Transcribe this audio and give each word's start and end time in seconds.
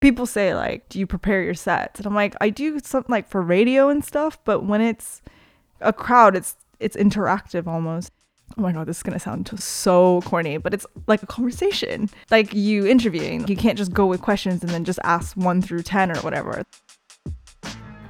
People 0.00 0.26
say 0.26 0.54
like, 0.54 0.88
"Do 0.88 0.98
you 0.98 1.06
prepare 1.06 1.42
your 1.42 1.54
sets?" 1.54 1.98
And 1.98 2.06
I'm 2.06 2.14
like, 2.14 2.34
"I 2.40 2.50
do 2.50 2.78
something 2.80 3.10
like 3.10 3.28
for 3.28 3.42
radio 3.42 3.88
and 3.88 4.04
stuff, 4.04 4.38
but 4.44 4.64
when 4.64 4.80
it's 4.80 5.22
a 5.80 5.92
crowd, 5.92 6.36
it's 6.36 6.56
it's 6.78 6.96
interactive 6.96 7.66
almost." 7.66 8.12
Oh 8.56 8.62
my 8.62 8.72
god, 8.72 8.86
this 8.86 8.98
is 8.98 9.02
gonna 9.02 9.18
sound 9.18 9.50
so 9.60 10.20
corny, 10.22 10.56
but 10.56 10.72
it's 10.72 10.86
like 11.06 11.22
a 11.22 11.26
conversation, 11.26 12.08
like 12.30 12.54
you 12.54 12.86
interviewing. 12.86 13.46
You 13.48 13.56
can't 13.56 13.76
just 13.76 13.92
go 13.92 14.06
with 14.06 14.22
questions 14.22 14.62
and 14.62 14.70
then 14.70 14.84
just 14.84 14.98
ask 15.04 15.36
one 15.36 15.60
through 15.62 15.82
ten 15.82 16.10
or 16.10 16.20
whatever. 16.20 16.62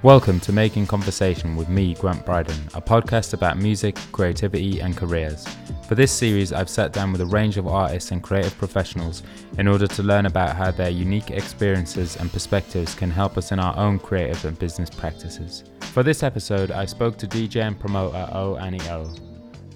Welcome 0.05 0.39
to 0.41 0.53
Making 0.53 0.87
Conversation 0.87 1.57
with 1.57 1.69
me, 1.69 1.95
Grant 1.95 2.25
Bryden, 2.25 2.55
a 2.73 2.81
podcast 2.81 3.35
about 3.35 3.59
music, 3.59 3.97
creativity, 4.13 4.79
and 4.79 4.97
careers. 4.97 5.45
For 5.89 5.97
this 5.97 6.13
series, 6.13 6.53
I've 6.53 6.69
sat 6.69 6.93
down 6.93 7.11
with 7.11 7.21
a 7.21 7.27
range 7.27 7.57
of 7.57 7.67
artists 7.67 8.13
and 8.13 8.23
creative 8.23 8.57
professionals 8.59 9.25
in 9.59 9.67
order 9.67 9.89
to 9.89 10.03
learn 10.05 10.27
about 10.27 10.55
how 10.55 10.71
their 10.71 10.89
unique 10.89 11.33
experiences 11.33 12.15
and 12.15 12.33
perspectives 12.33 12.95
can 12.95 13.11
help 13.11 13.37
us 13.37 13.51
in 13.51 13.59
our 13.59 13.77
own 13.77 13.99
creative 13.99 14.45
and 14.45 14.57
business 14.57 14.89
practices. 14.89 15.65
For 15.81 16.05
this 16.05 16.23
episode, 16.23 16.71
I 16.71 16.85
spoke 16.85 17.17
to 17.19 17.27
DJ 17.27 17.63
and 17.63 17.77
promoter 17.77 18.29
O 18.33 18.55
Annie 18.55 18.89
O. 18.91 19.13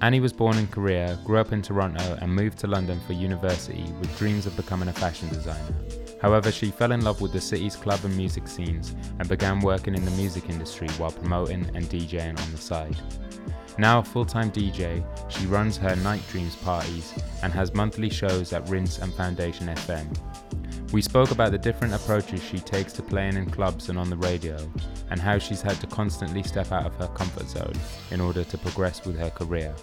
Annie 0.02 0.20
was 0.20 0.32
born 0.32 0.56
in 0.56 0.68
Korea, 0.68 1.18
grew 1.24 1.38
up 1.38 1.50
in 1.50 1.62
Toronto, 1.62 2.16
and 2.20 2.32
moved 2.32 2.58
to 2.58 2.68
London 2.68 3.00
for 3.08 3.12
university 3.12 3.92
with 3.98 4.16
dreams 4.18 4.46
of 4.46 4.54
becoming 4.54 4.86
a 4.86 4.92
fashion 4.92 5.28
designer. 5.30 5.74
However, 6.22 6.52
she 6.52 6.70
fell 6.70 6.92
in 6.92 7.02
love 7.02 7.20
with 7.20 7.32
the 7.32 7.40
city's 7.40 7.74
club 7.74 7.98
and 8.04 8.16
music 8.16 8.46
scenes 8.46 8.94
and 9.18 9.28
began 9.28 9.58
working 9.58 9.96
in 9.96 10.04
the 10.04 10.10
music 10.12 10.48
industry 10.48 10.88
while 10.90 11.10
promoting 11.10 11.68
and 11.74 11.84
DJing 11.86 12.40
on 12.40 12.52
the 12.52 12.58
side. 12.58 12.96
Now 13.76 13.98
a 13.98 14.04
full 14.04 14.24
time 14.24 14.52
DJ, 14.52 15.04
she 15.28 15.46
runs 15.46 15.76
her 15.78 15.96
Night 15.96 16.22
Dreams 16.30 16.54
parties 16.56 17.12
and 17.42 17.52
has 17.52 17.74
monthly 17.74 18.08
shows 18.08 18.52
at 18.52 18.68
Rinse 18.68 18.98
and 18.98 19.12
Foundation 19.14 19.66
FM. 19.66 20.92
We 20.92 21.02
spoke 21.02 21.32
about 21.32 21.50
the 21.50 21.58
different 21.58 21.94
approaches 21.94 22.42
she 22.42 22.58
takes 22.58 22.92
to 22.94 23.02
playing 23.02 23.36
in 23.36 23.50
clubs 23.50 23.88
and 23.88 23.98
on 23.98 24.10
the 24.10 24.16
radio, 24.18 24.58
and 25.10 25.18
how 25.18 25.38
she's 25.38 25.62
had 25.62 25.80
to 25.80 25.86
constantly 25.86 26.42
step 26.42 26.70
out 26.70 26.86
of 26.86 26.94
her 26.96 27.08
comfort 27.08 27.48
zone 27.48 27.72
in 28.10 28.20
order 28.20 28.44
to 28.44 28.58
progress 28.58 29.04
with 29.04 29.18
her 29.18 29.30
career. 29.30 29.74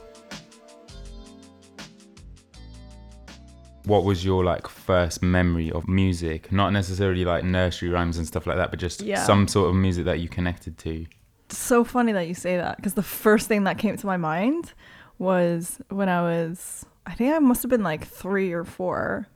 What 3.89 4.03
was 4.05 4.23
your 4.23 4.43
like 4.43 4.67
first 4.67 5.21
memory 5.21 5.71
of 5.71 5.87
music? 5.87 6.51
Not 6.51 6.69
necessarily 6.71 7.25
like 7.25 7.43
nursery 7.43 7.89
rhymes 7.89 8.17
and 8.17 8.25
stuff 8.27 8.45
like 8.47 8.57
that, 8.57 8.69
but 8.71 8.79
just 8.79 9.01
Yeah. 9.01 9.23
some 9.23 9.47
sort 9.47 9.69
of 9.69 9.75
music 9.75 10.05
that 10.05 10.19
you 10.19 10.29
connected 10.29 10.77
to. 10.79 11.05
It's 11.45 11.57
so 11.57 11.83
funny 11.83 12.11
that 12.13 12.27
you 12.27 12.33
say 12.35 12.57
that 12.57 12.77
because 12.77 12.93
the 12.93 13.03
first 13.03 13.47
thing 13.47 13.63
that 13.65 13.77
came 13.77 13.97
to 13.97 14.05
my 14.05 14.17
mind 14.17 14.73
was 15.17 15.81
when 15.89 16.07
I 16.07 16.21
was, 16.21 16.85
I 17.05 17.13
think 17.15 17.33
I 17.35 17.39
must 17.39 17.63
have 17.63 17.69
been 17.69 17.83
like 17.83 18.05
three 18.07 18.53
or 18.53 18.63
four, 18.63 19.27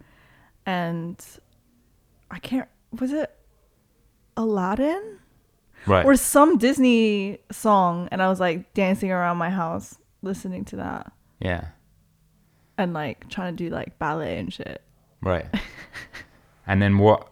and 0.65 1.17
I 2.31 2.39
can't, 2.39 2.69
was 2.99 3.11
it 3.11 3.29
Aladdin 4.37 5.19
Right. 5.85 6.05
or 6.05 6.15
some 6.15 6.57
Disney 6.57 7.39
song? 7.51 8.07
And 8.11 8.21
I 8.21 8.29
was 8.29 8.39
like 8.39 8.73
dancing 8.73 9.11
around 9.11 9.37
my 9.37 9.49
house 9.49 9.97
listening 10.21 10.63
to 10.65 10.77
that 10.77 11.11
yeah. 11.41 11.65
And 12.77 12.93
like 12.93 13.29
trying 13.29 13.55
to 13.55 13.63
do 13.63 13.69
like 13.69 13.97
ballet 13.99 14.38
and 14.39 14.52
shit. 14.52 14.81
Right. 15.21 15.45
and 16.67 16.81
then 16.81 16.97
what? 16.97 17.30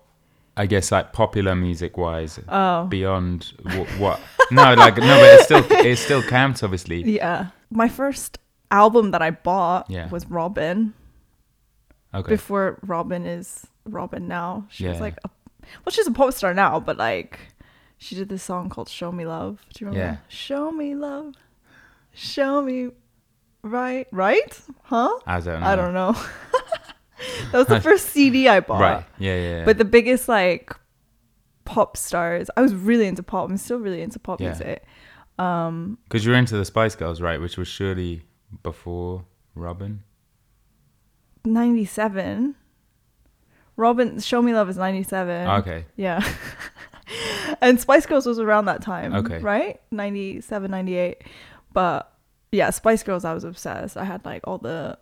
I 0.58 0.66
guess 0.66 0.92
like 0.92 1.14
popular 1.14 1.56
music 1.56 1.98
wise, 1.98 2.40
Oh, 2.50 2.86
beyond 2.86 3.54
what, 3.64 3.88
what? 3.98 4.20
No, 4.52 4.74
like 4.74 4.98
no, 4.98 5.08
but 5.08 5.40
it 5.40 5.44
still 5.46 5.66
it 5.72 5.96
still 5.98 6.22
counts, 6.22 6.62
obviously. 6.62 7.02
yeah. 7.04 7.48
My 7.70 7.88
first 7.88 8.38
album 8.70 9.12
that 9.12 9.22
I 9.22 9.32
bought 9.32 9.90
Yeah. 9.90 10.10
was 10.10 10.26
Robyn. 10.26 10.94
Okay. 12.14 12.30
before 12.30 12.78
Robyn 12.86 13.26
is 13.26 13.66
Robyn 13.86 14.28
now. 14.28 14.66
She 14.70 14.86
was 14.88 15.00
like, 15.00 15.16
a, 15.24 15.30
well, 15.86 15.92
she's 15.92 16.06
a 16.08 16.12
pop 16.12 16.34
star 16.34 16.54
now, 16.54 16.80
but 16.82 16.98
like, 16.98 17.40
she 17.98 18.16
did 18.16 18.28
this 18.28 18.44
song 18.44 18.68
called 18.70 18.90
"Show 18.90 19.12
Me 19.14 19.26
Love." 19.26 19.64
Do 19.74 19.86
you 19.86 19.90
remember? 19.92 20.14
Yeah. 20.16 20.18
Show 20.28 20.72
me 20.72 20.94
love, 20.96 21.34
show 22.14 22.62
me 22.62 22.90
right, 23.64 24.08
right, 24.12 24.60
huh? 24.84 25.18
I 25.26 25.40
don't 25.40 25.60
know. 25.62 25.66
I 25.68 25.76
don't 25.76 25.94
know. 25.94 26.12
that 27.52 27.58
was 27.58 27.68
the 27.68 27.82
first 27.90 28.08
CD 28.08 28.48
I 28.48 28.60
bought. 28.60 28.82
Right. 28.82 29.06
Yeah, 29.20 29.36
yeah. 29.36 29.58
yeah. 29.60 29.66
But 29.66 29.78
the 29.78 29.86
biggest 29.86 30.28
like 30.28 30.76
pop 31.66 31.96
stars, 31.98 32.50
I 32.58 32.62
was 32.62 32.74
really 32.74 33.08
into 33.08 33.24
pop. 33.24 33.50
I'm 33.50 33.58
still 33.58 33.78
really 33.80 34.02
into 34.02 34.20
pop 34.20 34.40
Yeah. 34.42 34.48
music. 34.50 34.84
Um, 35.40 35.98
Because 36.04 36.26
you're 36.26 36.36
into 36.36 36.58
the 36.58 36.66
Spice 36.66 36.96
Girls, 36.96 37.22
right? 37.22 37.40
Which 37.42 37.58
was 37.58 37.68
surely 37.68 38.24
before 38.64 39.26
Robyn. 39.56 40.04
97. 41.46 42.56
Robyn, 43.78 44.20
Show 44.20 44.42
Me 44.42 44.54
Love 44.54 44.70
is 44.70 44.78
97. 44.78 45.48
Okay. 45.48 45.86
Yeah. 45.96 46.22
and 47.62 47.80
Spice 47.80 48.06
Girls 48.06 48.26
was 48.26 48.38
around 48.40 48.66
that 48.66 48.82
time. 48.82 49.14
Okay. 49.16 49.40
Right? 49.40 49.82
97, 49.92 50.70
98. 50.70 51.24
But 51.74 52.11
yeah, 52.52 52.70
Spice 52.70 53.04
Girls, 53.04 53.24
I 53.26 53.34
was 53.34 53.44
obsessed. 53.44 53.96
I 53.98 54.04
had 54.06 54.24
like 54.26 54.42
all 54.46 54.58
the 54.58 54.98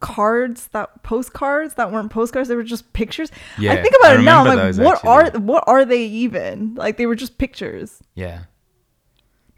cards 0.00 0.66
that 0.68 1.02
postcards 1.04 1.74
that 1.74 1.92
weren't 1.92 2.10
postcards 2.10 2.48
they 2.48 2.56
were 2.56 2.64
just 2.64 2.92
pictures 2.92 3.30
Yeah, 3.56 3.74
i 3.74 3.82
think 3.82 3.94
about 4.00 4.16
I 4.16 4.18
it 4.20 4.22
now 4.24 4.40
i'm 4.40 4.46
like 4.48 4.56
those, 4.58 4.80
what 4.80 5.04
are 5.04 5.30
what 5.38 5.62
are 5.68 5.84
they 5.84 6.02
even 6.06 6.74
like 6.74 6.96
they 6.96 7.06
were 7.06 7.14
just 7.14 7.38
pictures 7.38 8.02
Yeah. 8.16 8.38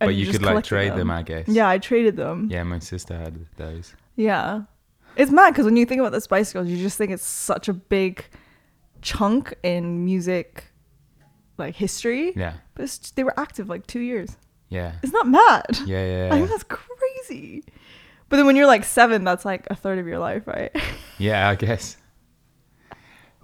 and 0.00 0.08
But 0.08 0.14
you 0.16 0.30
could 0.30 0.42
like 0.42 0.62
trade 0.62 0.96
them. 0.96 1.10
I 1.10 1.22
guess. 1.22 1.48
yeah 1.48 1.66
i 1.66 1.78
traded 1.78 2.16
them 2.16 2.48
Yeah, 2.50 2.62
my 2.62 2.78
sister 2.78 3.16
had 3.16 3.46
those. 3.56 3.94
Yeah. 4.16 4.64
It's 5.16 5.30
mad 5.30 5.52
because 5.52 5.64
when 5.64 5.76
you 5.76 5.86
think 5.86 6.00
about 6.00 6.12
the 6.12 6.20
Spice 6.20 6.52
Girls, 6.52 6.68
you 6.68 6.76
just 6.76 6.98
think 6.98 7.10
it's 7.10 7.24
such 7.24 7.68
a 7.68 7.72
big 7.72 8.24
chunk 9.00 9.54
in 9.62 10.04
music, 10.04 10.64
like 11.56 11.74
history. 11.76 12.32
Yeah. 12.36 12.54
But 12.74 12.82
it's, 12.84 13.12
they 13.12 13.22
were 13.24 13.32
active 13.38 13.68
like 13.68 13.86
two 13.86 14.00
years. 14.00 14.36
Yeah. 14.74 14.92
It's 15.02 15.12
not 15.12 15.28
mad. 15.28 15.78
Yeah, 15.86 16.04
yeah, 16.04 16.28
I 16.32 16.36
think 16.38 16.50
that's 16.50 16.64
crazy. 16.64 17.64
But 18.28 18.38
then 18.38 18.46
when 18.46 18.56
you're 18.56 18.66
like 18.66 18.84
seven, 18.84 19.22
that's 19.22 19.44
like 19.44 19.66
a 19.70 19.76
third 19.76 19.98
of 19.98 20.06
your 20.06 20.18
life, 20.18 20.46
right? 20.46 20.74
Yeah, 21.18 21.48
I 21.48 21.54
guess. 21.54 21.96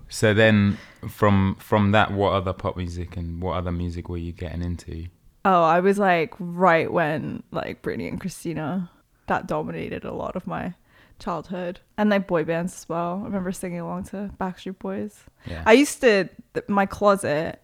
So 0.08 0.34
then, 0.34 0.76
from 1.08 1.54
from 1.60 1.92
that, 1.92 2.10
what 2.10 2.32
other 2.32 2.52
pop 2.52 2.76
music 2.76 3.16
and 3.16 3.40
what 3.40 3.52
other 3.56 3.70
music 3.70 4.08
were 4.08 4.16
you 4.16 4.32
getting 4.32 4.62
into? 4.62 5.06
oh, 5.44 5.62
I 5.62 5.80
was 5.80 5.98
like 5.98 6.34
right 6.38 6.92
when 6.92 7.42
like 7.52 7.80
Britney 7.80 8.08
and 8.08 8.20
Christina, 8.20 8.90
that 9.28 9.46
dominated 9.46 10.04
a 10.04 10.12
lot 10.12 10.34
of 10.36 10.46
my 10.46 10.74
childhood. 11.20 11.80
And 11.96 12.10
like 12.10 12.26
boy 12.26 12.44
bands 12.44 12.74
as 12.74 12.88
well. 12.88 13.20
I 13.22 13.24
remember 13.24 13.52
singing 13.52 13.80
along 13.80 14.04
to 14.06 14.30
Backstreet 14.40 14.78
Boys. 14.80 15.20
Yeah. 15.46 15.62
I 15.64 15.72
used 15.74 16.00
to 16.02 16.28
th- 16.54 16.68
my 16.68 16.84
closet. 16.86 17.62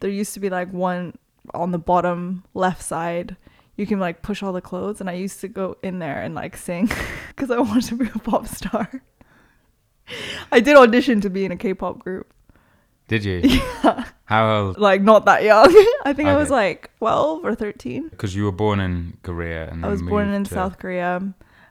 There 0.00 0.10
used 0.10 0.34
to 0.34 0.40
be 0.40 0.50
like 0.50 0.70
one 0.72 1.16
on 1.54 1.70
the 1.72 1.78
bottom 1.78 2.44
left 2.54 2.82
side. 2.82 3.36
You 3.76 3.86
can 3.86 4.00
like 4.00 4.22
push 4.22 4.42
all 4.42 4.52
the 4.52 4.60
clothes, 4.62 5.00
and 5.00 5.10
I 5.10 5.14
used 5.14 5.40
to 5.42 5.48
go 5.48 5.76
in 5.82 5.98
there 5.98 6.20
and 6.22 6.34
like 6.34 6.56
sing 6.56 6.90
because 7.28 7.50
I 7.50 7.58
wanted 7.58 7.84
to 7.88 7.94
be 7.96 8.06
a 8.14 8.18
pop 8.18 8.46
star. 8.46 9.02
I 10.52 10.60
did 10.60 10.76
audition 10.76 11.20
to 11.22 11.30
be 11.30 11.44
in 11.44 11.52
a 11.52 11.56
K-pop 11.56 11.98
group. 11.98 12.32
Did 13.08 13.24
you? 13.24 13.40
yeah 13.44 14.04
How 14.24 14.50
old? 14.66 14.78
Like 14.78 15.02
not 15.02 15.24
that 15.26 15.42
young. 15.42 15.68
I 16.04 16.12
think 16.12 16.28
I 16.28 16.36
was 16.36 16.50
like 16.50 16.90
twelve 16.98 17.44
or 17.44 17.54
thirteen. 17.54 18.08
Because 18.08 18.34
you 18.34 18.44
were 18.44 18.52
born 18.52 18.80
in 18.80 19.16
Korea 19.22 19.68
and 19.70 19.84
I 19.84 19.88
was 19.88 20.02
born 20.02 20.28
in 20.32 20.44
to- 20.44 20.54
South 20.54 20.78
Korea, 20.78 21.22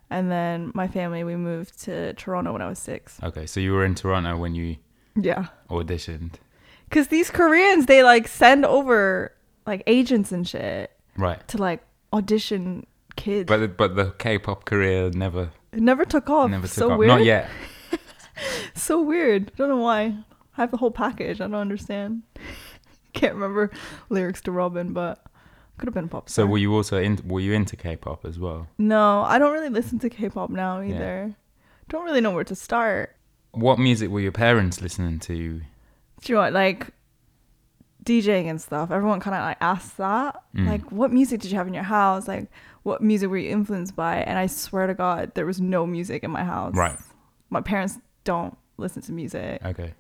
and 0.10 0.32
then 0.32 0.72
my 0.74 0.88
family 0.88 1.24
we 1.24 1.36
moved 1.36 1.82
to 1.84 2.14
Toronto 2.14 2.54
when 2.54 2.62
I 2.62 2.70
was 2.70 2.80
six. 2.80 3.20
Okay, 3.24 3.46
so 3.46 3.60
you 3.60 3.74
were 3.74 3.84
in 3.84 3.96
Toronto 3.96 4.38
when 4.38 4.56
you 4.56 4.78
Yeah. 5.16 5.48
auditioned, 5.70 6.34
Cause 6.92 7.08
these 7.08 7.30
Koreans, 7.32 7.88
they 7.88 8.04
like 8.04 8.28
send 8.28 8.64
over 8.66 9.34
like 9.66 9.84
agents 9.88 10.32
and 10.32 10.48
shit 10.48 10.92
right? 11.18 11.46
to 11.48 11.58
like 11.58 11.82
audition 12.14 12.86
kids. 13.16 13.48
But 13.48 13.58
the- 13.58 13.68
but 13.68 13.96
the 13.96 14.12
K-pop 14.18 14.66
career 14.66 15.10
never 15.14 15.52
it 15.72 15.82
never 15.82 16.06
took 16.06 16.30
off. 16.30 16.50
never 16.52 16.68
took 16.68 16.74
so 16.76 16.92
off. 16.92 17.00
weird. 17.00 17.08
Not 17.10 17.24
yet. 17.26 17.50
So 18.74 19.02
weird. 19.02 19.52
I 19.54 19.58
don't 19.58 19.70
know 19.70 19.78
why. 19.78 20.02
I 20.58 20.62
have 20.62 20.72
the 20.72 20.78
whole 20.78 20.92
package. 20.92 21.40
I 21.40 21.46
don't 21.48 21.56
understand. 21.56 22.24
Can't 23.14 23.34
remember 23.36 23.72
lyrics 24.10 24.42
to 24.42 24.52
Robyn, 24.52 24.92
but 24.94 25.24
could 25.78 25.88
have 25.88 25.94
been 25.94 26.06
a 26.06 26.08
pop 26.10 26.30
So 26.30 26.46
were 26.46 26.58
you 26.58 26.74
also 26.74 26.98
in? 26.98 27.18
Were 27.26 27.40
you 27.40 27.54
into 27.54 27.76
K-pop 27.78 28.26
as 28.26 28.38
well? 28.38 28.68
no, 28.78 29.22
I 29.22 29.40
don't 29.40 29.54
really 29.54 29.70
listen 29.70 30.00
to 30.00 30.10
K-pop 30.10 30.50
now 30.50 30.82
Yeah. 30.82 30.96
either. 30.96 31.36
Don't 31.88 32.04
really 32.04 32.20
know 32.22 32.32
where 32.32 32.44
to 32.44 32.56
start. 32.56 33.16
What 33.52 33.80
music 33.80 34.10
were 34.10 34.20
your 34.20 34.34
parents 34.34 34.82
listening 34.82 35.20
to? 35.20 35.34
Do 35.36 35.64
you 36.26 36.36
know 36.36 36.42
what, 36.42 36.52
like 36.54 36.90
DJing 38.06 38.46
and 38.50 38.62
stuff? 38.62 38.92
Everyone 38.92 39.20
kind 39.20 39.36
of 39.36 39.42
like 39.42 39.58
asks 39.62 39.96
that. 39.98 40.42
Mm. 40.56 40.68
Like, 40.68 40.92
what 40.92 41.12
music 41.12 41.42
did 41.42 41.52
you 41.52 41.58
have 41.58 41.68
in 41.68 41.74
your 41.74 41.84
house? 41.84 42.28
Like, 42.28 42.50
what 42.84 43.02
music 43.02 43.30
were 43.30 43.38
you 43.38 43.50
influenced 43.50 43.96
by? 43.96 44.18
And 44.18 44.38
I 44.38 44.48
swear 44.48 44.88
to 44.88 44.94
God, 44.94 45.32
there 45.36 45.46
was 45.46 45.60
no 45.60 45.86
music 45.86 46.24
in 46.24 46.32
my 46.32 46.44
house. 46.44 46.76
Right. 46.76 46.98
My 47.50 47.62
parents 47.62 47.98
don't 48.24 48.58
listen 48.78 49.02
to 49.04 49.12
music, 49.12 49.62
Okay. 49.66 49.94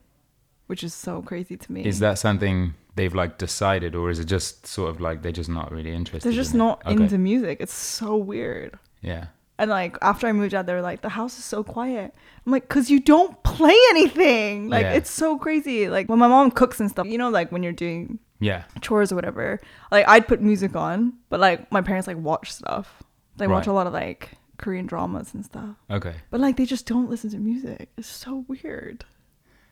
which 0.67 0.83
is 0.83 0.93
so 0.93 1.21
crazy 1.21 1.57
to 1.57 1.71
me. 1.71 1.85
Is 1.85 1.99
that 1.99 2.19
something 2.19 2.73
they've 2.95 3.13
like 3.15 3.37
decided, 3.37 3.95
or 3.95 4.09
is 4.09 4.19
it 4.19 4.25
just 4.25 4.65
sort 4.67 4.89
of 4.89 4.99
like 5.01 5.21
they're 5.21 5.31
just 5.31 5.49
not 5.49 5.71
really 5.71 5.91
interested? 5.93 6.27
They're 6.29 6.35
just 6.35 6.53
in 6.53 6.59
not 6.59 6.81
Okay. 6.85 6.93
into 7.03 7.17
music. 7.17 7.57
It's 7.59 7.73
so 7.73 8.15
weird. 8.15 8.77
Yeah. 9.01 9.25
And 9.57 9.69
like 9.69 9.97
after 10.01 10.27
I 10.27 10.33
moved 10.33 10.53
out, 10.53 10.65
they 10.65 10.73
were 10.73 10.81
like, 10.81 11.01
the 11.01 11.09
house 11.09 11.37
is 11.39 11.45
so 11.45 11.63
quiet. 11.63 12.13
I'm 12.45 12.51
like, 12.51 12.67
cause 12.67 12.89
you 12.89 12.99
don't 12.99 13.41
play 13.43 13.75
anything. 13.91 14.69
Like 14.69 14.83
Yeah. 14.83 14.93
it's 14.93 15.09
so 15.09 15.37
crazy. 15.37 15.87
Like 15.89 16.09
when 16.09 16.19
my 16.19 16.27
mom 16.27 16.51
cooks 16.51 16.79
and 16.79 16.89
stuff, 16.89 17.07
you 17.07 17.17
know, 17.17 17.29
like 17.29 17.51
when 17.51 17.63
you're 17.63 17.71
doing 17.73 18.19
Yeah. 18.39 18.63
chores 18.81 19.11
or 19.11 19.15
whatever, 19.15 19.59
like 19.91 20.07
I'd 20.07 20.27
put 20.27 20.41
music 20.41 20.75
on, 20.75 21.13
but 21.29 21.39
like 21.39 21.71
my 21.71 21.81
parents 21.81 22.05
like 22.07 22.17
watch 22.17 22.51
stuff. 22.51 23.01
They 23.37 23.47
watch 23.47 23.67
a 23.67 23.73
lot 23.73 23.87
of 23.87 23.93
like 23.93 24.31
Korean 24.57 24.85
dramas 24.85 25.33
and 25.33 25.43
stuff. 25.45 25.75
Okay. 25.89 26.15
But 26.31 26.39
like 26.41 26.57
they 26.57 26.65
just 26.65 26.85
don't 26.85 27.09
listen 27.09 27.29
to 27.31 27.37
music. 27.37 27.89
It's 27.97 28.07
so 28.07 28.45
weird. 28.47 29.05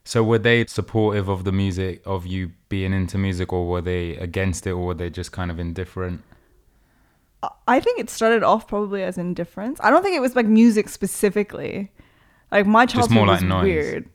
So 0.05 0.21
were 0.23 0.39
they 0.39 0.65
supportive 0.65 1.29
of 1.29 1.43
the 1.45 1.51
music 1.53 2.01
of 2.05 2.25
you 2.25 2.51
being 2.67 2.91
into 2.93 3.17
music 3.17 3.53
or 3.53 3.67
were 3.67 3.81
they 3.81 4.17
against 4.17 4.67
it 4.67 4.71
or 4.71 4.85
were 4.87 4.93
they 4.93 5.09
just 5.09 5.31
kind 5.31 5.49
of 5.51 5.59
indifferent? 5.59 6.21
I- 7.67 7.79
think 7.79 7.99
it 7.99 8.09
started 8.09 8.43
off 8.43 8.67
probably 8.67 9.03
as 9.03 9.17
indifference. 9.17 9.79
I 9.83 9.89
don't 9.89 10.03
think 10.03 10.15
it 10.15 10.21
was 10.21 10.35
like 10.35 10.45
music 10.45 10.89
specifically. 10.89 11.91
Like 12.51 12.65
my 12.65 12.85
childhood 12.85 13.15
more 13.15 13.27
like 13.27 13.41
was 13.41 13.43
noise. 13.43 13.63
weird. 13.63 14.09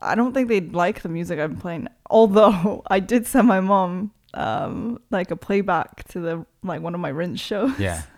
I 0.00 0.14
don't 0.14 0.32
think 0.32 0.48
they'd 0.48 0.72
like 0.74 1.02
the 1.02 1.08
music 1.08 1.38
I'm 1.40 1.56
playing. 1.56 1.88
Although 2.10 2.82
I 2.90 3.00
did 3.00 3.26
send 3.26 3.48
my 3.48 3.60
mom 3.60 4.12
um 4.34 4.98
like 5.10 5.30
a 5.30 5.36
playback 5.36 6.06
to 6.08 6.20
the 6.20 6.46
like 6.62 6.82
one 6.82 6.94
of 6.94 7.00
my 7.00 7.08
rinse 7.08 7.40
shows. 7.40 7.78
Yeah. 7.78 8.02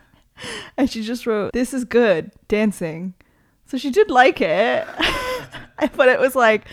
And 0.75 0.89
she 0.89 1.03
just 1.03 1.27
wrote, 1.27 1.53
This 1.53 1.71
is 1.71 1.85
good, 1.85 2.31
dancing. 2.47 3.13
So 3.67 3.77
she 3.77 3.91
did 3.91 4.09
like 4.09 4.41
it. 4.41 4.87
but 5.95 6.09
it 6.09 6.19
was 6.19 6.35
like 6.35 6.65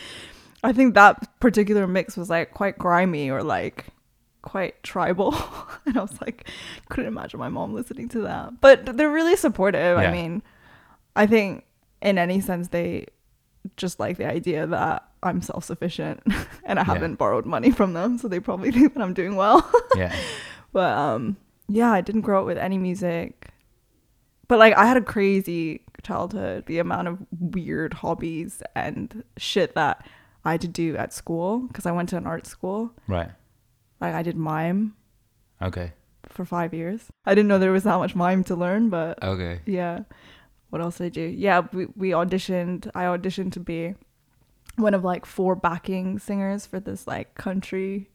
I 0.65 0.73
think 0.73 0.95
that 0.95 1.39
particular 1.41 1.87
mix 1.87 2.17
was 2.17 2.31
like 2.31 2.53
quite 2.53 2.79
grimy 2.79 3.31
or 3.31 3.43
like 3.43 3.87
quite 4.43 4.83
tribal. 4.83 5.35
and 5.87 5.97
I 5.99 6.03
was 6.03 6.21
like, 6.21 6.49
couldn't 6.89 7.07
imagine 7.09 7.39
my 7.41 7.49
mom 7.49 7.75
listening 7.75 8.09
to 8.11 8.21
that. 8.23 8.61
But 8.61 8.97
they're 8.97 9.11
really 9.11 9.37
supportive. 9.37 9.99
Yeah. 9.99 10.09
I 10.09 10.13
mean, 10.13 10.43
I 11.17 11.27
think 11.27 11.65
in 12.01 12.19
any 12.19 12.41
sense 12.41 12.69
they 12.69 13.07
just 13.77 13.99
like 14.01 14.17
the 14.19 14.27
idea 14.27 14.67
that 14.67 15.05
I'm 15.23 15.43
self 15.43 15.65
sufficient 15.65 16.23
and 16.65 16.79
I 16.79 16.83
Yeah. 16.83 16.85
haven't 16.95 17.17
borrowed 17.17 17.45
money 17.47 17.71
from 17.71 17.93
them. 17.93 18.19
So 18.19 18.29
they 18.29 18.41
probably 18.41 18.71
think 18.73 18.95
that 18.95 19.03
I'm 19.03 19.15
doing 19.15 19.37
well. 19.37 19.69
Yeah. 19.97 20.15
But 20.73 20.93
um 20.97 21.37
yeah, 21.69 21.91
I 21.93 22.01
didn't 22.01 22.23
grow 22.23 22.41
up 22.41 22.47
with 22.47 22.59
any 22.59 22.79
music. 22.79 23.51
But 24.47 24.59
like 24.59 24.75
I 24.75 24.87
had 24.87 24.97
a 24.97 25.03
crazy 25.03 25.83
childhood. 26.03 26.67
The 26.67 26.79
amount 26.79 27.09
of 27.09 27.19
weird 27.39 27.95
hobbies 27.95 28.63
and 28.75 29.23
shit 29.37 29.75
that 29.75 30.07
I 30.45 30.53
had 30.53 30.61
to 30.63 30.69
do 30.69 30.97
at 30.97 31.13
school 31.13 31.59
because 31.61 31.85
I 31.85 31.91
went 31.91 32.09
to 32.11 32.17
an 32.17 32.27
art 32.27 32.47
school. 32.47 32.93
Right. 33.07 33.29
Like 34.01 34.15
I 34.15 34.23
did 34.23 34.37
mime 34.37 34.95
Okay. 35.61 35.93
for 36.29 36.45
5 36.45 36.73
years. 36.75 37.07
I 37.25 37.35
didn't 37.35 37.49
know 37.49 37.59
there 37.59 37.73
was 37.73 37.85
that 37.85 37.99
much 37.99 38.15
mime 38.15 38.45
to 38.45 38.55
learn, 38.57 38.89
but 38.91 39.23
Okay. 39.23 39.61
yeah. 39.67 40.01
What 40.71 40.83
else 40.83 40.99
did 40.99 41.05
I 41.07 41.09
do? 41.09 41.23
Yeah, 41.23 41.63
we, 41.73 41.87
we 41.97 42.11
auditioned. 42.11 42.91
I 42.95 43.05
auditioned 43.05 43.53
to 43.53 43.61
be 43.61 43.95
one 44.77 44.95
of 44.95 45.03
like 45.03 45.25
four 45.27 45.57
backing 45.57 46.19
singers 46.19 46.67
for 46.67 46.79
this 46.79 47.07
like 47.07 47.35
country 47.35 48.11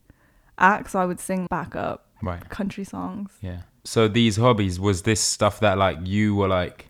act. 0.57 0.91
So 0.91 1.00
I 1.00 1.06
would 1.06 1.19
sing 1.19 1.47
backup 1.50 2.07
Right. 2.21 2.47
country 2.50 2.83
songs. 2.85 3.31
Yeah. 3.41 3.63
So 3.83 4.07
these 4.07 4.38
hobbies 4.38 4.80
was 4.80 5.01
this 5.01 5.19
stuff 5.19 5.59
that 5.59 5.77
like 5.77 5.97
you 6.06 6.35
were 6.35 6.47
like 6.47 6.89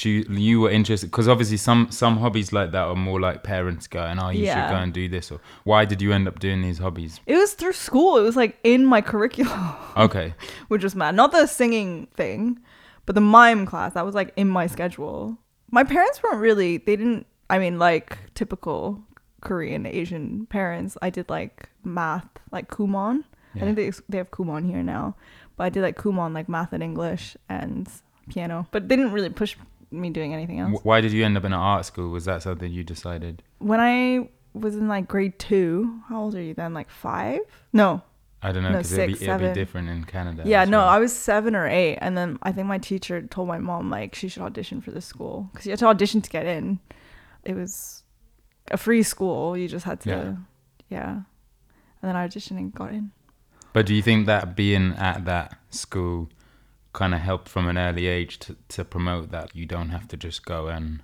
choo- 0.00 0.26
you 0.30 0.60
were 0.62 0.70
interested 0.70 1.06
because 1.10 1.26
obviously 1.34 1.56
some 1.56 1.80
some 1.90 2.14
hobbies 2.18 2.52
like 2.52 2.70
that 2.72 2.84
are 2.90 2.94
more 3.08 3.18
like 3.26 3.42
parents 3.42 3.86
going 3.88 4.18
oh 4.22 4.28
you 4.30 4.44
Yeah. 4.44 4.54
should 4.54 4.74
go 4.74 4.78
and 4.84 4.92
do 4.92 5.08
this 5.08 5.30
or 5.32 5.38
why 5.64 5.84
did 5.90 5.98
you 6.04 6.12
end 6.12 6.26
up 6.28 6.38
doing 6.38 6.60
these 6.66 6.78
hobbies 6.84 7.12
It 7.26 7.36
was 7.42 7.54
through 7.54 7.72
school. 7.88 8.18
It 8.20 8.22
was 8.30 8.36
like 8.36 8.58
in 8.62 8.84
my 8.94 9.00
curriculum, 9.00 9.62
okay 9.96 10.34
which 10.68 10.84
was 10.84 10.94
mad. 10.94 11.14
Not 11.22 11.32
the 11.32 11.46
singing 11.46 12.08
thing, 12.20 12.60
but 13.06 13.14
the 13.14 13.20
mime 13.38 13.64
class. 13.66 13.94
That 13.94 14.04
was 14.04 14.14
like 14.14 14.30
in 14.36 14.48
my 14.58 14.66
schedule. 14.68 15.38
My 15.70 15.84
parents 15.84 16.22
weren't 16.22 16.40
really, 16.48 16.76
they 16.86 16.96
didn't, 16.96 17.26
I 17.50 17.58
mean, 17.58 17.78
like 17.78 18.18
typical 18.34 19.00
Korean 19.40 19.86
Asian 19.86 20.46
parents. 20.46 20.96
I 21.02 21.10
did 21.10 21.28
like 21.28 21.68
math, 21.84 22.28
like 22.52 22.68
Kumon. 22.68 23.24
Yeah. 23.54 23.62
I 23.62 23.64
think 23.64 23.76
they, 23.76 23.90
they 24.10 24.18
have 24.18 24.30
Kumon 24.30 24.62
here 24.70 24.82
now. 24.82 25.16
But 25.56 25.64
I 25.64 25.70
did 25.70 25.82
like 25.82 25.96
Kumon, 25.96 26.34
like 26.34 26.48
math 26.48 26.72
and 26.72 26.82
English 26.82 27.36
and 27.48 27.88
piano. 28.30 28.66
But 28.70 28.88
they 28.88 28.96
didn't 28.96 29.12
really 29.12 29.30
push 29.30 29.56
me 29.90 30.10
doing 30.10 30.34
anything 30.34 30.60
else. 30.60 30.80
Why 30.82 31.00
did 31.00 31.12
you 31.12 31.24
end 31.24 31.36
up 31.36 31.44
in 31.44 31.52
an 31.52 31.58
art 31.58 31.84
school 31.86 32.10
was 32.10 32.24
that 32.24 32.42
something 32.42 32.70
you 32.72 32.84
decided 32.84 33.42
When 33.58 33.80
I 33.80 34.28
was 34.52 34.74
in 34.76 34.88
like 34.88 35.06
grade 35.08 35.38
two, 35.38 36.00
how 36.08 36.22
old 36.22 36.34
are 36.34 36.42
you 36.42 36.54
then? 36.54 36.74
Like 36.74 36.90
five? 36.90 37.40
No, 37.72 38.02
I 38.42 38.52
don't 38.52 38.62
know 38.62 38.70
No, 38.70 38.78
because 38.78 38.92
it'd, 38.92 39.22
it'd 39.22 39.40
be 39.40 39.52
different 39.52 39.88
in 39.88 40.04
Canada 40.04 40.42
Yeah, 40.44 40.64
no, 40.64 40.78
well. 40.78 40.88
I 40.88 40.98
was 40.98 41.14
seven 41.14 41.54
or 41.56 41.66
eight, 41.66 41.96
and 42.00 42.16
then 42.16 42.38
I 42.42 42.52
think 42.52 42.66
my 42.66 42.78
teacher 42.78 43.22
told 43.22 43.48
my 43.48 43.58
mom 43.58 43.90
like 43.90 44.14
she 44.14 44.28
should 44.28 44.42
audition 44.42 44.80
for 44.80 44.90
this 44.90 45.06
school 45.06 45.48
because 45.52 45.66
you 45.66 45.70
had 45.72 45.78
to 45.80 45.86
audition 45.86 46.20
to 46.22 46.30
get 46.30 46.46
in. 46.46 46.80
It 47.44 47.54
was 47.54 48.02
a 48.70 48.76
free 48.76 49.02
school; 49.02 49.56
you 49.56 49.68
just 49.68 49.84
had 49.84 50.00
to, 50.00 50.10
Yeah. 50.10 50.34
yeah. 50.88 51.10
And 52.02 52.10
then 52.10 52.16
I 52.16 52.26
auditioned 52.26 52.58
and 52.58 52.74
got 52.74 52.92
in. 52.92 53.12
But 53.72 53.86
do 53.86 53.94
you 53.94 54.02
think 54.02 54.26
that 54.26 54.56
being 54.56 54.92
at 54.94 55.24
that 55.26 55.58
school 55.70 56.30
kind 57.00 57.14
of 57.14 57.20
helped 57.20 57.48
from 57.54 57.68
an 57.68 57.76
early 57.86 58.06
age 58.18 58.38
to, 58.44 58.56
to 58.68 58.84
promote 58.84 59.30
that 59.30 59.54
you 59.54 59.66
don't 59.74 59.90
have 59.96 60.06
to 60.08 60.16
just 60.16 60.44
go 60.54 60.60
and 60.68 61.02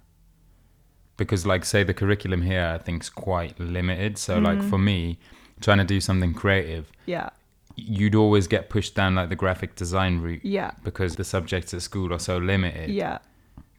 because 1.16 1.44
like 1.52 1.64
say 1.64 1.84
the 1.84 1.94
curriculum 2.02 2.42
here 2.42 2.66
I 2.74 2.78
think 2.78 3.02
is 3.02 3.10
quite 3.10 3.54
limited. 3.60 4.12
So 4.18 4.32
Mm-hmm. 4.34 4.44
like 4.48 4.62
for 4.62 4.78
me, 4.78 5.18
trying 5.60 5.78
to 5.78 5.84
do 5.94 6.00
something 6.00 6.32
creative, 6.34 6.84
Yeah, 7.06 7.28
you'd 7.76 8.14
always 8.14 8.46
get 8.48 8.70
pushed 8.70 8.94
down 8.94 9.14
like 9.14 9.28
the 9.28 9.36
graphic 9.44 9.76
design 9.76 10.14
route 10.20 10.44
yeah, 10.58 10.70
because 10.82 11.16
the 11.16 11.24
subjects 11.24 11.72
at 11.74 11.82
school 11.82 12.12
are 12.12 12.18
so 12.30 12.38
limited 12.38 12.90
yeah, 12.90 13.18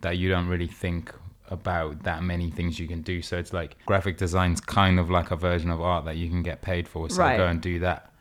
that 0.01 0.17
you 0.19 0.29
don't 0.29 0.47
really 0.47 0.67
think 0.85 1.13
about 1.49 2.03
that 2.03 2.23
many 2.23 2.49
things 2.57 2.79
you 2.79 2.87
can 2.87 3.01
do. 3.01 3.21
So 3.21 3.37
it's 3.37 3.53
like 3.53 3.71
graphic 3.85 4.17
design's 4.17 4.61
kind 4.61 4.99
of 4.99 5.09
like 5.09 5.29
a 5.31 5.35
version 5.35 5.69
of 5.71 5.81
art 5.81 6.05
that 6.05 6.15
you 6.21 6.29
can 6.29 6.43
get 6.43 6.61
paid 6.61 6.87
for. 6.87 7.09
So 7.09 7.21
Right. 7.23 7.37
go 7.37 7.47
and 7.47 7.59
do 7.61 7.79
that. 7.79 8.11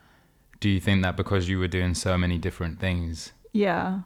Do 0.61 0.69
you 0.69 0.81
think 0.81 1.03
that 1.03 1.17
because 1.17 1.49
you 1.51 1.59
were 1.59 1.69
doing 1.79 1.95
so 1.95 2.17
many 2.19 2.39
different 2.39 2.81
things? 2.81 3.33
Yeah. 3.53 4.01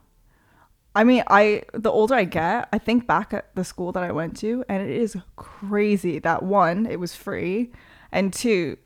I 0.94 1.04
mean, 1.04 1.22
I 1.26 1.62
the 1.74 1.90
older 1.90 2.14
I 2.14 2.24
get, 2.24 2.68
I 2.72 2.78
think 2.78 3.06
back 3.06 3.34
at 3.34 3.54
the 3.54 3.64
school 3.64 3.92
that 3.92 4.02
I 4.02 4.12
went 4.12 4.36
to, 4.38 4.64
and 4.68 4.82
it 4.82 4.96
is 4.96 5.16
crazy 5.36 6.18
that 6.20 6.42
one, 6.42 6.86
it 6.86 6.98
was 6.98 7.14
free, 7.14 7.70
and 8.10 8.32
two, 8.32 8.78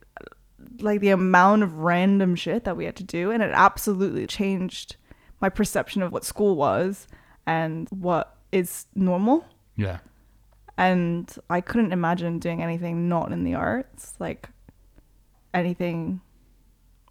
like 0.81 1.01
the 1.01 1.11
amount 1.11 1.63
of 1.63 1.79
random 1.79 2.35
shit 2.35 2.65
that 2.65 2.77
we 2.77 2.85
had 2.85 2.97
to 2.97 3.05
do, 3.05 3.31
and 3.31 3.43
it 3.43 3.53
absolutely 3.55 4.27
changed 4.27 4.97
my 5.41 5.49
perception 5.49 6.03
of 6.03 6.13
what 6.13 6.25
school 6.25 6.57
was 6.57 7.07
and 7.47 7.89
what 7.91 8.37
is 8.53 8.87
normal. 8.95 9.45
Yeah. 9.77 9.99
And 10.77 11.33
I 11.49 11.61
couldn't 11.61 11.93
imagine 11.93 12.39
doing 12.39 12.63
anything 12.63 13.09
not 13.09 13.33
in 13.33 13.45
the 13.45 13.55
arts, 13.55 14.15
like 14.19 14.49
anything 15.55 16.21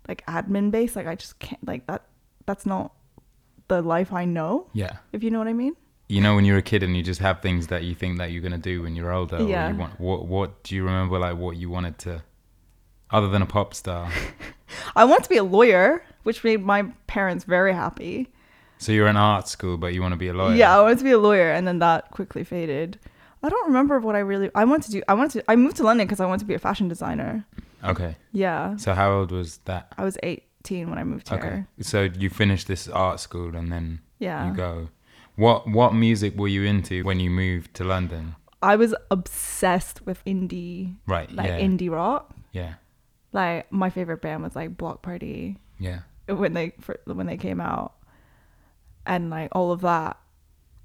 like 0.07 0.25
admin 0.25 0.71
based. 0.71 0.95
Like 0.95 1.07
I 1.07 1.15
just 1.15 1.39
can't 1.39 1.65
like 1.65 1.87
that. 1.87 2.03
That's 2.45 2.65
not 2.65 2.93
the 3.69 3.81
life 3.81 4.11
I 4.11 4.25
know. 4.25 4.67
Yeah. 4.73 4.97
If 5.13 5.23
you 5.23 5.31
know 5.31 5.39
what 5.39 5.47
I 5.47 5.53
mean. 5.53 5.75
You 6.09 6.21
know 6.21 6.35
when 6.35 6.43
you're 6.43 6.57
a 6.57 6.63
kid 6.63 6.81
and 6.83 6.97
you 6.97 7.03
just 7.03 7.21
have 7.21 7.41
things 7.41 7.67
that 7.67 7.83
you 7.83 7.93
think 7.95 8.17
that 8.17 8.31
you're 8.31 8.41
gonna 8.41 8.57
do 8.57 8.81
when 8.83 8.95
you're 8.95 9.11
older. 9.13 9.41
Yeah. 9.43 9.69
you 9.71 9.77
want, 9.77 9.99
what 9.99 10.25
What 10.27 10.63
do 10.63 10.75
you 10.75 10.83
remember 10.83 11.17
like 11.19 11.37
what 11.37 11.55
you 11.55 11.69
wanted 11.69 11.97
to, 11.99 12.23
other 13.11 13.29
than 13.29 13.41
a 13.41 13.45
pop 13.45 13.73
star? 13.73 14.11
I 14.95 15.05
want 15.05 15.23
to 15.23 15.29
be 15.29 15.37
a 15.37 15.43
lawyer, 15.43 16.03
which 16.23 16.43
made 16.43 16.63
my 16.65 16.83
parents 17.07 17.43
very 17.45 17.73
happy. 17.73 18.31
so 18.79 18.91
you're 18.91 19.07
in 19.07 19.17
art 19.17 19.47
school, 19.47 19.77
but 19.77 19.93
you 19.93 20.01
want 20.01 20.13
to 20.13 20.17
be 20.17 20.27
a 20.29 20.33
lawyer. 20.33 20.55
Yeah, 20.55 20.75
I 20.77 20.81
wanted 20.81 20.97
to 20.99 21.03
be 21.03 21.11
a 21.11 21.19
lawyer, 21.19 21.51
and 21.51 21.67
then 21.67 21.79
that 21.79 22.09
quickly 22.11 22.43
faded. 22.43 22.99
I 23.43 23.49
don't 23.49 23.67
remember 23.67 23.99
what 23.99 24.15
I 24.15 24.19
really. 24.19 24.49
I 24.55 24.65
wanted 24.65 24.85
to 24.87 24.91
do. 24.91 25.03
I 25.07 25.13
wanted 25.13 25.39
to. 25.39 25.51
I 25.51 25.55
moved 25.55 25.77
to 25.77 25.83
London 25.83 26.07
because 26.07 26.19
I 26.19 26.25
wanted 26.25 26.39
to 26.39 26.45
be 26.45 26.55
a 26.55 26.59
fashion 26.59 26.87
designer. 26.87 27.45
Okay. 27.83 28.15
Yeah, 28.33 28.75
So 28.77 28.93
how 28.93 29.11
old 29.13 29.31
was 29.31 29.59
that? 29.65 29.93
I 29.97 30.03
was 30.03 30.17
18 30.65 30.89
when 30.89 30.99
I 30.99 31.03
moved 31.03 31.29
here. 31.29 31.37
Okay. 31.37 31.63
So 31.81 32.03
you 32.03 32.29
finished 32.29 32.67
this 32.67 32.87
art 32.87 33.19
school 33.19 33.55
and 33.55 33.71
then 33.71 33.99
Yeah. 34.19 34.49
you 34.49 34.53
go. 34.55 34.89
What 35.35 35.67
What 35.67 35.93
music 35.93 36.35
were 36.37 36.47
you 36.49 36.63
into 36.63 37.03
when 37.03 37.19
you 37.19 37.29
moved 37.29 37.73
to 37.75 37.83
London? 37.83 38.35
I 38.61 38.75
was 38.75 38.93
obsessed 39.09 40.05
with 40.05 40.23
indie, 40.25 40.95
Right. 41.07 41.31
like 41.31 41.47
yeah. 41.47 41.59
indie 41.59 41.89
rock. 41.89 42.35
yeah. 42.51 42.73
Like 43.31 43.71
my 43.71 43.89
favorite 43.89 44.21
band 44.21 44.43
was 44.43 44.55
like 44.55 44.75
Bloc 44.75 45.01
Party 45.01 45.57
Yeah. 45.77 45.99
when 46.27 46.53
they 46.53 46.71
fir- 46.81 46.99
when 47.05 47.27
they 47.27 47.37
came 47.37 47.61
out, 47.61 47.93
and 49.05 49.29
like 49.29 49.49
all 49.53 49.71
of 49.71 49.81
that. 49.81 50.17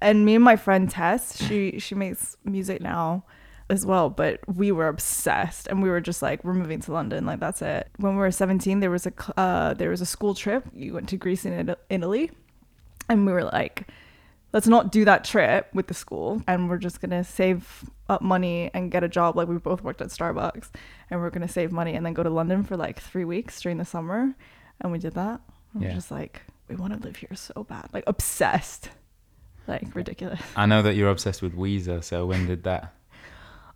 And 0.01 0.25
me 0.25 0.35
and 0.35 0.43
my 0.43 0.55
friend 0.55 0.89
Tess, 0.89 1.41
she 1.43 1.79
she 1.79 1.95
makes 1.95 2.37
music 2.45 2.81
now 2.81 3.25
as 3.69 3.85
well, 3.85 4.09
but 4.09 4.39
we 4.47 4.71
were 4.71 4.87
obsessed, 4.87 5.67
and 5.67 5.81
we 5.81 5.89
were 5.89 6.01
just 6.01 6.21
like, 6.21 6.43
we're 6.43 6.53
moving 6.53 6.79
to 6.81 6.91
London, 6.91 7.25
like 7.25 7.39
that's 7.39 7.61
it. 7.61 7.89
When 7.97 8.13
we 8.13 8.19
were 8.19 8.31
17, 8.31 8.79
there 8.79 8.91
was 8.91 9.07
a 9.07 9.13
uh, 9.39 9.73
there 9.73 9.89
was 9.89 10.01
a 10.01 10.05
school 10.05 10.35
trip. 10.35 10.65
You 10.73 10.93
went 10.93 11.09
to 11.09 11.17
Greece 11.17 11.45
and 11.45 11.75
Italy, 11.89 12.31
and 13.09 13.25
we 13.25 13.31
were 13.33 13.43
like, 13.43 13.87
let's 14.53 14.67
not 14.67 14.91
do 14.91 15.03
that 15.05 15.23
trip 15.23 15.67
with 15.73 15.87
the 15.87 15.93
school, 15.95 16.41
and 16.47 16.69
we're 16.69 16.77
just 16.77 17.01
gonna 17.01 17.23
save 17.23 17.89
up 18.07 18.21
money 18.21 18.69
and 18.73 18.91
get 18.91 19.03
a 19.03 19.07
job. 19.09 19.35
Like 19.35 19.47
we 19.47 19.57
both 19.57 19.81
worked 19.81 20.01
at 20.01 20.09
Starbucks, 20.09 20.69
and 21.09 21.19
we're 21.19 21.31
gonna 21.31 21.47
save 21.47 21.71
money 21.71 21.95
and 21.95 22.05
then 22.05 22.13
go 22.13 22.21
to 22.23 22.29
London 22.29 22.63
for 22.63 22.77
like 22.77 22.99
three 22.99 23.25
weeks 23.25 23.59
during 23.61 23.77
the 23.79 23.85
summer, 23.85 24.35
and 24.81 24.91
we 24.91 24.99
did 24.99 25.13
that. 25.15 25.41
And 25.73 25.81
Yeah. 25.81 25.89
We're 25.89 25.95
just 25.95 26.11
like, 26.11 26.41
we 26.67 26.75
want 26.75 26.93
to 26.93 26.99
live 26.99 27.15
here 27.15 27.33
so 27.35 27.63
bad, 27.63 27.89
like 27.93 28.03
obsessed. 28.05 28.89
like 29.67 29.95
ridiculous. 29.95 30.39
I 30.55 30.67
know 30.67 30.83
that 30.83 30.95
you're 30.95 31.09
obsessed 31.09 31.41
with 31.41 31.55
Weezer. 31.55 32.03
So 32.03 32.27
when 32.27 32.45
did 32.45 32.63
that? 32.65 32.93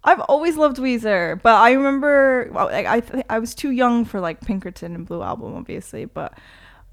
I've 0.03 0.21
always 0.21 0.55
loved 0.57 0.77
Weezer, 0.77 1.41
but 1.41 1.55
I 1.55 1.71
remember 1.73 2.49
well, 2.53 2.65
like 2.67 2.85
I 2.85 2.99
th- 3.01 3.25
I 3.29 3.39
was 3.39 3.53
too 3.53 3.71
young 3.71 4.05
for 4.05 4.19
like 4.19 4.41
Pinkerton 4.41 4.95
and 4.95 5.05
Blue 5.05 5.21
Album, 5.21 5.55
obviously, 5.55 6.05
but 6.05 6.37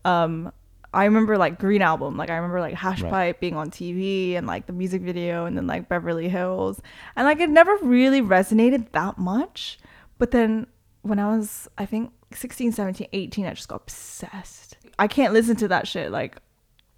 um, 0.04 0.52
I 0.92 1.04
remember 1.04 1.38
like 1.38 1.58
Green 1.58 1.82
Album, 1.82 2.16
like 2.16 2.30
I 2.30 2.36
remember 2.36 2.60
like 2.60 2.74
Hash 2.74 3.02
Right. 3.02 3.10
Pipe 3.10 3.40
being 3.40 3.54
on 3.56 3.70
TV 3.70 4.34
and 4.36 4.46
like 4.46 4.66
the 4.66 4.72
music 4.72 5.02
video, 5.02 5.46
and 5.46 5.56
then 5.56 5.66
like 5.66 5.88
Beverly 5.88 6.28
Hills, 6.28 6.80
and 7.14 7.26
like 7.26 7.38
it 7.40 7.50
never 7.50 7.76
really 7.82 8.20
resonated 8.22 8.90
that 8.92 9.18
much. 9.18 9.78
But 10.18 10.30
then 10.32 10.66
when 11.02 11.18
I 11.20 11.36
was, 11.36 11.68
I 11.78 11.86
think 11.86 12.10
16, 12.34 12.72
17, 12.72 13.06
18, 13.12 13.46
I 13.46 13.54
just 13.54 13.68
got 13.68 13.82
obsessed. 13.82 14.78
I 14.98 15.06
can't 15.06 15.32
listen 15.32 15.54
to 15.56 15.68
that 15.68 15.86
shit 15.86 16.10
like 16.10 16.38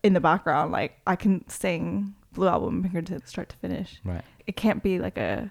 in 0.03 0.13
the 0.15 0.21
background. 0.21 0.73
Like 0.73 1.01
I 1.07 1.17
can 1.17 1.47
sing 1.49 2.15
Blue 2.33 2.47
Album 2.49 2.83
Pinkerton 2.83 3.27
start 3.27 3.49
to 3.51 3.57
finish 3.57 4.01
Right. 4.05 4.23
it 4.47 4.55
can't 4.57 4.83
be 4.83 4.99
like 5.01 5.19
a 5.19 5.51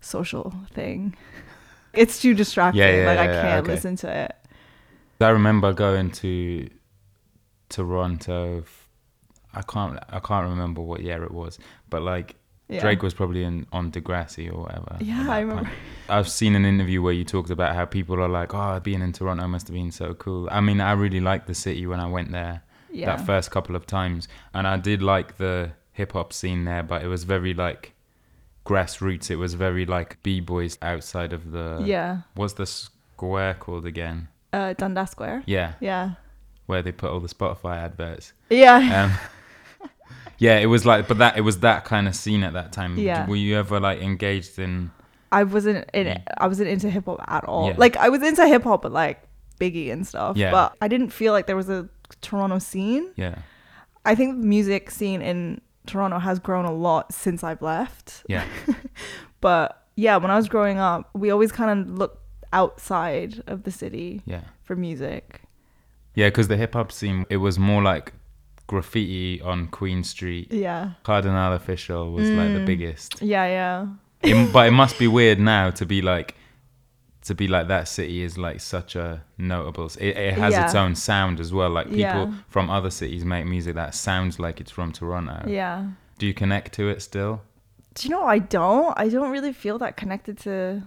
social 0.00 0.54
thing. 0.72 1.14
It's 1.92 2.20
too 2.20 2.34
distracting. 2.34 2.80
Yeah, 2.82 2.96
yeah, 3.02 3.06
like 3.06 3.18
I 3.18 3.26
can't 3.26 3.64
okay. 3.64 3.74
listen 3.74 3.96
to 3.96 4.16
it. 4.24 4.34
I 5.20 5.30
remember 5.30 5.72
going 5.72 6.10
to 6.12 6.68
Toronto. 7.68 8.58
f- 8.58 8.88
I 9.54 9.62
can't. 9.62 9.98
I 10.10 10.20
can't 10.20 10.48
remember 10.48 10.80
what 10.80 11.00
year 11.02 11.24
it 11.24 11.32
was, 11.32 11.58
but 11.90 12.02
like 12.02 12.36
Yeah. 12.68 12.80
Drake 12.80 13.02
was 13.02 13.14
probably 13.14 13.44
in 13.44 13.66
on 13.72 13.90
Degrassi 13.90 14.52
or 14.52 14.60
whatever. 14.64 14.96
Yeah, 15.00 15.26
I 15.28 15.40
remember. 15.40 15.64
point. 15.64 15.74
I've 16.08 16.28
seen 16.28 16.54
an 16.54 16.64
interview 16.64 17.02
where 17.02 17.12
you 17.14 17.24
talked 17.24 17.50
about 17.50 17.74
how 17.74 17.84
people 17.86 18.20
are 18.22 18.28
like, 18.28 18.54
"Oh, 18.54 18.78
being 18.80 19.02
in 19.02 19.12
Toronto 19.12 19.46
must 19.48 19.68
have 19.68 19.74
been 19.74 19.90
so 19.90 20.14
cool." 20.14 20.48
I 20.50 20.60
mean, 20.60 20.80
I 20.80 20.92
really 20.92 21.20
liked 21.20 21.46
the 21.46 21.54
city 21.54 21.86
when 21.86 21.98
I 22.00 22.06
went 22.06 22.30
there 22.30 22.62
Yeah. 22.90 23.06
that 23.16 23.26
first 23.26 23.50
couple 23.50 23.74
of 23.74 23.86
times, 23.86 24.28
and 24.54 24.66
I 24.68 24.76
did 24.76 25.02
like 25.02 25.38
the 25.38 25.72
hip 25.92 26.12
hop 26.12 26.32
scene 26.32 26.64
there, 26.64 26.82
but 26.82 27.02
it 27.02 27.08
was 27.08 27.24
very 27.24 27.54
like 27.54 27.94
grassroots. 28.68 29.30
It 29.30 29.36
was 29.36 29.54
very 29.54 29.86
like 29.86 30.22
b 30.22 30.40
boys 30.40 30.78
outside 30.82 31.32
of 31.32 31.50
the. 31.52 31.82
yeah. 31.84 32.18
What's 32.34 32.54
the 32.54 32.66
square 32.66 33.54
called 33.54 33.86
again? 33.86 34.28
Uh, 34.52 34.72
Dundas 34.74 35.10
Square. 35.10 35.42
Yeah, 35.46 35.74
Yeah. 35.80 36.12
where 36.66 36.82
they 36.82 36.92
put 36.92 37.10
all 37.10 37.20
the 37.20 37.28
Spotify 37.28 37.76
adverts. 37.76 38.32
Yeah. 38.50 38.78
Um, 39.82 39.90
yeah, 40.38 40.58
it 40.58 40.66
was 40.66 40.86
like, 40.86 41.08
but 41.08 41.18
that 41.18 41.36
it 41.36 41.42
was 41.42 41.60
that 41.60 41.84
kind 41.84 42.08
of 42.08 42.14
scene 42.14 42.42
at 42.42 42.52
that 42.54 42.72
time. 42.72 42.96
Yeah. 42.98 43.26
Were 43.26 43.36
you 43.36 43.56
ever 43.58 43.80
like 43.80 44.00
engaged 44.00 44.58
in? 44.58 44.90
I 45.30 45.44
wasn't 45.44 45.88
in 45.92 46.06
it. 46.06 46.22
I 46.38 46.46
wasn't 46.46 46.70
into 46.70 46.88
hip 46.88 47.04
hop 47.06 47.22
at 47.28 47.44
all. 47.44 47.68
Yeah. 47.68 47.74
Like 47.76 47.96
I 47.98 48.08
was 48.08 48.22
into 48.22 48.46
hip 48.46 48.62
hop, 48.64 48.82
but 48.82 48.92
like 48.92 49.22
Biggie 49.60 49.92
and 49.92 50.06
stuff. 50.06 50.36
Yeah. 50.36 50.50
But 50.50 50.74
I 50.80 50.88
didn't 50.88 51.10
feel 51.10 51.32
like 51.32 51.46
there 51.46 51.56
was 51.56 51.68
a 51.68 51.88
Toronto 52.22 52.58
scene. 52.58 53.10
Yeah, 53.16 53.34
I 54.06 54.14
think 54.14 54.40
the 54.40 54.46
music 54.46 54.90
scene 54.90 55.20
in 55.20 55.60
Toronto 55.88 56.18
has 56.18 56.38
grown 56.38 56.64
a 56.64 56.72
lot 56.72 57.12
since 57.12 57.42
I've 57.42 57.62
left. 57.62 58.22
yeah, 58.28 58.44
But 59.40 59.82
yeah, 59.96 60.16
when 60.16 60.30
I 60.30 60.36
was 60.36 60.48
growing 60.48 60.78
up, 60.78 61.10
we 61.14 61.30
always 61.30 61.50
kind 61.52 61.70
of 61.80 61.98
looked 61.98 62.18
outside 62.52 63.42
of 63.46 63.62
the 63.64 63.70
city 63.70 64.22
yeah, 64.26 64.42
for 64.62 64.74
music. 64.76 65.42
yeah. 66.14 66.28
Because 66.28 66.48
the 66.48 66.56
hip 66.56 66.74
hop 66.74 66.90
scene, 66.92 67.26
it 67.30 67.36
was 67.38 67.58
more 67.58 67.82
like 67.82 68.12
graffiti 68.66 69.40
on 69.42 69.66
Queen 69.68 70.02
Street. 70.04 70.52
Yeah. 70.52 70.92
Kardinal 71.04 71.58
Offishall 71.58 72.12
was 72.12 72.28
like 72.30 72.52
the 72.52 72.60
Mm. 72.60 72.66
biggest. 72.66 73.20
Yeah, 73.22 73.46
yeah. 73.46 73.86
It- 74.22 74.52
but 74.52 74.66
it 74.66 74.72
must 74.72 74.98
be 74.98 75.06
weird 75.08 75.38
now 75.40 75.70
to 75.70 75.86
be 75.86 76.02
like, 76.02 76.34
to 77.28 77.34
be 77.34 77.46
like 77.48 77.68
that 77.68 77.88
city 77.88 78.22
is 78.22 78.36
like 78.36 78.60
such 78.60 78.96
a 78.96 79.22
notable. 79.38 79.86
It, 80.00 80.16
it 80.16 80.34
has 80.34 80.54
its 80.56 80.74
own 80.74 80.94
sound 80.94 81.40
as 81.40 81.52
well. 81.52 81.70
Like 81.70 81.86
people 81.86 82.00
Yeah. 82.00 82.32
from 82.48 82.68
other 82.68 82.90
cities 82.90 83.24
make 83.24 83.46
music 83.46 83.74
that 83.76 83.94
sounds 83.94 84.38
like 84.38 84.60
it's 84.60 84.70
from 84.70 84.92
Toronto. 84.92 85.44
Yeah. 85.48 85.86
Do 86.18 86.26
you 86.26 86.34
connect 86.34 86.74
to 86.74 86.88
it 86.88 87.00
still? 87.02 87.40
Do 87.94 88.08
you 88.08 88.10
know 88.14 88.24
I 88.24 88.38
don't? 88.40 88.92
I 88.98 89.08
don't 89.08 89.30
really 89.30 89.52
feel 89.52 89.78
that 89.78 89.96
connected 89.96 90.36
to 90.38 90.82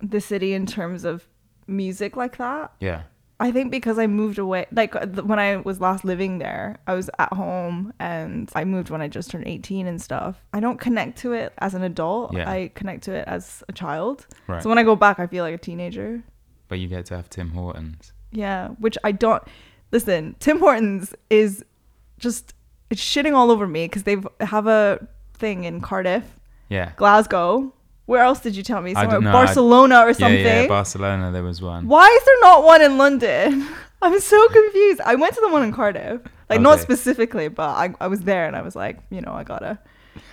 the 0.00 0.20
city 0.20 0.52
in 0.54 0.64
terms 0.66 1.04
of 1.04 1.26
music 1.66 2.16
like 2.16 2.36
that. 2.38 2.72
Yeah. 2.80 3.02
I 3.40 3.50
think 3.52 3.70
because 3.70 3.98
I 3.98 4.06
moved 4.06 4.38
away, 4.38 4.66
like 4.70 4.94
uh, 4.94 5.06
th- 5.06 5.24
when 5.24 5.38
I 5.38 5.56
was 5.56 5.80
last 5.80 6.04
living 6.04 6.38
there, 6.38 6.76
I 6.86 6.94
was 6.94 7.08
at 7.18 7.32
home 7.32 7.92
and 7.98 8.50
I 8.54 8.64
moved 8.64 8.90
when 8.90 9.00
I 9.00 9.08
just 9.08 9.30
turned 9.30 9.46
18 9.48 9.86
and 9.86 10.00
stuff. 10.00 10.36
I 10.52 10.60
don't 10.60 10.78
connect 10.78 11.18
to 11.20 11.32
it 11.32 11.52
as 11.58 11.74
an 11.74 11.82
adult. 11.82 12.34
Yeah. 12.36 12.48
I 12.50 12.70
connect 12.74 13.04
to 13.04 13.12
it 13.14 13.24
as 13.26 13.64
a 13.68 13.72
child. 13.72 14.26
Right. 14.46 14.62
So 14.62 14.68
when 14.68 14.76
I 14.78 14.82
go 14.82 14.94
back, 14.94 15.18
I 15.18 15.26
feel 15.26 15.42
like 15.42 15.54
a 15.54 15.58
teenager. 15.58 16.22
But 16.68 16.78
you 16.80 16.86
get 16.86 17.06
to 17.06 17.16
have 17.16 17.30
Tim 17.30 17.50
Hortons. 17.50 18.12
Yeah, 18.30 18.68
which 18.78 18.96
I 19.02 19.10
don't. 19.12 19.42
Listen, 19.90 20.36
Tim 20.38 20.58
Hortons 20.60 21.14
is 21.30 21.64
just 22.18 22.54
it's 22.90 23.00
shitting 23.02 23.34
all 23.34 23.50
over 23.50 23.66
me 23.66 23.86
because 23.86 24.02
they 24.04 24.16
have 24.40 24.66
a 24.66 25.08
thing 25.34 25.64
in 25.64 25.80
Cardiff, 25.80 26.38
Yeah. 26.68 26.92
Glasgow. 26.96 27.72
Where 28.10 28.24
else 28.24 28.40
did 28.40 28.56
you 28.56 28.64
tell 28.64 28.82
me? 28.82 28.92
Somewhere 28.92 29.20
know, 29.20 29.30
I- 29.30 29.32
Barcelona 29.32 30.00
or 30.00 30.12
something. 30.14 30.44
yeah, 30.44 30.66
Barcelona, 30.66 31.30
there 31.30 31.44
was 31.44 31.62
one. 31.62 31.86
Why 31.86 32.08
is 32.08 32.24
there 32.24 32.40
not 32.40 32.64
one 32.64 32.82
in 32.82 32.98
London? 32.98 33.68
I'm 34.02 34.18
so 34.18 34.48
confused. 34.48 35.00
I 35.02 35.14
went 35.14 35.36
to 35.36 35.40
the 35.40 35.48
one 35.48 35.62
in 35.62 35.72
Cardiff, 35.72 36.20
like 36.48 36.60
not 36.60 36.80
specifically, 36.80 37.46
but 37.46 37.68
I, 37.68 37.94
I 38.00 38.08
was 38.08 38.22
there 38.22 38.48
and 38.48 38.56
I 38.56 38.62
was 38.62 38.74
like, 38.74 38.98
you 39.10 39.20
know, 39.20 39.30
I 39.30 39.44
gotta. 39.44 39.78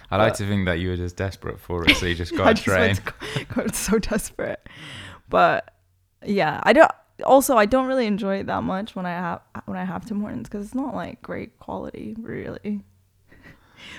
I 0.09 0.17
like 0.17 0.31
but- 0.31 0.37
to 0.39 0.47
think 0.47 0.65
that 0.65 0.79
you 0.79 0.89
were 0.89 0.95
just 0.95 1.17
desperate 1.17 1.59
for 1.59 1.87
it, 1.87 1.95
so 1.97 2.07
you 2.07 2.15
just 2.15 2.33
I 2.33 2.37
got 2.37 2.49
a 2.49 2.53
just 2.55 2.65
train. 2.65 2.95
to, 2.95 3.61
I 3.61 3.67
so 3.73 3.99
desperate, 3.99 4.67
but 5.29 5.71
yeah, 6.25 6.59
I 6.63 6.73
don't. 6.73 6.91
Also, 7.25 7.57
I 7.57 7.67
don't 7.67 7.85
really 7.85 8.07
enjoy 8.07 8.37
it 8.37 8.47
that 8.47 8.63
much 8.63 8.95
when 8.95 9.05
I 9.05 9.11
have 9.11 9.41
when 9.65 9.77
I 9.77 9.83
have 9.83 10.03
Tim 10.03 10.19
Hortons 10.21 10.49
because 10.49 10.65
it's 10.65 10.73
not 10.73 10.95
like 10.95 11.21
great 11.21 11.59
quality, 11.59 12.15
really. 12.17 12.83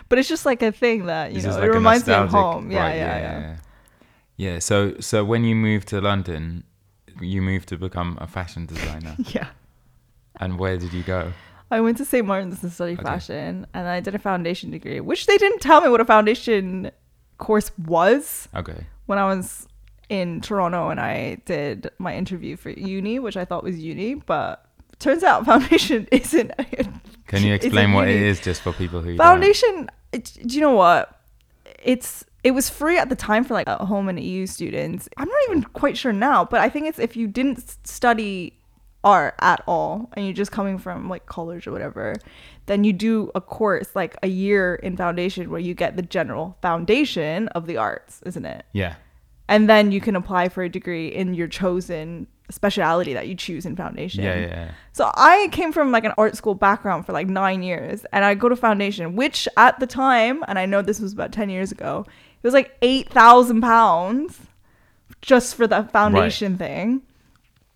But 0.09 0.19
it's 0.19 0.29
just 0.29 0.45
like 0.45 0.63
a 0.63 0.73
thing 0.73 1.07
that 1.07 1.31
you 1.31 1.39
know 1.39 1.43
just 1.45 1.61
it 1.61 1.71
reminds 1.71 2.07
me 2.09 2.15
of 2.15 2.31
home. 2.31 2.73
Yeah, 2.73 2.81
right, 2.81 2.97
yeah, 2.97 3.05
yeah, 3.05 3.21
yeah. 3.21 3.41
Yeah, 3.41 3.57
so 4.61 4.95
so 5.01 5.25
when 5.25 5.45
you 5.45 5.55
moved 5.55 5.89
to 5.89 6.01
London, 6.01 6.65
you 7.21 7.43
moved 7.43 7.69
to 7.69 7.77
become 7.77 8.17
a 8.21 8.27
fashion 8.27 8.67
designer. 8.67 9.17
yeah. 9.35 9.49
and 10.41 10.59
where 10.59 10.77
did 10.79 10.93
you 10.93 11.03
go? 11.03 11.33
I 11.71 11.81
went 11.81 11.99
to 11.99 12.05
St. 12.05 12.25
Martin's 12.27 12.61
to 12.61 12.71
study 12.71 12.93
Okay. 12.95 13.03
fashion, 13.03 13.67
and 13.75 13.87
I 13.89 14.01
did 14.01 14.15
a 14.15 14.19
foundation 14.19 14.71
degree, 14.71 15.01
which 15.01 15.27
they 15.27 15.37
didn't 15.37 15.61
tell 15.61 15.81
me 15.83 15.89
what 15.91 16.01
a 16.01 16.05
foundation 16.05 16.91
course 17.37 17.71
was 17.77 18.49
Okay. 18.55 18.87
when 19.07 19.19
I 19.19 19.25
was 19.27 19.67
in 20.09 20.41
Toronto 20.41 20.89
and 20.89 20.99
I 20.99 21.37
did 21.45 21.91
my 21.99 22.15
interview 22.17 22.57
for 22.57 22.71
uni, 22.71 23.19
which 23.19 23.37
I 23.37 23.45
thought 23.45 23.63
was 23.65 23.77
uni, 23.79 24.15
but 24.15 24.65
turns 24.99 25.23
out 25.23 25.45
foundation 25.53 26.09
isn't. 26.11 26.53
Can 27.27 27.43
you 27.43 27.53
explain 27.59 27.93
what 27.93 28.09
it 28.09 28.15
uni. 28.15 28.27
is 28.29 28.41
just 28.41 28.63
for 28.63 28.73
people 28.73 29.03
who? 29.03 29.17
Foundation, 29.19 29.91
do 30.13 30.55
you 30.55 30.61
know 30.63 30.73
what? 30.73 31.21
It's 31.85 32.25
it 32.45 32.53
was 32.53 32.71
free 32.71 32.99
at 32.99 33.09
the 33.09 33.17
time 33.17 33.45
for 33.45 33.55
like 33.55 33.69
home 33.69 34.09
and 34.09 34.19
EU 34.21 34.47
students. 34.47 35.09
I'm 35.17 35.29
not 35.29 35.39
even 35.49 35.63
quite 35.65 35.97
sure 35.97 36.13
now, 36.13 36.45
but 36.45 36.61
I 36.61 36.69
think 36.69 36.87
it's 36.87 36.99
if 36.99 37.17
you 37.17 37.27
didn't 37.27 37.77
study 37.87 38.55
art 39.05 39.35
at 39.41 39.63
all 39.67 40.11
and 40.15 40.25
you're 40.25 40.35
just 40.35 40.53
coming 40.53 40.79
from 40.79 41.09
like 41.09 41.27
college 41.27 41.67
or 41.67 41.73
whatever, 41.73 42.15
then 42.67 42.85
you 42.85 42.93
do 42.93 43.31
a 43.35 43.41
course 43.41 43.95
like 43.95 44.17
a 44.23 44.29
year 44.29 44.77
in 44.77 44.97
foundation 44.97 45.51
where 45.51 45.61
you 45.61 45.75
get 45.75 45.97
the 45.97 46.03
general 46.03 46.57
foundation 46.63 47.49
of 47.49 47.67
the 47.67 47.77
arts, 47.77 48.23
isn't 48.27 48.45
it? 48.45 48.65
Yeah. 48.73 48.95
And 49.49 49.69
then 49.69 49.93
you 49.93 50.01
can 50.01 50.15
apply 50.15 50.51
for 50.51 50.63
a 50.63 50.69
degree 50.69 51.09
in 51.09 51.35
your 51.35 51.49
chosen 51.49 52.27
speciality 52.51 53.15
that 53.15 53.29
you 53.29 53.35
choose 53.35 53.67
in 53.67 53.77
foundation. 53.77 54.25
Yeah, 54.25 54.39
yeah, 54.39 54.47
yeah. 54.47 54.71
So 54.93 55.11
I 55.15 55.49
came 55.53 55.73
from 55.73 55.93
like 55.93 56.05
an 56.05 56.13
art 56.19 56.37
school 56.37 56.55
background 56.55 57.07
for 57.07 57.13
like 57.13 57.29
nine 57.29 57.63
years, 57.63 58.05
and 58.13 58.25
I 58.25 58.35
go 58.35 58.49
to 58.49 58.57
foundation, 58.57 59.17
which 59.17 59.49
at 59.57 59.79
the 59.81 59.87
time, 59.87 60.45
and 60.49 60.59
I 60.59 60.67
know 60.67 60.83
this 60.83 61.01
was 61.01 61.13
about 61.13 61.33
ten 61.33 61.51
years 61.51 61.73
ago, 61.73 62.07
it 62.43 62.47
was 62.47 62.55
like 62.55 62.77
eight 62.83 63.09
thousand 63.11 63.61
pounds 63.61 64.39
just 65.21 65.55
for 65.55 65.67
the 65.67 65.85
foundation 65.85 66.57
thing. 66.57 67.03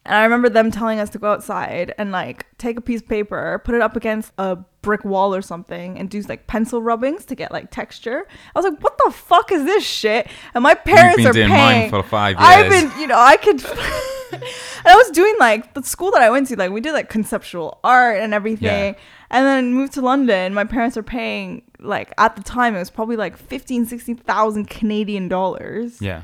And 0.04 0.16
I 0.16 0.24
remember 0.24 0.48
them 0.48 0.72
telling 0.72 0.98
us 0.98 1.10
to 1.10 1.18
go 1.18 1.30
outside 1.30 1.94
and 1.96 2.10
like 2.10 2.46
take 2.58 2.76
a 2.76 2.80
piece 2.80 3.00
of 3.00 3.08
paper, 3.08 3.60
put 3.64 3.76
it 3.76 3.80
up 3.80 3.94
against 3.94 4.32
a 4.36 4.56
brick 4.82 5.04
wall 5.04 5.32
or 5.32 5.42
something, 5.42 5.96
and 5.96 6.10
do 6.10 6.20
like 6.22 6.48
pencil 6.48 6.82
rubbings 6.82 7.24
to 7.26 7.36
get 7.36 7.52
like 7.52 7.70
texture. 7.70 8.26
I 8.54 8.58
was 8.58 8.68
like, 8.68 8.82
"What 8.82 8.98
the 9.04 9.12
fuck 9.12 9.52
is 9.52 9.64
this 9.64 9.84
shit?" 9.84 10.28
And 10.54 10.62
my 10.62 10.74
parents 10.74 11.18
been 11.18 11.26
are 11.28 11.32
paying. 11.32 11.48
mine 11.48 11.90
for 11.90 12.02
five 12.02 12.36
years. 12.36 12.48
I've 12.48 12.70
been, 12.70 13.00
you 13.00 13.06
know, 13.06 13.18
I 13.18 13.36
could. 13.36 13.64
and 14.32 14.42
I 14.86 14.96
was 14.96 15.10
doing 15.10 15.36
like 15.38 15.74
the 15.74 15.84
school 15.84 16.10
that 16.12 16.22
I 16.22 16.30
went 16.30 16.48
to, 16.48 16.56
like 16.56 16.72
we 16.72 16.80
did 16.80 16.94
like 16.94 17.08
conceptual 17.08 17.78
art 17.84 18.18
and 18.18 18.34
everything. 18.34 18.94
Yeah. 18.94 19.00
And 19.32 19.46
then 19.46 19.72
moved 19.74 19.94
to 19.94 20.00
London. 20.02 20.52
My 20.54 20.64
parents 20.64 20.96
are 20.96 21.02
paying 21.02 21.62
like 21.80 22.12
at 22.18 22.36
the 22.36 22.42
time 22.42 22.76
it 22.76 22.78
was 22.78 22.90
probably 22.90 23.16
like 23.16 23.36
15, 23.36 23.86
16,000 23.86 24.66
Canadian 24.68 25.26
dollars 25.28 26.00
Yeah. 26.02 26.22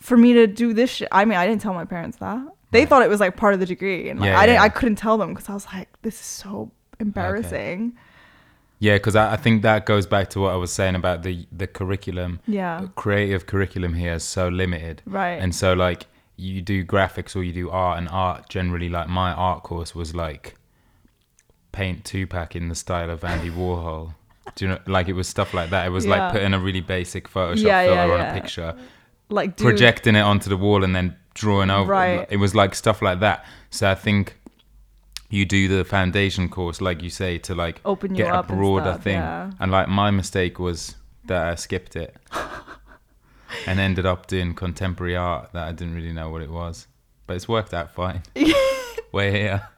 for 0.00 0.16
me 0.16 0.32
to 0.34 0.46
do 0.46 0.74
this 0.74 0.90
shit. 0.90 1.08
I 1.12 1.24
mean, 1.24 1.38
I 1.38 1.46
didn't 1.46 1.62
tell 1.62 1.74
my 1.74 1.84
parents 1.84 2.18
that. 2.18 2.42
They 2.72 2.80
Right. 2.80 2.88
thought 2.88 3.02
it 3.02 3.08
was 3.08 3.20
like 3.20 3.36
part 3.36 3.54
of 3.54 3.60
the 3.60 3.66
degree, 3.66 4.08
and 4.10 4.20
like 4.20 4.28
Yeah, 4.28 4.38
I 4.38 4.46
didn't. 4.46 4.56
yeah. 4.56 4.62
I 4.64 4.68
couldn't 4.68 4.96
tell 4.96 5.16
them 5.16 5.30
because 5.32 5.48
I 5.48 5.54
was 5.54 5.66
like, 5.72 5.88
"This 6.02 6.14
is 6.20 6.26
so 6.26 6.70
embarrassing." 7.00 7.94
Yeah, 8.78 8.94
because 8.94 9.14
I, 9.16 9.32
I 9.32 9.36
think 9.36 9.62
that 9.62 9.84
goes 9.86 10.06
back 10.06 10.30
to 10.30 10.40
what 10.40 10.52
I 10.52 10.56
was 10.56 10.72
saying 10.72 10.94
about 10.94 11.22
the 11.22 11.46
the 11.52 11.66
curriculum. 11.66 12.40
Yeah. 12.46 12.86
Creative 12.96 13.46
curriculum 13.46 13.94
here 13.94 14.14
is 14.14 14.24
so 14.24 14.48
limited. 14.48 15.02
Right. 15.06 15.38
And 15.42 15.54
so 15.54 15.72
like 15.74 16.06
you 16.36 16.62
do 16.62 16.84
graphics 16.84 17.36
or 17.36 17.42
you 17.42 17.52
do 17.52 17.68
art 17.70 17.98
and 17.98 18.08
art 18.10 18.48
generally 18.48 18.88
like 18.88 19.08
my 19.08 19.32
art 19.32 19.62
course 19.62 19.94
was 19.94 20.14
like 20.14 20.54
paint 21.72 22.04
Tupac 22.04 22.56
in 22.56 22.68
the 22.68 22.74
style 22.74 23.10
of 23.10 23.24
Andy 23.24 23.50
Warhol. 23.50 24.14
Do 24.56 24.64
you 24.64 24.70
know, 24.70 24.78
like 24.86 25.08
it 25.08 25.12
was 25.12 25.28
stuff 25.28 25.54
like 25.54 25.70
that. 25.70 25.86
It 25.86 25.90
was 25.90 26.04
Yeah. 26.06 26.16
like 26.24 26.32
putting 26.32 26.54
a 26.54 26.58
really 26.58 26.80
basic 26.80 27.28
Photoshop 27.30 27.62
Yeah, 27.62 27.84
filter 27.84 28.06
yeah, 28.08 28.14
on 28.14 28.20
a 28.20 28.40
picture, 28.40 28.74
like 29.28 29.56
dude, 29.56 29.64
projecting 29.64 30.16
it 30.16 30.20
onto 30.22 30.48
the 30.50 30.56
wall, 30.56 30.82
and 30.82 30.94
then 30.96 31.16
drawing 31.34 31.70
over. 31.70 31.90
Right. 31.92 32.26
It 32.30 32.38
was 32.38 32.54
like 32.54 32.74
stuff 32.74 33.00
like 33.02 33.20
that. 33.20 33.44
So 33.70 33.88
I 33.90 33.94
think 33.94 34.36
you 35.28 35.44
do 35.44 35.68
the 35.68 35.84
foundation 35.84 36.48
course, 36.48 36.80
like 36.80 37.02
you 37.02 37.10
say, 37.10 37.38
to 37.38 37.54
like 37.54 37.80
open 37.84 38.14
get 38.14 38.34
a 38.34 38.42
broader 38.42 38.90
and 38.90 39.02
thing. 39.02 39.18
And 39.60 39.70
like 39.70 39.88
my 39.88 40.10
mistake 40.10 40.58
was 40.58 40.96
that 41.26 41.46
I 41.46 41.54
skipped 41.54 41.94
it 41.94 42.16
and 43.66 43.78
ended 43.78 44.06
up 44.06 44.26
doing 44.26 44.54
contemporary 44.54 45.14
art 45.16 45.52
that 45.52 45.68
I 45.68 45.72
didn't 45.72 45.94
really 45.94 46.12
know 46.12 46.30
what 46.30 46.42
it 46.42 46.50
was. 46.50 46.88
But 47.28 47.36
it's 47.36 47.46
worked 47.48 47.72
out 47.72 47.92
fine. 47.92 48.22
We're 49.12 49.30
here. 49.30 49.68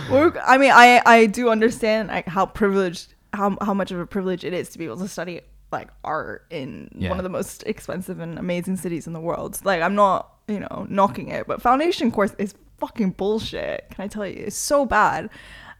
I 0.44 0.58
mean, 0.58 0.70
I 0.72 1.02
I 1.06 1.26
do 1.26 1.50
understand 1.50 2.08
like 2.08 2.26
how 2.26 2.46
privileged 2.46 3.14
how 3.32 3.56
how 3.60 3.74
much 3.74 3.90
of 3.90 3.98
a 4.00 4.06
privilege 4.06 4.44
it 4.44 4.52
is 4.52 4.68
to 4.70 4.78
be 4.78 4.84
able 4.84 4.98
to 4.98 5.08
study 5.08 5.40
like 5.70 5.88
art 6.04 6.44
in 6.50 6.90
Yeah. 6.94 7.08
one 7.10 7.18
of 7.18 7.22
the 7.24 7.30
most 7.30 7.62
expensive 7.64 8.20
and 8.20 8.38
amazing 8.38 8.76
cities 8.76 9.06
in 9.06 9.12
the 9.14 9.20
world. 9.20 9.58
Like 9.64 9.80
I'm 9.82 9.94
not 9.94 10.28
you 10.48 10.60
know 10.60 10.86
knocking 10.88 11.28
it, 11.28 11.46
but 11.46 11.62
foundation 11.62 12.10
course 12.12 12.34
is 12.38 12.54
fucking 12.78 13.10
bullshit. 13.12 13.86
Can 13.90 14.04
I 14.04 14.08
tell 14.08 14.26
you? 14.26 14.44
It's 14.46 14.56
so 14.56 14.84
bad. 14.84 15.30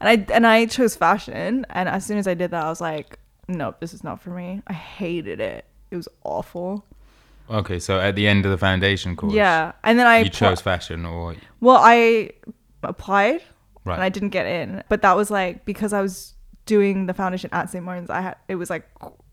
And 0.00 0.08
I 0.08 0.32
and 0.34 0.46
I 0.46 0.66
chose 0.66 0.96
fashion, 0.96 1.64
and 1.70 1.88
as 1.88 2.04
soon 2.06 2.18
as 2.18 2.26
I 2.26 2.34
did 2.34 2.50
that, 2.52 2.64
I 2.64 2.68
was 2.68 2.80
like, 2.80 3.18
nope, 3.48 3.76
this 3.80 3.92
is 3.94 4.02
not 4.02 4.20
for 4.20 4.30
me. 4.30 4.62
I 4.66 4.72
hated 4.72 5.40
it. 5.40 5.64
It 5.90 5.96
was 5.96 6.08
awful. 6.24 6.84
Okay, 7.50 7.78
so 7.78 8.00
at 8.00 8.14
the 8.16 8.26
end 8.26 8.44
of 8.46 8.50
the 8.50 8.56
foundation 8.58 9.14
course, 9.14 9.34
Yeah, 9.34 9.72
and 9.84 9.98
then 9.98 10.06
I 10.06 10.20
you 10.20 10.30
chose 10.30 10.60
fashion 10.60 11.04
or 11.04 11.36
Well, 11.60 11.76
I 11.80 12.30
applied 12.82 13.42
right. 13.84 13.94
and 13.94 14.02
I 14.02 14.08
didn't 14.08 14.30
get 14.30 14.46
in. 14.46 14.82
But 14.88 15.02
that 15.02 15.16
was 15.16 15.30
like 15.30 15.64
because 15.64 15.92
I 15.92 16.00
was 16.00 16.34
doing 16.66 17.06
the 17.06 17.14
foundation 17.14 17.50
at 17.52 17.70
St. 17.70 17.84
Martin's. 17.84 18.10
I 18.10 18.20
had 18.20 18.36
it 18.48 18.56
was 18.56 18.70
like 18.70 18.88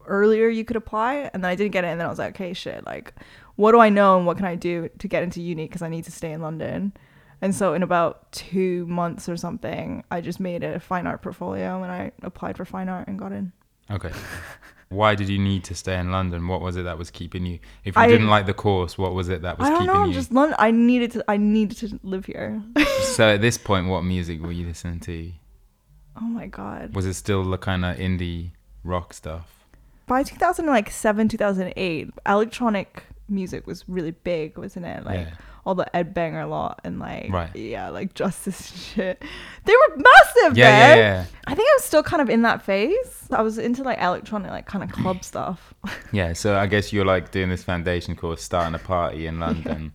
earlier 0.06 0.48
you 0.48 0.66
could 0.66 0.78
apply, 0.78 1.30
and 1.34 1.44
then 1.44 1.50
I 1.50 1.56
didn't 1.56 1.72
get 1.72 1.84
in. 1.84 1.92
And 1.92 2.00
then 2.00 2.08
I 2.08 2.10
was 2.10 2.20
like, 2.20 2.36
okay, 2.36 2.54
shit. 2.54 2.86
Like, 2.86 3.14
what 3.56 3.72
do 3.72 3.80
I 3.80 3.90
know 3.90 4.18
and 4.18 4.26
what 4.26 4.38
can 4.38 4.46
I 4.46 4.56
do 4.56 4.90
to 5.00 5.08
get 5.08 5.24
into 5.24 5.42
uni? 5.42 5.66
Because 5.66 5.82
I 5.82 5.90
need 5.90 6.06
to 6.06 6.12
stay 6.12 6.32
in 6.32 6.42
London. 6.42 6.94
And 7.42 7.56
so 7.56 7.74
in 7.74 7.84
about 7.84 8.32
two 8.32 8.86
months 8.88 9.30
or 9.30 9.38
something, 9.38 10.04
I 10.12 10.22
just 10.22 10.40
made 10.40 10.64
a 10.64 10.80
fine 10.80 11.08
art 11.08 11.22
portfolio 11.22 11.82
and 11.82 11.92
I 11.92 12.12
applied 12.22 12.58
for 12.58 12.66
fine 12.66 12.90
art 12.90 13.08
and 13.08 13.18
got 13.18 13.32
in. 13.32 13.54
Okay. 13.90 14.12
Why 14.90 15.14
did 15.16 15.30
you 15.30 15.38
need 15.38 15.64
to 15.66 15.76
stay 15.76 16.00
in 16.00 16.12
London? 16.12 16.48
What 16.48 16.62
was 16.62 16.76
it 16.76 16.84
that 16.84 16.98
was 16.98 17.12
keeping 17.12 17.46
you? 17.46 17.60
If 17.86 17.96
you 17.96 18.02
I- 18.02 18.08
didn't 18.08 18.28
like 18.28 18.48
the 18.48 18.54
course, 18.56 18.98
what 18.98 19.14
was 19.14 19.30
it 19.30 19.44
that 19.44 19.60
was 19.60 19.68
keeping 19.70 19.84
you? 19.86 19.92
I 19.92 19.94
don't 19.94 19.96
keeping 19.96 20.02
know, 20.02 20.08
you? 20.08 20.14
just 20.14 20.32
London. 20.32 20.56
I 20.60 20.72
needed 20.72 21.12
to. 21.12 21.24
I 21.28 21.38
needed 21.38 21.78
to 21.78 22.00
live 22.04 22.26
here. 22.26 22.62
so 23.04 23.30
at 23.36 23.42
this 23.42 23.58
point, 23.58 23.88
what 23.88 24.02
music 24.02 24.42
were 24.42 24.52
you 24.52 24.66
listening 24.68 25.00
to? 25.02 25.32
oh 26.18 26.26
my 26.26 26.48
god. 26.48 26.94
Was 26.96 27.06
it 27.06 27.14
still 27.14 27.44
the 27.50 27.58
kind 27.58 27.86
of 27.86 27.96
indie 27.98 28.52
rock 28.84 29.14
stuff? 29.14 29.48
by 30.08 30.24
2007 30.24 31.28
2008 31.30 32.10
electronic 32.26 33.04
music 33.30 33.68
was 33.68 33.88
really 33.88 34.10
big 34.10 34.58
wasn't 34.58 34.84
it 34.84 35.06
like 35.06 35.20
Yeah. 35.20 35.34
All 35.66 35.76
the 35.76 35.96
ed 35.96 36.14
banger 36.14 36.46
lot 36.46 36.80
and 36.84 37.00
like 37.00 37.30
Right. 37.32 37.56
yeah 37.56 37.90
like 37.90 38.14
justice 38.14 38.92
shit 38.94 39.24
they 39.66 39.74
were 39.74 39.98
massive 39.98 40.58
Yeah, 40.58 40.66
man. 40.72 40.98
yeah, 40.98 41.04
yeah. 41.04 41.26
i 41.48 41.56
think 41.56 41.70
i 41.70 41.74
was 41.76 41.84
still 41.84 42.04
kind 42.04 42.22
of 42.22 42.30
in 42.30 42.42
that 42.44 42.62
phase 42.62 43.28
i 43.32 43.42
was 43.42 43.58
into 43.58 43.84
like 43.84 44.00
electronic 44.02 44.50
like 44.52 44.66
kind 44.66 44.84
of 44.84 44.92
club 44.92 45.24
stuff 45.32 45.74
Yeah, 46.12 46.34
so 46.42 46.56
I 46.58 46.68
guess 46.68 46.92
you're 46.94 47.06
like 47.06 47.32
doing 47.32 47.50
this 47.50 47.64
foundation 47.64 48.16
course, 48.16 48.42
starting 48.44 48.76
a 48.76 48.80
party 48.80 49.28
in 49.28 49.40
London. 49.40 49.94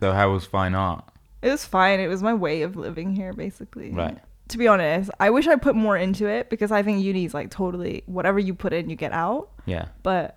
So 0.00 0.12
how 0.12 0.32
was 0.32 0.44
fine 0.44 0.74
art? 0.74 1.04
it 1.42 1.50
was 1.50 1.64
fine 1.64 2.00
it 2.00 2.08
was 2.08 2.22
my 2.22 2.34
way 2.34 2.62
of 2.62 2.76
living 2.76 3.14
here 3.14 3.32
basically 3.32 3.92
Right. 3.92 4.18
to 4.48 4.58
be 4.58 4.66
honest 4.68 5.08
i 5.20 5.30
wish 5.30 5.46
i 5.46 5.54
put 5.56 5.76
more 5.76 5.96
into 5.96 6.26
it 6.26 6.50
because 6.50 6.72
i 6.72 6.82
think 6.82 7.02
uni 7.02 7.24
is 7.24 7.32
like 7.34 7.50
totally 7.50 8.02
whatever 8.06 8.38
you 8.40 8.54
put 8.54 8.72
in 8.72 8.90
you 8.90 8.96
get 8.96 9.12
out 9.12 9.50
Yeah. 9.66 9.86
but 10.02 10.36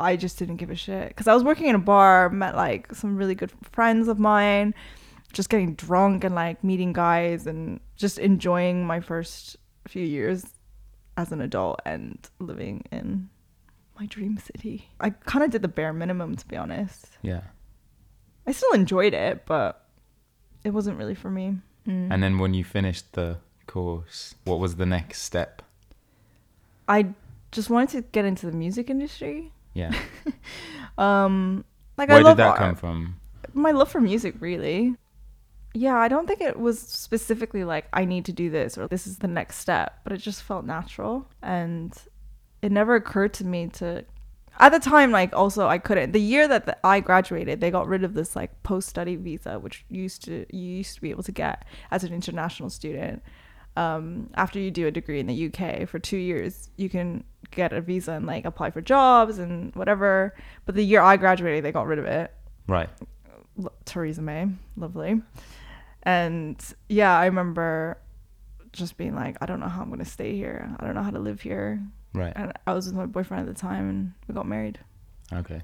I 0.00 0.16
just 0.16 0.38
didn't 0.38 0.56
give 0.56 0.70
a 0.70 0.74
shit 0.74 1.08
because 1.08 1.28
I 1.28 1.34
was 1.34 1.44
working 1.44 1.66
in 1.66 1.74
a 1.74 1.80
bar, 1.80 2.28
met 2.30 2.56
like 2.56 2.94
some 2.94 3.16
really 3.16 3.34
good 3.34 3.52
friends 3.62 4.08
of 4.08 4.18
mine, 4.18 4.74
just 5.32 5.50
getting 5.50 5.74
drunk 5.74 6.24
and 6.24 6.34
like 6.34 6.64
meeting 6.64 6.92
guys 6.92 7.46
and 7.46 7.80
just 7.96 8.18
enjoying 8.18 8.86
my 8.86 9.00
first 9.00 9.56
few 9.86 10.04
years 10.04 10.44
as 11.16 11.32
an 11.32 11.40
adult 11.40 11.80
and 11.84 12.18
living 12.38 12.84
in 12.90 13.28
my 13.98 14.06
dream 14.06 14.38
city. 14.38 14.88
I 15.00 15.10
kind 15.10 15.44
of 15.44 15.50
did 15.50 15.62
the 15.62 15.68
bare 15.68 15.92
minimum 15.92 16.36
to 16.36 16.48
be 16.48 16.56
honest. 16.56 17.08
Yeah. 17.22 17.42
I 18.46 18.52
still 18.52 18.72
enjoyed 18.72 19.12
it, 19.14 19.44
but 19.46 19.86
it 20.64 20.70
wasn't 20.70 20.96
really 20.96 21.14
for 21.14 21.30
me. 21.30 21.56
Mm. 21.86 22.08
And 22.10 22.22
then 22.22 22.38
when 22.38 22.54
you 22.54 22.64
finished 22.64 23.12
the 23.12 23.38
course, 23.66 24.34
what 24.44 24.58
was 24.58 24.76
the 24.76 24.86
next 24.86 25.22
step? 25.22 25.62
I 26.88 27.14
just 27.52 27.70
wanted 27.70 27.90
to 27.90 28.02
get 28.10 28.24
into 28.24 28.46
the 28.46 28.52
music 28.52 28.90
industry. 28.90 29.52
Yeah. 29.80 29.94
Um, 30.98 31.64
like 31.96 32.08
Where 32.10 32.18
I 32.18 32.20
love 32.20 32.36
did 32.36 32.42
that 32.42 32.48
art. 32.48 32.58
come 32.58 32.74
from? 32.74 33.16
my 33.54 33.70
love 33.72 33.90
for 33.90 34.00
music 34.00 34.34
really 34.38 34.94
yeah 35.74 35.96
i 35.96 36.06
don't 36.08 36.26
think 36.28 36.40
it 36.40 36.58
was 36.58 36.78
specifically 36.78 37.64
like 37.64 37.86
i 37.92 38.04
need 38.04 38.24
to 38.24 38.32
do 38.32 38.48
this 38.50 38.78
or 38.78 38.86
this 38.86 39.06
is 39.08 39.18
the 39.18 39.26
next 39.28 39.56
step 39.56 39.98
but 40.04 40.12
it 40.12 40.18
just 40.18 40.42
felt 40.42 40.64
natural 40.64 41.26
and 41.42 41.94
it 42.62 42.70
never 42.70 42.94
occurred 42.94 43.32
to 43.32 43.44
me 43.44 43.66
to 43.66 44.04
at 44.60 44.70
the 44.70 44.78
time 44.78 45.10
like 45.10 45.32
also 45.34 45.66
i 45.66 45.78
couldn't 45.78 46.12
the 46.12 46.20
year 46.20 46.46
that 46.46 46.66
the, 46.66 46.76
i 46.86 47.00
graduated 47.00 47.60
they 47.60 47.70
got 47.72 47.88
rid 47.88 48.04
of 48.04 48.14
this 48.14 48.36
like 48.36 48.62
post-study 48.62 49.16
visa 49.16 49.58
which 49.58 49.84
used 49.88 50.22
to 50.24 50.46
you 50.50 50.76
used 50.76 50.94
to 50.94 51.00
be 51.00 51.10
able 51.10 51.22
to 51.24 51.32
get 51.32 51.64
as 51.90 52.04
an 52.04 52.12
international 52.12 52.70
student 52.70 53.22
um, 53.76 54.28
after 54.34 54.58
you 54.58 54.70
do 54.70 54.86
a 54.86 54.90
degree 54.90 55.18
in 55.20 55.26
the 55.26 55.46
uk 55.46 55.88
for 55.88 55.98
two 55.98 56.18
years 56.18 56.70
you 56.76 56.88
can 56.88 57.24
get 57.50 57.72
a 57.72 57.80
visa 57.80 58.12
and 58.12 58.26
like 58.26 58.44
apply 58.44 58.70
for 58.70 58.80
jobs 58.80 59.38
and 59.38 59.74
whatever 59.74 60.34
but 60.66 60.74
the 60.74 60.82
year 60.84 61.00
i 61.00 61.16
graduated 61.16 61.64
they 61.64 61.72
got 61.72 61.86
rid 61.86 61.98
of 61.98 62.04
it 62.04 62.32
Right. 62.68 62.88
L- 63.60 63.72
Theresa 63.84 64.22
May, 64.22 64.46
lovely. 64.76 65.20
And 66.04 66.56
yeah, 66.88 67.18
I 67.18 67.26
remember 67.26 67.98
just 68.72 68.96
being 68.96 69.16
like, 69.16 69.36
I 69.40 69.46
don't 69.46 69.58
know 69.58 69.66
how 69.66 69.82
I'm 69.82 69.90
gonna 69.90 70.04
stay 70.04 70.36
here. 70.36 70.70
I 70.78 70.84
don't 70.86 70.94
know 70.94 71.02
how 71.02 71.10
to 71.10 71.18
live 71.18 71.40
here. 71.40 71.82
Right. 72.14 72.32
And 72.36 72.52
I 72.68 72.72
was 72.74 72.86
with 72.86 72.94
my 72.94 73.06
boyfriend 73.06 73.48
at 73.48 73.52
the 73.52 73.60
time, 73.60 73.88
and 73.90 74.12
we 74.28 74.34
got 74.34 74.46
married. 74.46 74.78
Okay. 75.32 75.62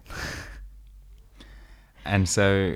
and 2.05 2.29
so, 2.29 2.75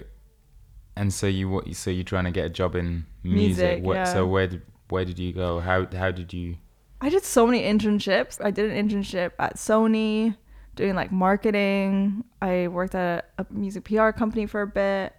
and 0.97 1.13
so 1.13 1.27
you 1.27 1.49
what? 1.49 1.75
So 1.75 1.91
you're 1.91 2.05
trying 2.05 2.25
to 2.25 2.31
get 2.31 2.45
a 2.47 2.51
job 2.51 2.75
in 2.77 3.05
music. 3.25 3.35
Music, 3.81 3.85
What, 3.85 3.95
yeah. 3.97 4.05
So 4.05 4.27
where 4.27 4.47
did 4.47 4.63
where 4.89 5.05
did 5.05 5.19
you 5.19 5.33
go? 5.33 5.61
How 5.61 5.87
how 5.87 6.11
did 6.11 6.33
you? 6.33 6.57
I 7.01 7.09
did 7.09 7.25
so 7.25 7.47
many 7.47 7.63
internships. 7.63 8.45
I 8.45 8.51
did 8.51 8.71
an 8.71 8.89
internship 8.89 9.33
at 9.39 9.57
Sony 9.57 10.37
doing 10.77 10.95
like 10.95 11.11
marketing. 11.11 12.25
I 12.43 12.69
worked 12.69 12.95
at 12.95 13.31
a 13.39 13.47
music 13.51 13.85
PR 13.85 14.11
company 14.11 14.47
for 14.47 14.63
a 14.63 14.67
bit. 14.67 15.15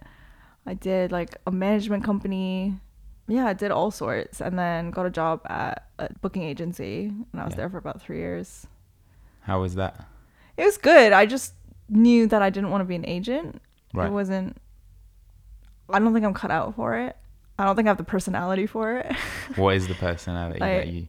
I 0.66 0.74
did 0.74 1.10
like 1.12 1.30
a 1.46 1.50
management 1.50 2.04
company. 2.04 2.78
Yeah, 3.28 3.46
I 3.46 3.52
did 3.52 3.70
all 3.70 3.90
sorts 3.90 4.40
and 4.40 4.58
then 4.58 4.90
got 4.90 5.06
a 5.06 5.10
job 5.10 5.40
at 5.46 5.88
a 5.98 6.08
booking 6.20 6.42
agency 6.42 7.06
and 7.32 7.40
I 7.40 7.44
was 7.44 7.52
Yeah. 7.54 7.58
there 7.58 7.70
for 7.70 7.78
about 7.78 8.00
3 8.00 8.18
years. 8.18 8.66
How 9.40 9.60
was 9.60 9.74
that? 9.74 10.04
It 10.56 10.64
was 10.64 10.78
good. 10.78 11.12
I 11.12 11.26
just 11.26 11.54
knew 11.88 12.26
that 12.28 12.42
I 12.42 12.50
didn't 12.50 12.70
want 12.70 12.82
to 12.82 12.84
be 12.86 12.94
an 12.94 13.06
agent. 13.06 13.60
Right. 13.92 14.06
It 14.06 14.12
wasn't 14.12 14.56
I 15.92 15.98
don't 15.98 16.14
think 16.14 16.24
I'm 16.24 16.32
cut 16.32 16.50
out 16.50 16.74
for 16.76 16.96
it. 16.96 17.16
I 17.58 17.64
don't 17.66 17.76
think 17.76 17.86
I 17.86 17.90
have 17.90 17.98
the 17.98 18.04
personality 18.04 18.66
for 18.66 18.96
it. 18.98 19.14
What 19.56 19.74
is 19.76 19.88
the 19.88 19.94
personality 19.94 20.58
that 20.60 20.86
you? 20.86 21.08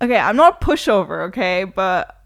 Okay, 0.00 0.18
I'm 0.18 0.36
not 0.36 0.62
a 0.62 0.64
pushover, 0.64 1.28
okay, 1.28 1.64
but 1.64 2.22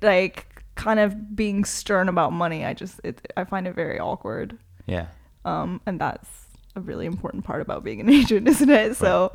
like 0.00 0.64
kind 0.74 1.00
of 1.00 1.36
being 1.36 1.64
stern 1.64 2.08
about 2.08 2.32
money, 2.32 2.64
I 2.64 2.74
just 2.74 3.00
it, 3.04 3.32
I 3.36 3.44
find 3.44 3.66
it 3.66 3.74
very 3.74 3.98
awkward. 3.98 4.58
Yeah. 4.86 5.06
Um 5.44 5.80
and 5.86 6.00
that's 6.00 6.28
a 6.74 6.80
really 6.80 7.06
important 7.06 7.44
part 7.44 7.60
about 7.60 7.84
being 7.84 8.00
an 8.00 8.08
agent, 8.20 8.48
isn't 8.48 8.70
it? 8.70 8.96
So 8.96 9.32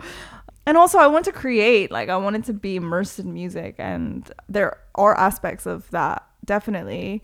and 0.66 0.78
also 0.78 0.98
I 0.98 1.08
want 1.08 1.26
to 1.26 1.32
create, 1.32 1.92
like 1.92 2.10
I 2.10 2.18
wanted 2.18 2.44
to 2.46 2.54
be 2.54 2.76
immersed 2.76 3.20
in 3.20 3.34
music 3.34 3.76
and 3.78 4.30
there 4.50 4.80
are 4.96 5.18
aspects 5.18 5.66
of 5.66 5.90
that 5.92 6.26
definitely 6.44 7.24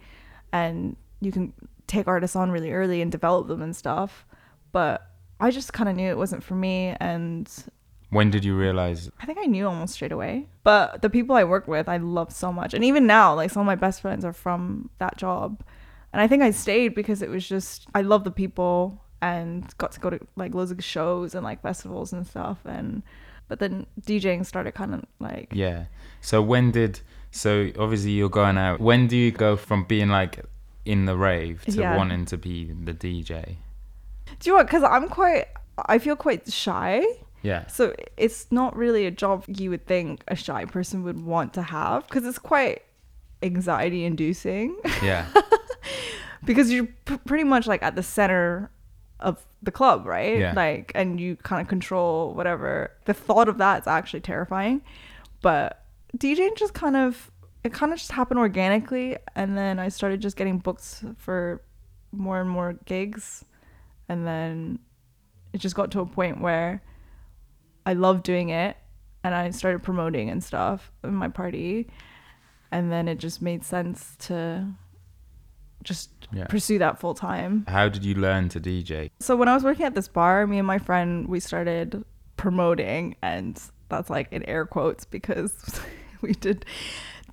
and 0.51 0.95
you 1.19 1.31
can 1.31 1.53
take 1.87 2.07
artists 2.07 2.35
on 2.35 2.51
really 2.51 2.71
early 2.71 3.01
and 3.01 3.11
develop 3.11 3.47
them 3.47 3.61
and 3.61 3.75
stuff, 3.75 4.25
but 4.71 5.09
I 5.39 5.51
just 5.51 5.73
kind 5.73 5.89
of 5.89 5.95
knew 5.95 6.09
it 6.09 6.17
wasn't 6.17 6.43
for 6.43 6.55
me 6.55 6.95
and 6.99 7.51
When 8.13 8.29
did 8.29 8.45
you 8.45 8.55
realize? 8.55 9.09
I 9.19 9.25
think 9.25 9.37
I 9.39 9.45
knew 9.45 9.67
almost 9.67 9.93
straight 9.95 10.11
away. 10.11 10.47
But 10.63 11.01
the 11.01 11.09
people 11.09 11.35
I 11.35 11.43
worked 11.43 11.67
with, 11.67 11.89
I 11.89 11.97
love 11.97 12.31
so 12.31 12.53
much. 12.53 12.73
And 12.73 12.83
even 12.83 13.05
now, 13.07 13.35
like 13.35 13.51
some 13.51 13.61
of 13.61 13.65
my 13.65 13.75
best 13.75 14.01
friends 14.01 14.23
are 14.23 14.33
from 14.33 14.89
that 14.99 15.17
job. 15.17 15.61
And 16.13 16.21
I 16.21 16.27
think 16.27 16.43
I 16.43 16.51
stayed 16.51 16.93
because 16.95 17.21
it 17.21 17.29
was 17.29 17.47
just, 17.47 17.87
I 17.95 18.01
love 18.01 18.23
the 18.23 18.31
people 18.31 19.01
and 19.21 19.75
got 19.77 19.91
to 19.93 19.99
go 19.99 20.09
to 20.11 20.19
like 20.35 20.53
loads 20.53 20.69
of 20.71 20.83
shows 20.83 21.33
and 21.33 21.43
like 21.43 21.61
festivals 21.61 22.13
and 22.13 22.25
stuff. 22.27 22.59
And, 22.65 23.01
but 23.47 23.59
then 23.59 23.87
DJing 24.01 24.45
started 24.45 24.73
kind 24.73 24.93
of 24.93 25.03
like, 25.19 25.49
Yeah. 25.53 25.85
So 26.21 26.41
when 26.41 26.71
did? 26.71 26.99
So 27.31 27.71
obviously 27.79 28.11
you're 28.11 28.29
going 28.29 28.57
out. 28.59 28.79
When 28.79 29.07
do 29.07 29.17
you 29.17 29.31
go 29.31 29.55
from 29.55 29.85
being 29.85 30.09
like 30.09 30.45
in 30.85 31.05
the 31.05 31.17
rave 31.17 31.65
to 31.65 31.71
Yeah. 31.81 31.97
wanting 31.97 32.25
to 32.25 32.37
be 32.37 32.71
the 32.71 32.93
DJ? 32.93 33.57
do 34.39 34.49
you 34.49 34.51
know 34.51 34.57
what? 34.57 34.67
Because 34.67 34.83
I'm 34.83 35.09
quite, 35.09 35.45
I 35.85 35.97
feel 35.99 36.15
quite 36.15 36.51
shy. 36.51 37.03
Yeah. 37.43 37.67
So 37.67 37.93
it's 38.17 38.51
not 38.51 38.75
really 38.75 39.05
a 39.05 39.11
job 39.11 39.45
you 39.47 39.69
would 39.69 39.85
think 39.85 40.23
a 40.27 40.35
shy 40.35 40.65
person 40.65 41.03
would 41.03 41.21
want 41.21 41.53
to 41.53 41.61
have 41.61 42.07
because 42.07 42.25
it's 42.25 42.39
quite 42.39 42.81
anxiety 43.43 44.05
inducing 44.05 44.77
Yeah. 45.03 45.25
because 46.45 46.71
you're 46.71 46.87
p- 47.05 47.17
pretty 47.25 47.43
much 47.43 47.67
like 47.67 47.83
at 47.83 47.95
the 47.95 48.03
center 48.03 48.71
of 49.19 49.45
the 49.61 49.71
club, 49.71 50.05
right? 50.05 50.39
Yeah. 50.39 50.53
Like, 50.55 50.91
and 50.95 51.19
you 51.19 51.35
kind 51.37 51.61
of 51.61 51.67
control 51.67 52.33
whatever. 52.33 52.91
The 53.05 53.13
thought 53.13 53.47
of 53.47 53.57
that 53.59 53.81
is 53.83 53.87
actually 53.87 54.21
terrifying. 54.21 54.81
But 55.41 55.83
DJing 56.17 56.55
just 56.57 56.73
kind 56.73 56.95
of, 56.95 57.29
it 57.63 57.73
kind 57.73 57.91
of 57.93 57.99
just 57.99 58.11
happened 58.11 58.39
organically. 58.39 59.17
And 59.35 59.57
then 59.57 59.79
I 59.79 59.89
started 59.89 60.21
just 60.21 60.35
getting 60.35 60.57
booked 60.59 61.03
for 61.17 61.61
more 62.11 62.39
and 62.41 62.49
more 62.49 62.73
gigs. 62.85 63.45
And 64.09 64.27
then 64.27 64.79
it 65.53 65.59
just 65.59 65.75
got 65.75 65.91
to 65.91 66.01
a 66.01 66.05
point 66.05 66.41
where 66.41 66.81
I 67.85 67.93
loved 67.93 68.23
doing 68.23 68.49
it. 68.49 68.77
And 69.25 69.33
I 69.33 69.49
started 69.51 69.83
promoting 69.83 70.29
and 70.29 70.43
stuff 70.43 70.91
in 71.03 71.15
my 71.15 71.29
party. 71.29 71.89
And 72.71 72.91
then 72.91 73.07
it 73.07 73.19
just 73.19 73.41
made 73.41 73.63
sense 73.63 74.17
to 74.27 74.67
just 75.83 76.09
Yeah. 76.31 76.45
pursue 76.47 76.77
that 76.79 76.99
full 76.99 77.13
time. 77.13 77.65
How 77.67 77.87
did 77.89 78.03
you 78.03 78.15
learn 78.15 78.49
to 78.49 78.59
DJ? 78.59 79.11
So 79.19 79.35
when 79.35 79.47
I 79.47 79.53
was 79.53 79.63
working 79.63 79.85
at 79.85 79.95
this 79.95 80.07
bar, 80.09 80.45
me 80.47 80.57
and 80.57 80.67
my 80.67 80.77
friend 80.77 81.27
we 81.27 81.39
started 81.39 82.03
promoting, 82.37 83.15
and 83.21 83.61
that's 83.89 84.09
like 84.09 84.27
in 84.31 84.43
air 84.43 84.65
quotes 84.65 85.05
because 85.05 85.53
we 86.21 86.33
did. 86.33 86.65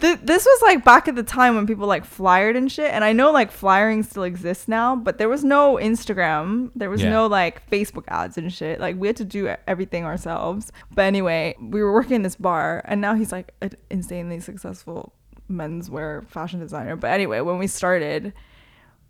Th- 0.00 0.18
this 0.22 0.44
was 0.44 0.62
like 0.62 0.84
back 0.84 1.08
at 1.08 1.14
the 1.14 1.22
time 1.22 1.54
when 1.56 1.66
people 1.66 1.86
like 1.86 2.04
flyered 2.04 2.56
and 2.56 2.70
shit, 2.72 2.92
and 2.92 3.04
I 3.04 3.12
know 3.12 3.30
like 3.32 3.50
flyering 3.50 4.02
still 4.02 4.22
exists 4.24 4.66
now, 4.68 4.96
but 4.96 5.18
there 5.18 5.28
was 5.28 5.44
no 5.44 5.76
Instagram, 5.76 6.70
there 6.74 6.90
was 6.90 7.02
Yeah. 7.02 7.10
no 7.10 7.26
like 7.26 7.68
Facebook 7.70 8.04
ads 8.08 8.38
and 8.38 8.52
shit. 8.52 8.80
Like 8.80 8.96
we 8.96 9.06
had 9.06 9.16
to 9.16 9.24
do 9.24 9.54
everything 9.66 10.04
ourselves. 10.04 10.72
But 10.94 11.02
anyway, 11.02 11.54
we 11.60 11.82
were 11.82 11.92
working 11.92 12.16
in 12.16 12.22
this 12.22 12.36
bar, 12.36 12.82
and 12.86 13.00
now 13.00 13.14
he's 13.14 13.32
like 13.32 13.52
an 13.60 13.72
insanely 13.90 14.40
successful 14.40 15.12
menswear 15.50 16.26
fashion 16.28 16.60
designer. 16.60 16.96
But 16.96 17.10
anyway, 17.10 17.40
when 17.40 17.58
we 17.58 17.66
started, 17.66 18.32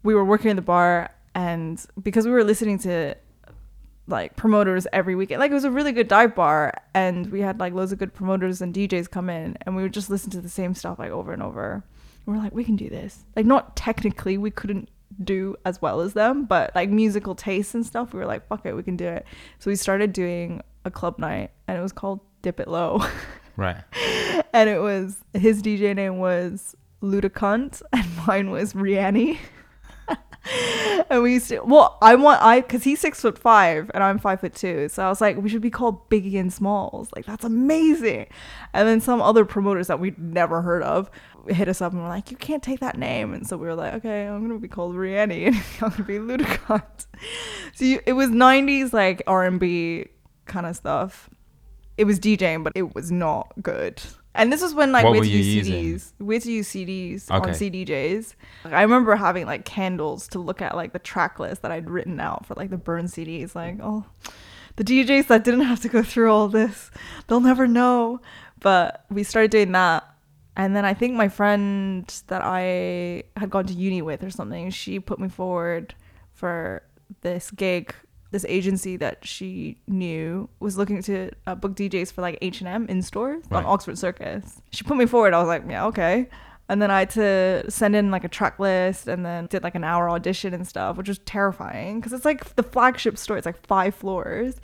we 0.03 0.15
were 0.15 0.25
working 0.25 0.51
in 0.51 0.57
the 0.57 0.63
bar 0.63 1.11
and 1.35 1.85
because 2.03 2.25
we 2.27 2.33
were 2.33 2.43
listening 2.45 2.79
to 2.81 3.15
like 4.11 4.37
promoters 4.37 4.87
every 4.93 5.15
weekend. 5.15 5.41
Like 5.41 5.51
it 5.51 5.55
was 5.55 5.65
a 5.65 5.71
really 5.71 5.93
good 5.93 6.09
dive 6.09 6.35
bar 6.35 6.75
and 6.95 7.31
we 7.31 7.41
had 7.41 7.61
like 7.61 7.73
loads 7.73 7.93
of 7.93 7.99
good 7.99 8.13
promoters 8.15 8.61
and 8.61 8.75
djs 8.75 9.11
come 9.11 9.31
in 9.31 9.57
and 9.63 9.77
we 9.77 9.83
would 9.83 9.93
just 9.95 10.11
listen 10.11 10.31
to 10.31 10.41
the 10.41 10.49
same 10.49 10.75
stuff 10.75 10.99
like 10.99 11.11
over 11.11 11.33
and 11.33 11.43
over. 11.43 11.83
We 12.27 12.33
we're 12.35 12.43
like 12.43 12.55
we 12.55 12.65
can 12.65 12.77
do 12.77 12.89
this. 12.89 13.25
Like 13.37 13.47
not 13.47 13.77
technically 13.77 14.37
we 14.39 14.51
couldn't 14.51 14.89
do 15.23 15.57
as 15.65 15.83
well 15.83 16.01
as 16.01 16.15
them 16.15 16.45
but 16.45 16.75
like 16.75 16.89
musical 16.89 17.35
tastes 17.35 17.75
and 17.75 17.85
stuff 17.85 18.15
we 18.15 18.21
were 18.21 18.27
like 18.27 18.47
fuck 18.49 18.65
it 18.65 18.75
we 18.75 18.83
can 18.83 18.97
do 18.97 19.07
it. 19.07 19.27
So 19.59 19.71
we 19.71 19.77
started 19.77 20.13
doing 20.13 20.63
a 20.85 20.91
club 20.91 21.19
night 21.19 21.51
and 21.69 21.79
it 21.79 21.83
was 21.83 21.93
called 21.93 22.21
dip 22.43 22.61
it 22.61 22.69
low. 22.69 23.03
Right. 23.57 23.77
and 24.55 24.71
it 24.71 24.81
was 24.81 25.19
his 25.35 25.63
DJ 25.63 25.95
name 25.95 26.19
was 26.19 26.75
Ludacunt 27.03 27.83
and 27.93 28.07
mine 28.27 28.51
was 28.51 28.73
Rihanny. 28.73 29.39
And 31.11 31.23
we 31.23 31.35
used 31.35 31.49
to 31.49 31.61
well, 31.61 31.99
I 32.01 32.15
want 32.15 32.43
I 32.43 32.61
because 32.61 32.85
he's 32.85 33.01
six 33.01 33.21
foot 33.21 33.39
five 33.39 33.91
and 33.95 34.03
I'm 34.03 34.19
five 34.19 34.41
foot 34.41 34.55
two, 34.55 34.89
so 34.89 35.05
I 35.05 35.09
was 35.09 35.21
like, 35.21 35.37
we 35.37 35.49
should 35.49 35.63
be 35.63 35.71
called 35.71 36.09
Biggie 36.11 36.39
and 36.39 36.53
Smalls. 36.53 37.09
Like 37.15 37.27
that's 37.27 37.45
amazing. 37.45 38.27
And 38.73 38.89
then 38.89 39.01
some 39.01 39.21
other 39.21 39.45
promoters 39.45 39.89
that 39.89 40.01
we'd 40.01 40.19
never 40.19 40.63
heard 40.63 40.83
of 40.83 41.11
hit 41.49 41.69
us 41.69 41.81
up 41.81 41.93
and 41.93 42.03
were 42.03 42.09
like, 42.09 42.31
you 42.31 42.37
can't 42.37 42.63
take 42.63 42.81
that 42.81 42.99
name. 42.99 43.33
And 43.33 43.47
so 43.47 43.57
we 43.57 43.67
were 43.67 43.75
like, 43.75 43.95
okay, 43.95 44.27
I'm 44.27 44.47
gonna 44.47 44.59
be 44.59 44.69
called 44.69 44.95
Rihanny 44.95 45.47
and 45.49 45.57
I'm 45.57 45.91
gonna 45.91 46.05
be 46.05 46.19
Ludacunt. 46.19 47.07
So 47.75 47.85
you, 47.85 48.01
it 48.07 48.13
was 48.13 48.29
'90s 48.31 48.93
like 48.93 49.23
R&B 49.27 50.07
kind 50.47 50.67
of 50.67 50.77
stuff 50.77 51.31
it 52.01 52.07
was 52.07 52.19
DJing, 52.19 52.65
but 52.65 52.73
it 52.75 52.95
was 52.95 53.13
not 53.13 53.53
good. 53.61 54.01
And 54.35 54.53
this 54.53 54.63
was 54.63 54.75
when 54.75 54.93
like 54.93 55.05
What 55.05 55.13
we 55.13 55.19
had 55.19 55.23
were 55.23 55.31
you 55.33 55.39
use 55.39 55.69
using? 55.69 55.99
CDs. 55.99 56.43
To 56.45 56.53
use 56.53 56.69
CDs 56.69 57.31
on 57.31 57.43
CDJs. 57.43 58.35
Like, 58.65 58.75
I 58.75 58.83
remember 58.83 59.17
having 59.17 59.47
like 59.47 59.65
candles 59.65 60.29
to 60.29 60.39
look 60.39 60.63
at 60.63 60.77
like 60.77 60.93
the 60.93 60.99
track 60.99 61.39
list 61.39 61.63
that 61.63 61.73
I'd 61.73 61.91
written 61.91 62.21
out 62.21 62.47
for 62.47 62.55
like 62.55 62.71
the 62.71 62.77
burn 62.77 63.07
CDs. 63.07 63.55
Like, 63.55 63.79
oh, 63.83 64.05
the 64.77 64.85
DJs 64.85 65.27
that 65.27 65.45
didn't 65.45 65.63
have 65.63 65.81
to 65.81 65.89
go 65.89 66.03
through 66.03 66.33
all 66.33 66.49
this, 66.49 66.91
they'll 67.27 67.41
never 67.41 67.67
know. 67.67 68.21
But 68.61 69.05
we 69.11 69.25
started 69.25 69.51
doing 69.51 69.73
that. 69.73 70.07
And 70.57 70.77
then 70.77 70.85
I 70.85 70.95
think 70.95 71.15
my 71.15 71.29
friend 71.29 72.07
that 72.27 72.43
I 72.45 73.25
had 73.37 73.51
gone 73.51 73.67
to 73.67 73.73
uni 73.73 74.03
with 74.03 74.23
or 74.23 74.31
something, 74.31 74.71
she 74.71 75.01
put 75.01 75.19
me 75.19 75.29
forward 75.29 75.95
for 76.33 76.83
this 77.23 77.51
gig. 77.51 77.95
This 78.33 78.45
agency 78.49 78.97
that 78.99 79.27
she 79.27 79.79
knew 79.89 80.49
was 80.61 80.79
looking 80.79 81.03
to 81.03 81.31
uh, 81.49 81.55
book 81.57 81.75
DJs 81.75 82.13
for 82.13 82.21
like 82.23 82.39
H 82.41 82.61
and 82.61 82.69
M 82.69 82.87
in 82.89 83.03
stores 83.03 83.43
Right. 83.51 83.59
on 83.59 83.67
Oxford 83.67 83.99
Circus. 83.99 84.61
She 84.71 84.85
put 84.85 84.97
me 84.97 85.07
forward. 85.07 85.35
I 85.35 85.39
was 85.41 85.49
like, 85.49 85.65
yeah, 85.69 85.87
okay. 85.87 86.29
And 86.69 86.81
then 86.81 86.93
I 86.93 87.01
had 87.01 87.11
to 87.11 87.69
send 87.69 87.97
in 87.97 88.13
like 88.13 88.23
a 88.23 88.29
track 88.29 88.61
list 88.61 89.09
and 89.09 89.27
then 89.27 89.47
did 89.47 89.65
like 89.65 89.75
an 89.75 89.83
hour 89.83 90.09
audition 90.09 90.55
and 90.55 90.65
stuff, 90.65 90.97
which 90.97 91.09
was 91.09 91.19
terrifying 91.19 91.99
because 91.99 92.13
it's 92.13 92.25
like 92.25 92.55
the 92.55 92.63
flagship 92.63 93.19
store. 93.19 93.37
It's 93.37 93.47
like 93.47 93.67
five 93.67 93.93
floors, 93.97 94.55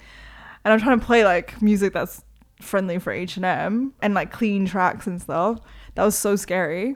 and 0.64 0.72
I'm 0.72 0.79
trying 0.81 1.00
to 1.00 1.05
play 1.05 1.24
like 1.24 1.61
music 1.61 1.92
that's 1.92 2.22
friendly 2.61 3.00
for 3.00 3.12
H 3.12 3.37
and 3.37 3.44
M 3.44 3.92
and 4.00 4.14
like 4.14 4.31
clean 4.31 4.66
tracks 4.66 5.09
and 5.09 5.20
stuff. 5.20 5.59
That 5.96 6.05
was 6.05 6.16
so 6.16 6.37
scary. 6.37 6.94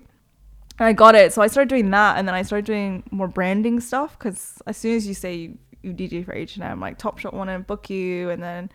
And 0.79 0.87
I 0.87 0.93
got 0.93 1.17
it, 1.17 1.33
so 1.33 1.43
I 1.43 1.49
started 1.49 1.69
doing 1.69 1.91
that, 1.91 2.17
and 2.17 2.29
then 2.29 2.35
I 2.37 2.43
started 2.43 2.65
doing 2.67 3.03
more 3.11 3.27
branding 3.27 3.81
stuff 3.81 4.17
because 4.17 4.63
as 4.69 4.77
soon 4.77 4.97
as 4.97 5.09
you 5.09 5.15
say 5.15 5.35
you, 5.35 5.59
you 5.83 5.93
DJ 5.93 6.25
for 6.25 6.33
H 6.35 6.57
and 6.57 6.65
M, 6.65 6.81
like 6.81 6.99
Topshop 6.99 7.33
want 7.33 7.51
to 7.51 7.59
book 7.59 7.89
you, 7.91 8.31
and 8.31 8.43
then 8.43 8.71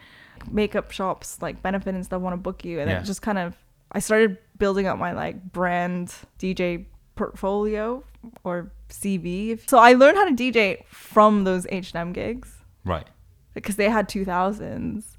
makeup 0.52 0.92
shops 0.92 1.42
like 1.42 1.62
Benefit 1.62 1.96
and 1.96 2.04
stuff 2.06 2.22
want 2.22 2.34
to 2.34 2.38
book 2.38 2.66
you, 2.66 2.80
and 2.80 2.90
Yeah. 2.90 2.96
then 2.96 3.04
it 3.04 3.08
just 3.08 3.22
kind 3.22 3.38
of 3.38 3.56
I 3.92 4.00
started 4.00 4.38
building 4.58 4.88
up 4.88 4.98
my 4.98 5.12
like 5.14 5.52
brand 5.52 6.14
DJ 6.40 6.86
portfolio 7.16 8.04
or 8.44 8.72
CV. 8.90 9.60
So 9.70 9.78
I 9.78 9.94
learned 9.94 10.18
how 10.18 10.26
to 10.26 10.34
DJ 10.36 10.84
from 10.88 11.44
those 11.44 11.66
H 11.70 11.92
and 11.94 12.02
M 12.02 12.14
gigs 12.14 12.54
Right. 12.84 13.08
because 13.54 13.76
they 13.78 13.90
had 13.90 14.10
2000s, 14.10 15.18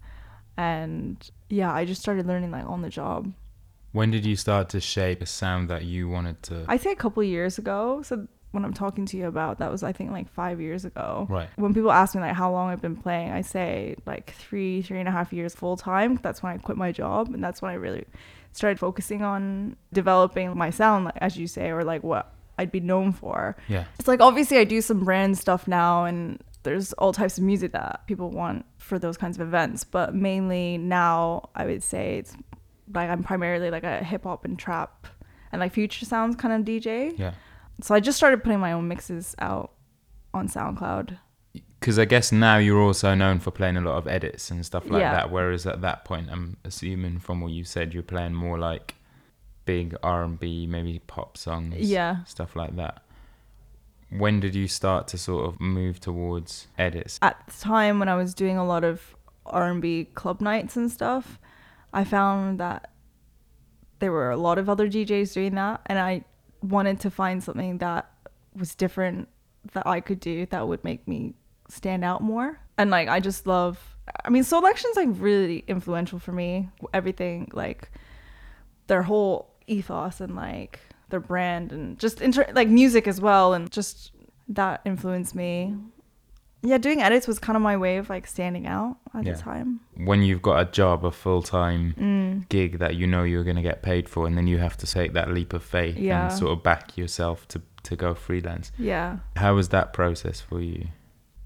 and 0.57 1.31
yeah, 1.49 1.73
I 1.73 1.85
just 1.85 2.01
started 2.03 2.27
learning 2.27 2.51
like 2.51 2.67
on 2.67 2.83
the 2.83 2.89
job. 2.91 3.33
When 3.93 4.11
did 4.11 4.27
you 4.27 4.37
start 4.37 4.69
to 4.71 4.81
shape 4.81 5.23
a 5.23 5.27
sound 5.27 5.71
that 5.71 5.85
you 5.85 6.09
wanted 6.09 6.43
to? 6.45 6.65
I 6.69 6.77
say 6.77 6.93
a 6.93 6.97
couple 6.97 7.23
of 7.23 7.29
years 7.29 7.57
ago. 7.57 8.03
So 8.03 8.27
when 8.57 8.65
I'm 8.65 8.75
talking 8.75 9.07
to 9.07 9.17
you 9.17 9.27
about 9.27 9.59
that 9.59 9.71
was 9.71 9.85
I 9.85 9.93
think 9.93 10.11
like 10.11 10.29
five 10.29 10.61
years 10.61 10.85
ago. 10.85 11.27
Right. 11.31 11.49
When 11.57 11.73
people 11.73 11.93
ask 11.93 12.15
me 12.15 12.21
like 12.23 12.35
how 12.35 12.51
long 12.51 12.71
I've 12.71 12.83
been 12.83 12.97
playing, 12.97 13.31
I 13.31 13.43
say 13.43 13.95
like 14.07 14.35
three, 14.35 14.83
three 14.83 14.99
and 14.99 15.09
a 15.09 15.13
half 15.13 15.33
years 15.33 15.55
full 15.55 15.77
time. 15.77 16.19
That's 16.23 16.43
when 16.43 16.53
I 16.53 16.59
quit 16.59 16.77
my 16.77 16.91
job, 16.91 17.33
and 17.33 17.45
that's 17.45 17.63
when 17.63 17.71
I 17.71 17.75
really 17.75 18.05
started 18.53 18.79
focusing 18.79 19.23
on 19.23 19.77
developing 19.93 20.57
my 20.57 20.71
sound, 20.71 21.05
like, 21.05 21.19
as 21.19 21.37
you 21.37 21.47
say, 21.47 21.71
or 21.71 21.85
like 21.85 22.03
what 22.03 22.35
I'd 22.59 22.73
be 22.73 22.81
known 22.81 23.13
for. 23.13 23.57
Yeah. 23.69 23.85
It's 23.99 24.09
like 24.09 24.21
obviously 24.21 24.59
I 24.59 24.65
do 24.65 24.81
some 24.81 25.05
brand 25.05 25.39
stuff 25.39 25.69
now 25.69 26.07
and 26.07 26.43
there's 26.63 26.93
all 26.95 27.13
types 27.13 27.39
of 27.39 27.45
music 27.45 27.73
that 27.73 28.07
people 28.07 28.31
want 28.31 28.65
for 28.79 28.99
those 28.99 29.17
kinds 29.17 29.39
of 29.39 29.47
events, 29.47 29.85
but 29.85 30.15
mainly 30.15 30.79
now 30.79 31.51
I 31.55 31.67
would 31.67 31.83
say 31.83 32.19
it's 32.19 32.35
like 32.93 33.11
I'm 33.11 33.23
primarily 33.23 33.71
like 33.71 33.85
a 33.85 34.03
hip 34.03 34.25
hop 34.25 34.45
and 34.45 34.59
trap 34.59 35.07
and 35.53 35.61
like 35.61 35.73
future 35.73 36.05
sounds 36.05 36.37
kind 36.37 36.55
of 36.55 36.67
DJ. 36.67 37.17
Yeah. 37.19 37.33
So 37.83 37.95
I 37.95 38.01
just 38.01 38.17
started 38.17 38.43
putting 38.43 38.59
my 38.61 38.73
own 38.73 38.89
mixes 38.89 39.35
out 39.39 39.73
on 40.33 40.49
SoundCloud. 40.49 41.19
Because 41.81 41.99
I 41.99 42.05
guess 42.07 42.33
now 42.33 42.57
you're 42.57 42.81
also 42.81 43.15
known 43.15 43.39
for 43.39 43.51
playing 43.51 43.77
a 43.77 43.81
lot 43.81 43.97
of 43.97 44.09
edits 44.09 44.51
and 44.51 44.65
stuff 44.65 44.89
like 44.89 45.01
Yeah. 45.01 45.13
that. 45.13 45.31
Whereas 45.31 45.67
at 45.67 45.83
that 45.83 46.05
point, 46.05 46.29
I'm 46.31 46.57
assuming 46.65 47.19
from 47.19 47.41
what 47.41 47.53
you 47.53 47.65
said, 47.65 47.93
you're 47.95 48.03
playing 48.03 48.35
more 48.35 48.59
like 48.59 48.95
big 49.67 49.95
R 50.03 50.23
and 50.25 50.39
B, 50.41 50.67
maybe 50.67 51.01
pop 51.07 51.37
songs, 51.37 51.75
Yeah. 51.79 52.25
stuff 52.25 52.57
like 52.57 52.77
that. 52.77 53.03
When 54.11 54.41
did 54.41 54.55
you 54.55 54.69
start 54.69 55.09
to 55.09 55.19
sort 55.19 55.47
of 55.47 55.61
move 55.61 56.01
towards 56.01 56.69
edits? 56.79 57.19
At 57.23 57.43
the 57.47 57.53
time 57.53 57.99
when 57.99 58.09
I 58.09 58.15
was 58.15 58.35
doing 58.35 58.57
a 58.57 58.65
lot 58.65 58.85
of 58.85 59.15
R&B 59.45 60.07
club 60.15 60.41
nights 60.41 60.77
and 60.77 60.91
stuff, 60.91 61.39
I 61.93 62.05
found 62.05 62.59
that 62.61 62.91
there 63.99 64.13
were 64.13 64.31
a 64.31 64.37
lot 64.37 64.59
of 64.59 64.69
other 64.69 64.89
DJs 64.89 65.35
doing 65.35 65.55
that 65.57 65.81
and 65.87 65.99
I 65.99 66.25
wanted 66.69 67.01
to 67.01 67.11
find 67.11 67.43
something 67.43 67.79
that 67.79 68.11
was 68.55 68.75
different 68.75 69.29
that 69.73 69.87
I 69.87 70.01
could 70.01 70.21
do 70.21 70.47
that 70.47 70.67
would 70.67 70.85
make 70.85 71.07
me 71.07 71.35
stand 71.69 72.05
out 72.05 72.23
more. 72.23 72.61
And 72.79 72.91
like 72.91 73.09
I 73.09 73.21
just 73.21 73.47
love 73.47 73.97
I 74.25 74.31
mean 74.31 74.45
Soulection's 74.45 74.97
like 74.97 75.09
really 75.13 75.65
influential 75.67 76.19
for 76.19 76.33
me. 76.33 76.69
Everything 76.93 77.51
like 77.53 77.91
their 78.87 79.03
whole 79.03 79.51
ethos 79.67 80.21
and 80.21 80.37
like 80.37 80.81
their 81.09 81.21
brand 81.21 81.73
and 81.73 81.99
just 81.99 82.21
inter- 82.21 82.51
like 82.55 82.69
music 82.69 83.09
as 83.09 83.21
well 83.21 83.55
and 83.55 83.71
just 83.71 84.13
that 84.49 84.81
influenced 84.85 85.35
me. 85.35 85.75
Yeah, 86.67 86.79
doing 86.79 87.01
edits 87.01 87.27
was 87.29 87.39
kind 87.39 87.57
of 87.57 87.63
my 87.63 87.77
way 87.77 87.97
of 87.99 88.09
like 88.11 88.27
standing 88.27 88.67
out 88.67 88.97
at 89.15 89.25
Yeah. 89.25 89.33
the 89.35 89.39
time. 89.41 89.81
When 89.97 90.23
you've 90.23 90.43
got 90.43 90.61
a 90.61 90.65
job, 90.71 91.05
a 91.05 91.11
full 91.11 91.43
time 91.43 91.95
Mm. 91.99 92.49
gig 92.49 92.79
that 92.79 92.97
you 92.97 93.07
know 93.07 93.23
you're 93.23 93.45
going 93.45 93.57
to 93.57 93.63
get 93.63 93.83
paid 93.83 94.09
for, 94.09 94.27
and 94.27 94.37
then 94.37 94.47
you 94.47 94.59
have 94.59 94.77
to 94.79 94.87
take 94.87 95.13
that 95.15 95.31
leap 95.33 95.53
of 95.53 95.63
faith 95.63 95.97
Yeah. 95.97 96.25
and 96.29 96.33
sort 96.33 96.53
of 96.53 96.63
back 96.63 96.97
yourself 96.99 97.47
to, 97.49 97.63
to 97.85 97.97
go 97.97 98.15
freelance. 98.15 98.73
Yeah. 98.79 99.19
How 99.37 99.55
was 99.55 99.69
that 99.71 99.93
process 99.93 100.41
for 100.41 100.61
you? 100.61 100.89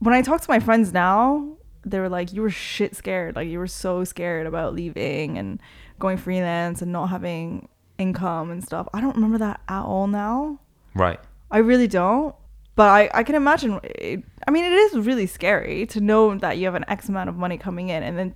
when 0.02 0.14
I 0.14 0.22
talk 0.22 0.40
to 0.40 0.50
my 0.50 0.60
friends 0.60 0.94
now, 0.94 1.46
they 1.84 1.98
were 2.00 2.08
like, 2.08 2.32
you 2.32 2.40
were 2.40 2.48
shit 2.50 2.96
scared. 2.96 3.36
Like 3.36 3.48
you 3.48 3.58
were 3.58 3.66
so 3.66 4.02
scared 4.04 4.46
about 4.46 4.74
leaving 4.74 5.36
and 5.36 5.60
going 5.98 6.16
freelance 6.16 6.80
and 6.80 6.90
not 6.90 7.08
having 7.10 7.68
income 7.98 8.50
and 8.50 8.64
stuff. 8.64 8.88
I 8.94 9.02
don't 9.02 9.14
remember 9.14 9.36
that 9.38 9.60
at 9.68 9.82
all 9.82 10.06
now. 10.06 10.58
Right. 10.94 11.20
I 11.50 11.58
really 11.58 11.86
don't. 11.86 12.34
But 12.80 12.88
I, 12.88 13.10
I 13.12 13.22
can 13.24 13.34
imagine. 13.34 13.78
It, 13.82 14.24
I 14.48 14.50
mean, 14.50 14.64
it 14.64 14.72
is 14.72 14.94
really 15.00 15.26
scary 15.26 15.84
to 15.88 16.00
know 16.00 16.34
that 16.38 16.56
you 16.56 16.64
have 16.64 16.74
an 16.74 16.86
X 16.88 17.10
amount 17.10 17.28
of 17.28 17.36
money 17.36 17.58
coming 17.58 17.90
in 17.90 18.02
and 18.02 18.18
then 18.18 18.34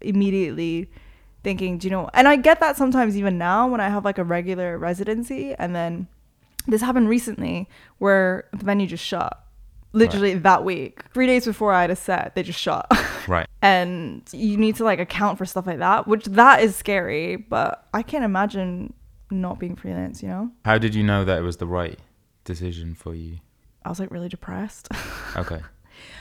immediately 0.00 0.90
thinking, 1.44 1.76
do 1.76 1.88
you 1.88 1.90
know? 1.90 2.08
And 2.14 2.26
I 2.26 2.36
get 2.36 2.58
that 2.60 2.78
sometimes 2.78 3.18
even 3.18 3.36
now 3.36 3.68
when 3.68 3.82
I 3.82 3.90
have 3.90 4.02
like 4.02 4.16
a 4.16 4.24
regular 4.24 4.78
residency 4.78 5.54
and 5.58 5.76
then 5.76 6.08
this 6.66 6.80
happened 6.80 7.10
recently 7.10 7.68
where 7.98 8.48
the 8.54 8.64
venue 8.64 8.86
just 8.86 9.04
shut 9.04 9.38
literally 9.92 10.36
that 10.36 10.64
week. 10.64 11.02
Three 11.12 11.26
days 11.26 11.44
before 11.44 11.74
I 11.74 11.82
had 11.82 11.90
a 11.90 11.96
set, 11.96 12.34
they 12.34 12.42
just 12.42 12.58
shut. 12.58 12.90
Right. 13.28 13.46
and 13.60 14.22
you 14.32 14.56
need 14.56 14.76
to 14.76 14.84
like 14.84 15.00
account 15.00 15.36
for 15.36 15.44
stuff 15.44 15.66
like 15.66 15.80
that, 15.80 16.08
which 16.08 16.24
that 16.24 16.62
is 16.62 16.74
scary, 16.74 17.36
but 17.36 17.86
I 17.92 18.02
can't 18.02 18.24
imagine 18.24 18.94
not 19.30 19.60
being 19.60 19.76
freelance, 19.76 20.22
you 20.22 20.30
know? 20.30 20.50
How 20.64 20.78
did 20.78 20.94
you 20.94 21.02
know 21.02 21.26
that 21.26 21.38
it 21.40 21.42
was 21.42 21.58
the 21.58 21.66
right 21.66 21.98
decision 22.44 22.94
for 22.94 23.14
you? 23.14 23.40
I 23.84 23.88
was 23.88 24.00
like 24.00 24.10
really 24.10 24.28
depressed. 24.28 24.88
Okay. 25.36 25.60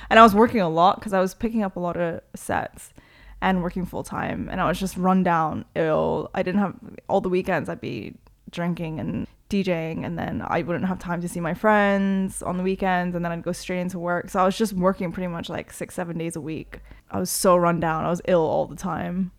and 0.10 0.18
I 0.20 0.24
was 0.24 0.34
working 0.34 0.62
a 0.62 0.70
lot 0.70 0.96
because 1.00 1.12
I 1.12 1.20
was 1.20 1.34
picking 1.34 1.64
up 1.64 1.76
a 1.76 1.80
lot 1.82 1.98
of 1.98 2.22
sets 2.34 2.94
and 3.42 3.62
working 3.62 3.86
full 3.86 4.04
time 4.04 4.48
and 4.50 4.62
I 4.62 4.68
was 4.70 4.80
just 4.80 4.96
run 4.96 5.22
down 5.24 5.66
ill. 5.76 6.30
I 6.34 6.44
didn't 6.44 6.62
have 6.62 6.76
all 7.10 7.20
the 7.20 7.28
weekends 7.28 7.68
I'd 7.68 7.82
be 7.82 8.16
drinking 8.52 9.00
and 9.02 9.28
DJing 9.50 10.06
and 10.06 10.18
then 10.18 10.42
I 10.48 10.62
wouldn't 10.62 10.86
have 10.86 10.98
time 11.00 11.20
to 11.22 11.28
see 11.28 11.42
my 11.42 11.54
friends 11.54 12.42
on 12.42 12.56
the 12.56 12.64
weekends 12.64 13.16
and 13.18 13.26
then 13.26 13.34
I'd 13.34 13.44
go 13.44 13.52
straight 13.52 13.82
into 13.82 14.00
work. 14.00 14.30
So 14.30 14.40
I 14.40 14.46
was 14.46 14.58
just 14.58 14.72
working 14.72 15.12
pretty 15.12 15.28
much 15.28 15.50
like 15.50 15.74
6 15.74 15.94
7 15.94 16.18
days 16.18 16.38
a 16.38 16.42
week. 16.42 16.80
I 17.10 17.20
was 17.20 17.30
so 17.30 17.58
run 17.58 17.82
down. 17.82 18.06
I 18.06 18.10
was 18.10 18.22
ill 18.30 18.46
all 18.46 18.66
the 18.66 18.78
time. 18.78 19.32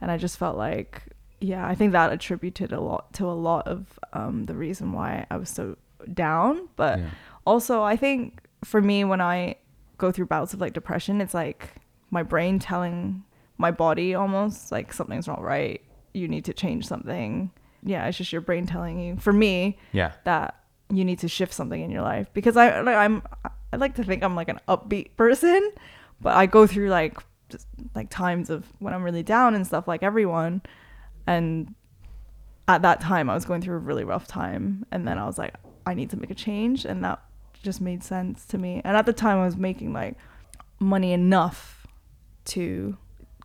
And 0.00 0.12
I 0.12 0.16
just 0.16 0.38
felt 0.38 0.56
like 0.56 1.02
yeah, 1.40 1.66
I 1.66 1.74
think 1.74 1.90
that 1.92 2.12
attributed 2.12 2.72
a 2.72 2.80
lot 2.80 3.12
to 3.14 3.24
a 3.26 3.34
lot 3.34 3.66
of 3.66 3.98
um, 4.12 4.46
the 4.46 4.54
reason 4.54 4.92
why 4.92 5.26
I 5.30 5.36
was 5.38 5.48
so 5.48 5.76
down, 6.14 6.68
but 6.76 6.98
Yeah. 7.00 7.10
Also 7.48 7.82
I 7.82 7.96
think 7.96 8.40
for 8.64 8.80
me 8.80 9.04
when 9.04 9.20
I 9.20 9.56
go 9.96 10.12
through 10.12 10.26
bouts 10.26 10.54
of 10.54 10.60
like 10.60 10.72
depression, 10.74 11.20
it's 11.20 11.34
like 11.34 11.70
my 12.10 12.22
brain 12.22 12.58
telling 12.58 13.24
my 13.56 13.70
body 13.70 14.14
almost 14.14 14.70
like 14.70 14.92
something's 14.92 15.26
not 15.26 15.42
right. 15.42 15.80
You 16.14 16.28
need 16.28 16.44
to 16.44 16.52
change 16.52 16.86
something. 16.86 17.50
Yeah, 17.82 18.06
it's 18.06 18.18
just 18.18 18.32
your 18.32 18.40
brain 18.42 18.66
telling 18.66 18.98
you. 19.00 19.16
For 19.16 19.32
me, 19.32 19.78
Yeah. 19.92 20.12
that 20.24 20.54
you 20.90 21.04
need 21.04 21.18
to 21.20 21.28
shift 21.28 21.52
something 21.52 21.80
in 21.80 21.90
your 21.90 22.02
life 22.02 22.28
because 22.34 22.56
I 22.56 22.80
like 22.80 22.96
I'm 22.96 23.22
I 23.72 23.76
like 23.76 23.94
to 23.96 24.04
think 24.04 24.22
I'm 24.22 24.34
like 24.36 24.48
an 24.48 24.60
upbeat 24.68 25.16
person, 25.16 25.62
but 26.20 26.34
I 26.36 26.46
go 26.46 26.66
through 26.66 26.88
like 26.90 27.18
just 27.50 27.66
like 27.94 28.10
times 28.10 28.50
of 28.50 28.64
when 28.78 28.92
I'm 28.94 29.02
really 29.02 29.22
down 29.22 29.54
and 29.54 29.66
stuff 29.66 29.88
like 29.88 30.02
everyone 30.02 30.60
and 31.26 31.74
at 32.66 32.82
that 32.82 33.00
time 33.00 33.30
I 33.30 33.34
was 33.34 33.44
going 33.46 33.62
through 33.62 33.76
a 33.76 33.84
really 33.90 34.04
rough 34.04 34.26
time 34.26 34.84
and 34.92 35.06
then 35.08 35.18
I 35.18 35.24
was 35.26 35.38
like 35.38 35.54
I 35.86 35.94
need 35.94 36.10
to 36.10 36.18
make 36.18 36.30
a 36.30 36.34
change 36.34 36.84
and 36.84 37.02
that 37.04 37.22
just 37.62 37.80
made 37.80 38.02
sense 38.04 38.44
to 38.46 38.58
me. 38.58 38.80
And 38.84 38.96
at 38.96 39.06
the 39.06 39.12
time 39.12 39.38
I 39.38 39.44
was 39.44 39.56
making 39.56 39.92
like 39.92 40.16
money 40.80 41.12
enough 41.12 41.86
to 42.46 42.96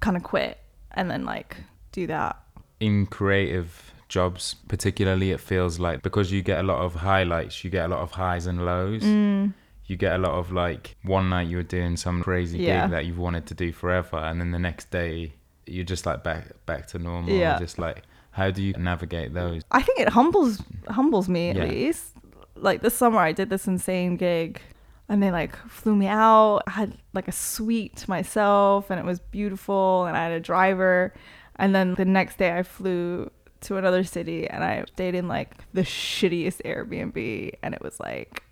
kind 0.01 0.15
of 0.17 0.23
quit 0.23 0.57
and 0.91 1.09
then 1.09 1.25
like 1.25 1.57
do 1.91 2.07
that. 2.07 2.37
In 2.79 3.05
creative 3.05 3.93
jobs, 4.09 4.55
particularly, 4.67 5.31
it 5.31 5.39
feels 5.39 5.79
like 5.79 6.01
because 6.03 6.31
you 6.31 6.41
get 6.41 6.59
a 6.59 6.63
lot 6.63 6.79
of 6.79 6.95
highlights, 6.95 7.63
you 7.63 7.69
get 7.69 7.85
a 7.85 7.87
lot 7.87 7.99
of 7.99 8.11
highs 8.11 8.45
and 8.45 8.65
lows. 8.65 9.01
Mm. 9.03 9.53
You 9.85 9.97
get 9.97 10.13
a 10.15 10.17
lot 10.17 10.31
of 10.33 10.51
like 10.51 10.95
one 11.03 11.29
night 11.29 11.47
you 11.47 11.57
were 11.57 11.63
doing 11.63 11.97
some 11.97 12.23
crazy 12.23 12.59
Yeah. 12.59 12.83
gig 12.83 12.91
that 12.91 13.05
you've 13.05 13.17
wanted 13.19 13.45
to 13.47 13.53
do 13.53 13.71
forever, 13.71 14.17
and 14.17 14.39
then 14.39 14.51
the 14.51 14.59
next 14.59 14.91
day 14.91 15.33
you're 15.65 15.85
just 15.85 16.05
like 16.05 16.23
back 16.23 16.47
back 16.65 16.87
to 16.87 16.99
normal. 16.99 17.33
Yeah. 17.33 17.57
Just 17.59 17.79
like 17.79 18.03
how 18.31 18.49
do 18.49 18.63
you 18.63 18.73
navigate 18.73 19.33
those? 19.33 19.61
I 19.71 19.81
think 19.81 19.99
it 19.99 20.09
humbles 20.09 20.61
humbles 20.89 21.29
me 21.29 21.49
at 21.51 21.55
Yeah. 21.57 21.65
least. 21.65 22.15
Like 22.63 22.81
this 22.81 22.95
summer, 22.95 23.19
I 23.19 23.33
did 23.33 23.49
this 23.49 23.67
insane 23.67 24.15
gig, 24.15 24.61
and 25.09 25.21
they 25.21 25.31
like 25.31 25.55
flew 25.67 25.95
me 25.95 26.07
out. 26.07 26.61
I 26.65 26.71
had 26.71 26.97
like 27.13 27.27
a 27.27 27.31
suite 27.33 27.97
to 27.97 28.09
myself, 28.09 28.89
and 28.89 28.99
it 28.99 29.05
was 29.05 29.19
beautiful. 29.19 30.05
And 30.05 30.15
I 30.15 30.23
had 30.23 30.31
a 30.31 30.39
driver. 30.39 31.13
And 31.57 31.75
then 31.75 31.93
the 31.95 32.05
next 32.05 32.37
day, 32.37 32.57
I 32.57 32.63
flew 32.63 33.29
to 33.61 33.77
another 33.77 34.03
city, 34.03 34.47
and 34.49 34.63
I 34.63 34.85
stayed 34.93 35.13
in 35.13 35.27
like 35.27 35.55
the 35.73 35.81
shittiest 35.81 36.61
Airbnb, 36.63 37.53
and 37.61 37.73
it 37.73 37.81
was 37.81 37.99
like 37.99 38.43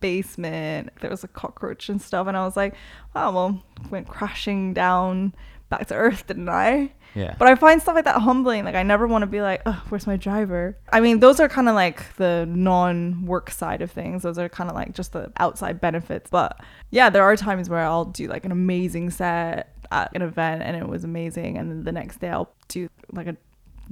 basement. 0.00 0.90
There 1.00 1.10
was 1.10 1.24
a 1.24 1.28
cockroach 1.28 1.88
and 1.88 2.00
stuff, 2.00 2.28
and 2.28 2.36
I 2.36 2.44
was 2.44 2.56
like, 2.56 2.74
oh 3.16 3.32
well, 3.32 3.62
went 3.90 4.08
crashing 4.08 4.72
down 4.72 5.34
back 5.68 5.86
to 5.88 5.94
earth, 5.94 6.26
didn't 6.26 6.48
I? 6.48 6.92
Yeah. 7.14 7.34
But 7.38 7.48
I 7.48 7.54
find 7.54 7.80
stuff 7.80 7.94
like 7.94 8.04
that 8.04 8.20
humbling. 8.20 8.64
Like 8.64 8.74
I 8.74 8.82
never 8.82 9.06
want 9.06 9.22
to 9.22 9.26
be 9.26 9.40
like, 9.40 9.62
oh, 9.66 9.82
where's 9.88 10.06
my 10.06 10.16
driver? 10.16 10.76
I 10.92 11.00
mean, 11.00 11.20
those 11.20 11.40
are 11.40 11.48
kind 11.48 11.68
of 11.68 11.74
like 11.74 12.14
the 12.16 12.46
non-work 12.48 13.50
side 13.50 13.82
of 13.82 13.90
things. 13.90 14.22
Those 14.22 14.38
are 14.38 14.48
kind 14.48 14.70
of 14.70 14.76
like 14.76 14.94
just 14.94 15.12
the 15.12 15.32
outside 15.38 15.80
benefits. 15.80 16.30
But 16.30 16.60
yeah, 16.90 17.10
there 17.10 17.22
are 17.24 17.36
times 17.36 17.68
where 17.68 17.80
I'll 17.80 18.04
do 18.04 18.28
like 18.28 18.44
an 18.44 18.52
amazing 18.52 19.10
set 19.10 19.74
at 19.90 20.14
an 20.14 20.22
event 20.22 20.62
and 20.62 20.76
it 20.76 20.86
was 20.86 21.02
amazing, 21.04 21.56
and 21.56 21.70
then 21.70 21.84
the 21.84 21.92
next 21.92 22.20
day 22.20 22.28
I'll 22.28 22.52
do 22.68 22.88
like 23.12 23.26
a 23.26 23.36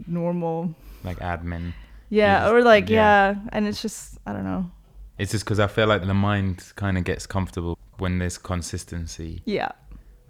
normal, 0.07 0.75
like 1.05 1.19
admin. 1.21 1.73
yeah, 2.11 2.41
just- 2.41 2.53
or 2.53 2.63
like 2.63 2.89
yeah. 2.91 3.31
yeah. 3.33 3.41
and 3.51 3.67
it's 3.67 3.81
just 3.81 4.19
I 4.27 4.33
don't 4.35 4.45
know, 4.45 4.71
It's 5.19 5.33
just 5.33 5.45
because 5.45 5.59
I 5.59 5.67
feel 5.69 5.87
like 5.87 6.07
the 6.07 6.13
mind 6.15 6.73
kind 6.77 6.99
of 6.99 7.05
gets 7.05 7.27
comfortable 7.27 7.79
when 7.99 8.19
there's 8.19 8.37
consistency, 8.37 9.41
yeah, 9.47 9.71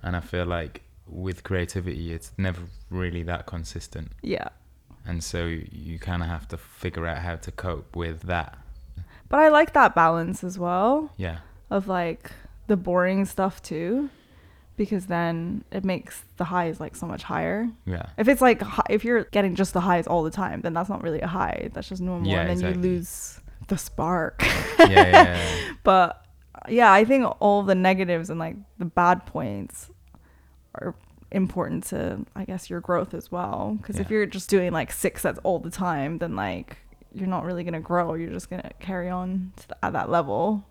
and 0.05 0.15
I 0.15 0.21
feel 0.21 0.47
like 0.47 0.83
with 1.09 1.43
creativity, 1.45 2.13
it's 2.13 2.33
never 2.39 2.63
really 2.91 3.23
that 3.25 3.47
consistent, 3.47 4.13
yeah. 4.23 4.49
and 5.07 5.23
so 5.23 5.45
you 5.47 5.99
kind 5.99 6.23
of 6.23 6.29
have 6.29 6.47
to 6.49 6.57
figure 6.57 7.07
out 7.07 7.19
how 7.19 7.37
to 7.37 7.51
cope 7.53 7.95
with 7.97 8.23
that. 8.23 8.59
But 9.29 9.41
I 9.41 9.49
like 9.49 9.73
that 9.75 9.95
balance 9.95 10.45
as 10.45 10.59
well. 10.59 11.11
Yeah. 11.17 11.39
of 11.71 11.89
like 11.89 12.31
the 12.69 12.77
boring 12.77 13.25
stuff 13.25 13.61
too 13.63 14.09
because 14.77 15.07
then 15.07 15.65
it 15.73 15.85
makes 15.85 16.23
the 16.37 16.45
highs 16.45 16.79
like 16.81 16.95
so 16.95 17.07
much 17.07 17.23
higher 17.25 17.69
Yeah. 17.87 18.07
if 18.19 18.29
it's 18.29 18.41
like 18.41 18.63
if 18.91 19.05
you're 19.05 19.25
getting 19.25 19.55
just 19.57 19.73
the 19.73 19.81
highs 19.81 20.07
all 20.07 20.23
the 20.23 20.31
time 20.31 20.61
then 20.61 20.75
that's 20.75 20.89
not 20.89 21.03
really 21.03 21.21
a 21.23 21.27
high 21.27 21.71
that's 21.73 21.89
just 21.89 22.03
normal 22.03 22.31
Yeah, 22.31 22.41
and 22.43 22.49
then 22.51 22.57
exactly. 22.59 22.89
you 22.89 22.95
lose 22.97 23.41
the 23.69 23.79
spark 23.79 24.43
Yeah. 24.79 24.87
yeah, 24.91 25.11
yeah. 25.11 25.73
but 25.83 26.25
yeah 26.69 26.93
i 26.93 27.05
think 27.05 27.25
all 27.41 27.63
the 27.63 27.75
negatives 27.75 28.31
and 28.31 28.39
like 28.39 28.57
the 28.79 28.85
bad 28.85 29.27
points 29.27 29.91
are 30.83 30.95
important 31.33 31.83
to 31.85 32.25
i 32.37 32.45
guess 32.45 32.71
your 32.71 32.81
growth 32.81 33.13
as 33.13 33.33
well. 33.33 33.77
Because 33.81 33.99
if 33.99 34.11
you're 34.11 34.27
just 34.27 34.49
doing 34.49 34.73
like 34.73 34.93
six 34.93 35.23
sets 35.23 35.41
all 35.43 35.59
the 35.59 35.71
time 35.71 36.19
then 36.19 36.37
like 36.37 36.79
you're 37.13 37.27
not 37.27 37.45
really 37.45 37.65
going 37.65 37.73
to 37.75 37.81
grow. 37.81 38.13
You're 38.15 38.33
just 38.33 38.51
going 38.51 38.63
to 38.63 38.71
carry 38.79 39.09
on 39.09 39.53
to 39.57 39.67
th- 39.69 39.79
at 39.83 39.93
that 39.95 40.11
level 40.11 40.65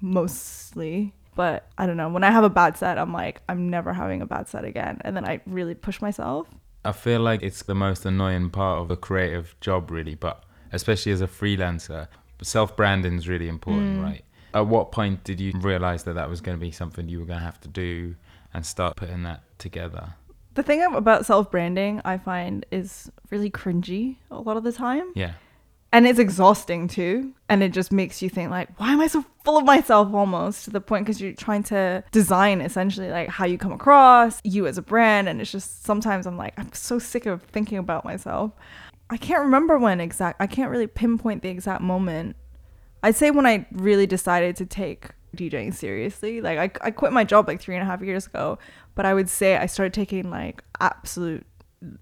mostly. 0.00 1.12
But 1.34 1.66
i 1.76 1.86
don't 1.86 1.96
know. 1.96 2.08
When 2.08 2.24
i 2.24 2.30
have 2.30 2.44
a 2.44 2.50
bad 2.50 2.76
set 2.78 2.98
i'm 2.98 3.12
like 3.12 3.42
i'm 3.48 3.68
never 3.68 3.92
having 3.92 4.22
a 4.22 4.26
bad 4.26 4.48
set 4.48 4.64
again. 4.64 4.98
And 5.02 5.16
then 5.16 5.24
i 5.26 5.40
really 5.46 5.74
push 5.74 6.00
myself. 6.00 6.46
I 6.84 6.92
feel 6.92 7.20
like 7.20 7.42
it's 7.42 7.62
the 7.62 7.74
most 7.74 8.04
annoying 8.06 8.50
part 8.50 8.80
of 8.80 8.90
a 8.92 8.96
creative 8.96 9.56
job, 9.60 9.90
really, 9.90 10.14
but 10.14 10.44
especially 10.72 11.10
as 11.10 11.20
a 11.20 11.26
freelancer, 11.26 12.06
self 12.42 12.76
branding 12.76 13.14
is 13.16 13.28
really 13.28 13.48
important, 13.48 13.98
Mm. 13.98 14.02
right? 14.04 14.24
At 14.54 14.68
what 14.68 14.92
point 14.92 15.24
did 15.24 15.40
you 15.40 15.52
realize 15.58 16.04
that 16.04 16.14
that 16.14 16.30
was 16.30 16.40
going 16.40 16.56
to 16.56 16.60
be 16.60 16.70
something 16.70 17.08
you 17.08 17.18
were 17.18 17.26
going 17.26 17.40
to 17.40 17.44
have 17.44 17.60
to 17.62 17.68
do 17.68 18.14
and 18.56 18.64
start 18.66 18.96
putting 18.96 19.22
that 19.22 19.42
together? 19.58 20.14
the 20.54 20.62
thing 20.62 20.82
about 20.94 21.26
self-branding 21.26 22.00
i 22.06 22.16
find 22.16 22.64
is 22.70 23.10
really 23.30 23.50
cringy 23.50 24.16
a 24.30 24.40
lot 24.40 24.56
of 24.56 24.64
the 24.64 24.72
time 24.72 25.12
Yeah. 25.14 25.32
and 25.92 26.06
it's 26.06 26.18
exhausting 26.18 26.88
too 26.88 27.34
and 27.50 27.62
it 27.62 27.72
just 27.74 27.92
makes 27.92 28.22
you 28.22 28.30
think 28.30 28.50
like 28.50 28.68
why 28.80 28.90
am 28.94 29.00
i 29.02 29.06
so 29.06 29.22
full 29.44 29.58
of 29.58 29.64
myself 29.66 30.14
almost 30.14 30.64
to 30.64 30.70
the 30.70 30.80
point 30.80 31.04
because 31.04 31.20
you're 31.20 31.34
trying 31.34 31.62
to 31.64 32.02
design 32.10 32.62
essentially 32.62 33.10
like 33.10 33.28
how 33.28 33.44
you 33.44 33.58
come 33.58 33.72
across 33.72 34.40
you 34.44 34.66
as 34.66 34.78
a 34.78 34.82
brand 34.82 35.28
and 35.28 35.42
it's 35.42 35.52
just 35.52 35.84
sometimes 35.84 36.26
i'm 36.26 36.38
like 36.38 36.54
i'm 36.58 36.72
so 36.72 36.98
sick 36.98 37.26
of 37.26 37.42
thinking 37.42 37.76
about 37.76 38.02
myself 38.06 38.50
i 39.10 39.18
can't 39.18 39.42
remember 39.42 39.76
when 39.78 40.00
exact 40.00 40.40
i 40.40 40.46
can't 40.46 40.70
really 40.70 40.86
pinpoint 40.86 41.42
the 41.42 41.50
exact 41.50 41.82
moment 41.82 42.34
i'd 43.02 43.14
say 43.14 43.30
when 43.30 43.44
i 43.44 43.66
really 43.72 44.06
decided 44.06 44.56
to 44.56 44.64
take 44.64 45.10
DJing 45.36 45.74
seriously. 45.74 46.40
Like 46.40 46.58
I, 46.58 46.86
I 46.86 46.90
quit 46.90 47.12
my 47.12 47.24
job 47.24 47.48
like 47.48 47.60
three 47.60 47.74
and 47.74 47.82
a 47.82 47.86
half 47.86 48.00
years 48.02 48.26
ago, 48.26 48.58
but 48.94 49.06
I 49.06 49.14
would 49.14 49.28
say 49.28 49.56
I 49.56 49.66
started 49.66 49.92
taking 49.94 50.30
like 50.30 50.62
absolute 50.80 51.46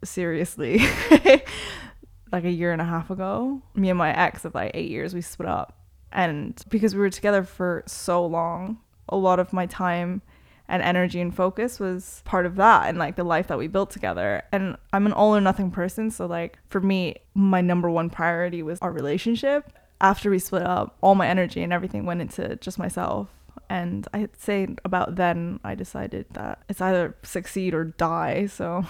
seriously 0.02 0.80
like 2.32 2.44
a 2.44 2.50
year 2.50 2.72
and 2.72 2.80
a 2.80 2.84
half 2.84 3.10
ago. 3.10 3.62
Me 3.74 3.90
and 3.90 3.98
my 3.98 4.14
ex 4.16 4.44
of 4.44 4.54
like 4.54 4.70
eight 4.74 4.90
years, 4.90 5.14
we 5.14 5.20
split 5.20 5.48
up. 5.48 5.78
And 6.12 6.62
because 6.68 6.94
we 6.94 7.00
were 7.00 7.10
together 7.10 7.42
for 7.42 7.82
so 7.86 8.24
long, 8.24 8.78
a 9.08 9.16
lot 9.16 9.38
of 9.38 9.52
my 9.52 9.66
time 9.66 10.22
and 10.68 10.82
energy 10.82 11.20
and 11.20 11.34
focus 11.34 11.78
was 11.78 12.22
part 12.24 12.46
of 12.46 12.56
that 12.56 12.88
and 12.88 12.98
like 12.98 13.16
the 13.16 13.24
life 13.24 13.48
that 13.48 13.58
we 13.58 13.66
built 13.66 13.90
together. 13.90 14.42
And 14.50 14.76
I'm 14.92 15.06
an 15.06 15.12
all 15.12 15.36
or 15.36 15.40
nothing 15.40 15.70
person. 15.70 16.10
So, 16.10 16.26
like, 16.26 16.58
for 16.68 16.80
me, 16.80 17.16
my 17.34 17.60
number 17.60 17.90
one 17.90 18.10
priority 18.10 18.62
was 18.62 18.78
our 18.80 18.90
relationship. 18.90 19.72
After 20.04 20.28
we 20.28 20.38
split 20.38 20.64
up, 20.64 20.98
all 21.00 21.14
my 21.14 21.26
energy 21.26 21.62
and 21.62 21.72
everything 21.72 22.04
went 22.04 22.20
into 22.20 22.56
just 22.56 22.78
myself. 22.78 23.28
And 23.70 24.06
I'd 24.12 24.36
say 24.38 24.68
about 24.84 25.16
then 25.16 25.60
I 25.64 25.74
decided 25.74 26.26
that 26.32 26.62
it's 26.68 26.82
either 26.82 27.16
succeed 27.22 27.72
or 27.72 27.84
die. 27.84 28.44
So, 28.46 28.84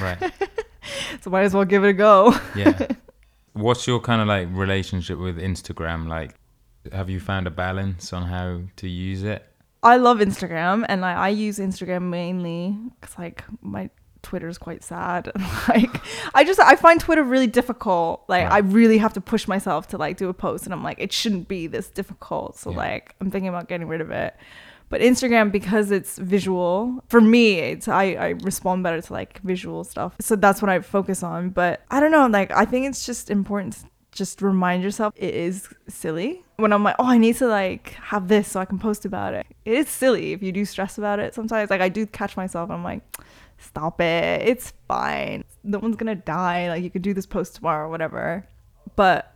Right. 0.00 0.32
so 1.20 1.28
might 1.28 1.42
as 1.42 1.52
well 1.52 1.66
give 1.66 1.84
it 1.84 1.90
a 1.90 1.92
go. 1.92 2.34
Yeah. 2.56 2.86
What's 3.52 3.86
your 3.86 4.00
kind 4.00 4.22
of 4.22 4.26
like 4.26 4.48
relationship 4.52 5.18
with 5.18 5.36
Instagram? 5.36 6.08
Like, 6.08 6.34
have 6.92 7.10
you 7.10 7.20
found 7.20 7.46
a 7.46 7.50
balance 7.50 8.14
on 8.14 8.22
how 8.22 8.62
to 8.76 8.88
use 8.88 9.22
it? 9.22 9.44
I 9.82 9.98
love 9.98 10.18
Instagram 10.20 10.86
and 10.88 11.04
I, 11.04 11.12
I 11.12 11.28
use 11.28 11.58
Instagram 11.58 12.04
mainly 12.04 12.78
because 12.98 13.18
like 13.18 13.44
my 13.60 13.90
Twitter 14.24 14.48
is 14.48 14.58
quite 14.58 14.82
sad. 14.82 15.30
like 15.68 16.00
I 16.34 16.42
just 16.44 16.58
I 16.58 16.74
find 16.74 16.98
Twitter 17.00 17.22
really 17.22 17.46
difficult. 17.46 18.24
Like 18.28 18.50
I 18.50 18.58
really 18.58 18.98
have 18.98 19.12
to 19.12 19.20
push 19.20 19.46
myself 19.46 19.86
to 19.88 19.96
like 19.98 20.16
do 20.16 20.28
a 20.28 20.34
post 20.34 20.64
and 20.64 20.74
I'm 20.74 20.82
like 20.82 20.98
it 20.98 21.12
shouldn't 21.12 21.46
be 21.46 21.68
this 21.68 21.88
difficult. 21.88 22.58
So 22.58 22.70
Yeah. 22.70 22.76
like 22.78 23.14
I'm 23.20 23.30
thinking 23.30 23.48
about 23.48 23.68
getting 23.68 23.86
rid 23.86 24.00
of 24.00 24.10
it. 24.10 24.34
But 24.88 25.00
Instagram 25.00 25.50
because 25.52 25.90
it's 25.90 26.18
visual 26.18 27.02
for 27.08 27.20
me 27.20 27.58
it's 27.58 27.88
I, 27.88 28.04
I 28.12 28.28
respond 28.42 28.82
better 28.82 29.00
to 29.00 29.12
like 29.12 29.40
visual 29.42 29.84
stuff. 29.84 30.14
So 30.20 30.34
that's 30.36 30.60
what 30.60 30.68
I 30.70 30.80
focus 30.80 31.22
on. 31.22 31.50
But 31.50 31.82
I 31.90 32.00
don't 32.00 32.10
know, 32.12 32.26
like 32.26 32.50
I 32.52 32.64
think 32.64 32.86
it's 32.86 33.06
just 33.06 33.30
important 33.30 33.74
to 33.74 33.86
just 34.12 34.40
remind 34.42 34.82
yourself 34.84 35.12
it 35.16 35.34
is 35.34 35.68
silly. 35.88 36.42
When 36.56 36.72
I'm 36.72 36.84
like, 36.84 36.94
oh, 37.00 37.06
I 37.06 37.18
need 37.18 37.34
to 37.38 37.48
like 37.48 37.94
have 37.94 38.28
this 38.28 38.46
so 38.52 38.60
I 38.60 38.64
can 38.64 38.78
post 38.78 39.04
about 39.04 39.34
it. 39.34 39.44
It 39.64 39.74
is 39.74 39.88
silly 39.88 40.32
if 40.32 40.40
you 40.40 40.52
do 40.52 40.64
stress 40.64 40.98
about 40.98 41.18
it. 41.18 41.34
Sometimes 41.34 41.68
like 41.70 41.80
I 41.80 41.88
do 41.88 42.06
catch 42.06 42.36
myself. 42.36 42.70
I'm 42.70 42.84
like, 42.84 43.02
stop 43.64 44.00
it. 44.00 44.42
It's 44.42 44.72
fine. 44.88 45.44
No 45.62 45.78
one's 45.78 45.96
gonna 45.96 46.14
die. 46.14 46.68
Like 46.68 46.82
you 46.82 46.90
could 46.90 47.02
do 47.02 47.14
this 47.14 47.26
post 47.26 47.56
tomorrow 47.56 47.86
or 47.86 47.90
whatever. 47.90 48.46
But 48.96 49.32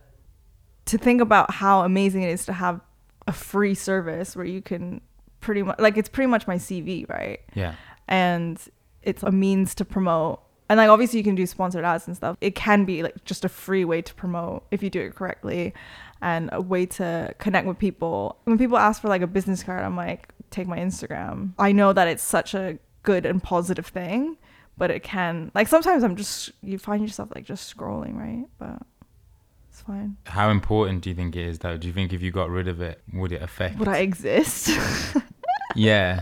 to 0.85 0.97
think 0.97 1.21
about 1.21 1.51
how 1.51 1.81
amazing 1.81 2.23
it 2.23 2.29
is 2.29 2.45
to 2.45 2.53
have 2.53 2.81
a 3.27 3.31
free 3.31 3.75
service 3.75 4.35
where 4.35 4.45
you 4.45 4.61
can 4.61 5.01
pretty 5.41 5.61
much 5.63 5.79
like 5.79 5.97
it's 5.97 6.09
pretty 6.09 6.27
much 6.27 6.47
my 6.47 6.55
CV, 6.55 7.07
right? 7.09 7.39
Yeah. 7.53 7.75
and 8.07 8.59
it's 9.03 9.23
a 9.23 9.31
means 9.31 9.73
to 9.75 9.85
promote 9.85 10.41
and 10.67 10.77
like 10.77 10.89
obviously 10.89 11.17
you 11.19 11.23
can 11.23 11.35
do 11.35 11.45
sponsored 11.45 11.85
ads 11.85 12.05
and 12.07 12.17
stuff 12.17 12.35
it 12.41 12.53
can 12.53 12.83
be 12.85 13.01
like 13.01 13.23
just 13.23 13.45
a 13.45 13.49
free 13.49 13.85
way 13.85 14.01
to 14.01 14.13
promote 14.15 14.65
if 14.71 14.83
you 14.83 14.89
do 14.89 14.99
it 14.99 15.15
correctly 15.15 15.73
and 16.21 16.49
a 16.51 16.59
way 16.61 16.85
to 16.85 17.33
connect 17.39 17.65
with 17.65 17.77
people 17.79 18.37
when 18.43 18.57
people 18.57 18.77
ask 18.77 19.01
for 19.01 19.07
like 19.07 19.21
a 19.21 19.27
business 19.27 19.63
card 19.63 19.83
i'm 19.85 19.95
like 19.95 20.33
take 20.51 20.67
my 20.67 20.77
instagram 20.77 21.53
i 21.59 21.71
know 21.71 21.93
that 21.93 22.07
it's 22.09 22.21
such 22.23 22.53
a 22.53 22.77
good 23.09 23.23
and 23.25 23.41
positive 23.55 23.87
thing 23.99 24.21
but 24.77 24.89
it 24.95 25.01
can 25.03 25.51
like 25.57 25.67
sometimes 25.75 26.01
i'm 26.05 26.15
just 26.23 26.51
you 26.61 26.77
find 26.89 27.01
yourself 27.07 27.27
like 27.35 27.45
just 27.53 27.63
scrolling 27.75 28.15
right 28.25 28.45
but 28.61 28.77
it's 29.69 29.81
fine 29.81 30.15
How 30.37 30.47
important 30.57 31.01
do 31.03 31.09
you 31.11 31.15
think 31.15 31.35
it 31.35 31.45
is, 31.51 31.59
though? 31.59 31.77
Do 31.77 31.85
you 31.87 31.93
think 31.93 32.11
if 32.13 32.21
you 32.21 32.31
got 32.31 32.49
rid 32.49 32.67
of 32.67 32.81
it, 32.89 32.97
would 33.13 33.31
it 33.37 33.41
affect? 33.49 33.77
would 33.79 33.87
i 33.87 33.99
exist 34.09 34.69
Yeah. 35.75 36.19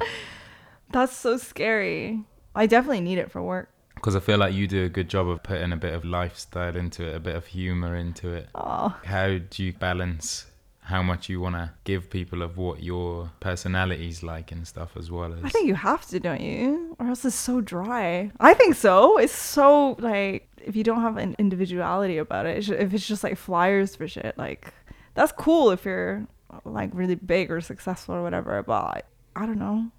that's 0.91 1.15
so 1.25 1.37
scary 1.37 2.23
i 2.55 2.65
definitely 2.65 3.01
need 3.09 3.17
it 3.23 3.29
for 3.31 3.41
work 3.41 3.67
Because 3.95 4.15
I 4.15 4.19
feel 4.19 4.37
like 4.43 4.53
you 4.59 4.67
do 4.67 4.81
a 4.85 4.89
good 4.97 5.09
job 5.15 5.25
of 5.33 5.41
putting 5.49 5.71
a 5.73 5.77
bit 5.85 5.93
of 5.97 6.03
lifestyle 6.05 6.75
into 6.83 7.01
it, 7.09 7.15
a 7.15 7.19
bit 7.19 7.35
of 7.35 7.45
humor 7.57 7.95
into 7.95 8.27
it. 8.39 8.45
oh 8.55 8.95
How 9.05 9.27
do 9.53 9.57
you 9.65 9.71
balance 9.73 10.45
how 10.87 11.03
much 11.03 11.27
you 11.27 11.41
want 11.41 11.53
to 11.53 11.69
give 11.83 12.09
people 12.09 12.41
of 12.41 12.55
what 12.55 12.81
your 12.81 13.29
personality's 13.41 14.23
like 14.23 14.53
and 14.53 14.65
stuff 14.65 14.95
as 14.95 15.11
well 15.11 15.33
as 15.33 15.43
I 15.43 15.49
think 15.49 15.67
you 15.67 15.75
have 15.75 16.07
to, 16.07 16.19
don't 16.19 16.39
you? 16.39 16.95
Or 16.97 17.07
else 17.07 17.25
it's 17.25 17.35
so 17.35 17.59
dry. 17.59 18.31
I 18.39 18.53
think 18.53 18.73
so. 18.75 19.17
It's 19.17 19.35
so 19.35 19.97
like 19.99 20.47
if 20.63 20.77
you 20.77 20.85
don't 20.85 21.01
have 21.01 21.17
an 21.17 21.35
individuality 21.37 22.17
about 22.17 22.45
it, 22.45 22.69
if 22.69 22.93
it's 22.93 23.05
just 23.05 23.21
like 23.21 23.37
flyers 23.37 23.97
for 23.97 24.07
shit, 24.07 24.37
like 24.37 24.73
that's 25.13 25.33
cool 25.33 25.71
if 25.71 25.83
you're 25.83 26.25
like 26.63 26.89
really 26.93 27.15
big 27.15 27.51
or 27.51 27.59
successful 27.59 28.15
or 28.15 28.23
whatever. 28.23 28.63
But 28.63 28.83
I, 28.83 29.01
I 29.35 29.45
don't 29.45 29.59
know. 29.59 29.91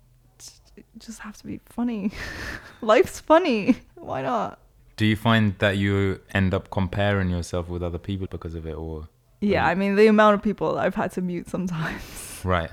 It 0.75 0.87
just 0.99 1.19
have 1.19 1.37
to 1.37 1.47
be 1.47 1.61
funny. 1.67 2.13
Life's 2.81 3.21
funny. 3.21 3.77
Why 3.95 4.23
not? 4.23 4.59
Do 4.97 5.05
you 5.05 5.17
find 5.17 5.55
that 5.59 5.77
you 5.77 6.23
end 6.33 6.55
up 6.55 6.71
comparing 6.71 7.29
yourself 7.29 7.69
with 7.69 7.83
other 7.83 7.99
people 7.99 8.27
because 8.31 8.55
of 8.55 8.67
it, 8.67 8.75
or 8.75 9.09
Yeah, 9.41 9.67
I 9.67 9.75
mean 9.75 9.95
the 9.97 10.07
amount 10.09 10.35
of 10.35 10.43
people 10.43 10.79
I've 10.79 10.95
had 10.95 11.13
to 11.13 11.21
mute 11.23 11.49
sometimes. 11.49 12.41
right? 12.45 12.71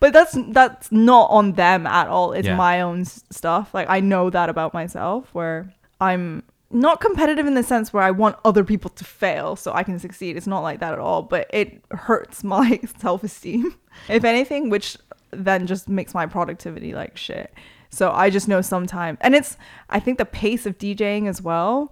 but 0.00 0.12
that's 0.12 0.36
that's 0.48 0.92
not 0.92 1.30
on 1.30 1.52
them 1.52 1.86
at 1.86 2.08
all 2.08 2.32
it's 2.32 2.46
Yeah. 2.46 2.56
my 2.56 2.82
own 2.82 3.00
s- 3.00 3.24
stuff 3.30 3.72
like 3.72 3.88
i 3.88 4.00
know 4.00 4.28
that 4.28 4.50
about 4.50 4.74
myself 4.74 5.30
where 5.32 5.72
i'm 5.98 6.42
not 6.70 7.00
competitive 7.00 7.46
in 7.46 7.54
the 7.54 7.62
sense 7.62 7.90
where 7.90 8.02
i 8.02 8.10
want 8.10 8.36
other 8.44 8.62
people 8.64 8.90
to 8.90 9.02
fail 9.02 9.56
so 9.56 9.72
i 9.72 9.82
can 9.82 9.98
succeed 9.98 10.36
it's 10.36 10.46
not 10.46 10.60
like 10.60 10.80
that 10.80 10.92
at 10.92 10.98
all 10.98 11.22
but 11.22 11.46
it 11.54 11.82
hurts 11.90 12.44
my 12.56 12.78
self-esteem 12.98 13.74
if 14.10 14.24
anything 14.24 14.68
which 14.68 14.98
then 15.30 15.66
just 15.66 15.88
makes 15.88 16.12
my 16.12 16.26
productivity 16.26 16.92
like 16.92 17.16
shit 17.16 17.50
so 17.88 18.10
i 18.12 18.28
just 18.28 18.48
know 18.48 18.60
sometimes 18.60 19.16
and 19.22 19.34
it's 19.34 19.56
i 19.88 19.98
think 19.98 20.18
the 20.18 20.26
pace 20.26 20.66
of 20.66 20.76
djing 20.76 21.26
as 21.26 21.40
well 21.40 21.90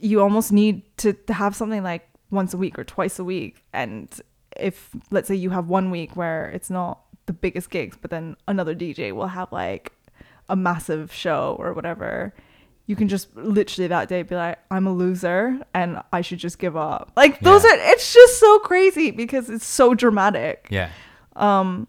you 0.00 0.20
almost 0.20 0.52
need 0.52 0.82
to, 0.98 1.14
to 1.14 1.32
have 1.32 1.56
something 1.56 1.82
like 1.82 2.06
once 2.30 2.52
a 2.54 2.56
week 2.56 2.78
or 2.78 2.84
twice 2.84 3.18
a 3.18 3.24
week 3.24 3.62
and 3.72 4.20
if 4.56 4.90
let's 5.10 5.28
say 5.28 5.34
you 5.34 5.50
have 5.50 5.68
one 5.68 5.90
week 5.90 6.16
where 6.16 6.48
it's 6.50 6.70
not 6.70 7.00
the 7.26 7.32
biggest 7.32 7.70
gigs 7.70 7.96
but 8.00 8.10
then 8.10 8.36
another 8.48 8.74
dj 8.74 9.12
will 9.12 9.26
have 9.28 9.50
like 9.52 9.92
a 10.48 10.56
massive 10.56 11.12
show 11.12 11.56
or 11.58 11.72
whatever 11.72 12.32
you 12.86 12.94
can 12.96 13.08
just 13.08 13.34
literally 13.36 13.88
that 13.88 14.08
day 14.08 14.22
be 14.22 14.34
like 14.34 14.58
i'm 14.70 14.86
a 14.86 14.92
loser 14.92 15.58
and 15.74 16.00
i 16.12 16.20
should 16.20 16.38
just 16.38 16.58
give 16.58 16.76
up 16.76 17.12
like 17.16 17.40
those 17.40 17.64
Yeah. 17.64 17.70
are 17.72 17.78
it's 17.92 18.12
just 18.14 18.38
so 18.38 18.58
crazy 18.60 19.10
because 19.10 19.50
it's 19.50 19.66
so 19.66 19.94
dramatic 19.94 20.68
Yeah, 20.70 20.90
um 21.34 21.88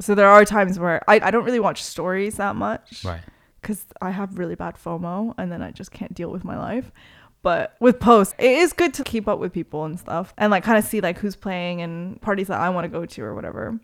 so 0.00 0.14
there 0.14 0.28
are 0.28 0.44
times 0.44 0.78
where 0.78 1.02
i, 1.08 1.20
I 1.22 1.30
don't 1.30 1.44
really 1.44 1.60
watch 1.60 1.82
stories 1.82 2.36
that 2.36 2.56
much 2.56 3.04
right. 3.04 3.20
because 3.60 3.84
I 4.00 4.10
have 4.10 4.38
really 4.38 4.54
bad 4.54 4.76
FOMO 4.76 5.34
and 5.36 5.50
then 5.52 5.60
I 5.62 5.72
just 5.72 5.90
can't 5.90 6.14
deal 6.14 6.30
with 6.30 6.44
my 6.44 6.56
life. 6.56 6.92
But 7.42 7.76
with 7.80 8.00
posts, 8.00 8.34
it 8.38 8.50
is 8.50 8.72
good 8.72 8.94
to 8.94 9.04
keep 9.04 9.28
up 9.28 9.38
with 9.38 9.52
people 9.52 9.84
and 9.84 9.98
stuff 9.98 10.34
and 10.36 10.50
like 10.50 10.64
kind 10.64 10.78
of 10.78 10.84
see 10.84 11.00
like 11.00 11.18
who's 11.18 11.36
playing 11.36 11.80
and 11.80 12.20
parties 12.20 12.48
that 12.48 12.60
I 12.60 12.68
want 12.70 12.84
to 12.84 12.88
go 12.88 13.06
to 13.06 13.22
or 13.22 13.34
whatever. 13.34 13.78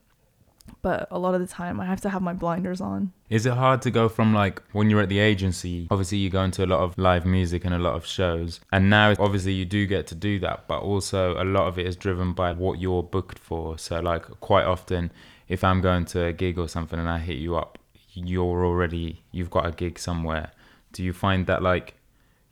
But 0.83 1.09
a 1.11 1.19
lot 1.19 1.35
of 1.35 1.40
the 1.40 1.47
time, 1.47 1.81
I 1.81 1.87
have 1.87 2.01
to 2.03 2.11
have 2.11 2.23
my 2.23 2.33
blinders 2.33 2.81
on. 2.81 3.12
Is 3.31 3.47
it 3.47 3.53
hard 3.53 3.83
to 3.83 3.90
go 3.90 4.09
from 4.09 4.35
like 4.35 4.62
when 4.73 4.90
you're 4.90 5.01
at 5.01 5.09
the 5.09 5.19
agency? 5.19 5.87
Obviously, 5.90 6.19
you 6.19 6.31
go 6.31 6.43
into 6.43 6.64
a 6.64 6.67
lot 6.67 6.81
of 6.81 6.97
live 6.99 7.25
music 7.25 7.64
and 7.64 7.75
a 7.75 7.79
lot 7.79 7.95
of 7.95 8.07
shows, 8.07 8.61
and 8.73 8.90
now 8.90 9.14
obviously 9.19 9.53
you 9.53 9.64
do 9.64 9.87
get 9.87 10.07
to 10.09 10.14
do 10.14 10.38
that, 10.40 10.67
but 10.67 10.81
also 10.81 11.43
a 11.43 11.45
lot 11.45 11.69
of 11.69 11.79
it 11.79 11.87
is 11.87 11.97
driven 11.97 12.33
by 12.33 12.53
what 12.53 12.81
you're 12.81 13.03
booked 13.03 13.38
for. 13.38 13.79
So, 13.79 14.01
like, 14.01 14.25
quite 14.40 14.64
often, 14.64 15.12
if 15.49 15.62
I'm 15.64 15.81
going 15.81 16.07
to 16.07 16.25
a 16.27 16.33
gig 16.33 16.59
or 16.59 16.69
something 16.69 16.99
and 16.99 17.09
I 17.09 17.19
hit 17.19 17.38
you 17.38 17.57
up, 17.57 17.79
you're 18.12 18.64
already 18.64 19.23
you've 19.33 19.51
got 19.51 19.67
a 19.67 19.73
gig 19.73 19.99
somewhere. 19.99 20.53
Do 20.93 21.03
you 21.03 21.12
find 21.12 21.47
that 21.47 21.62
like 21.62 21.95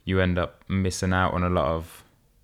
you 0.05 0.19
end 0.19 0.37
up 0.37 0.63
missing 0.67 1.13
out 1.13 1.33
on 1.33 1.43
a 1.43 1.49
lot 1.49 1.67
of 1.67 2.03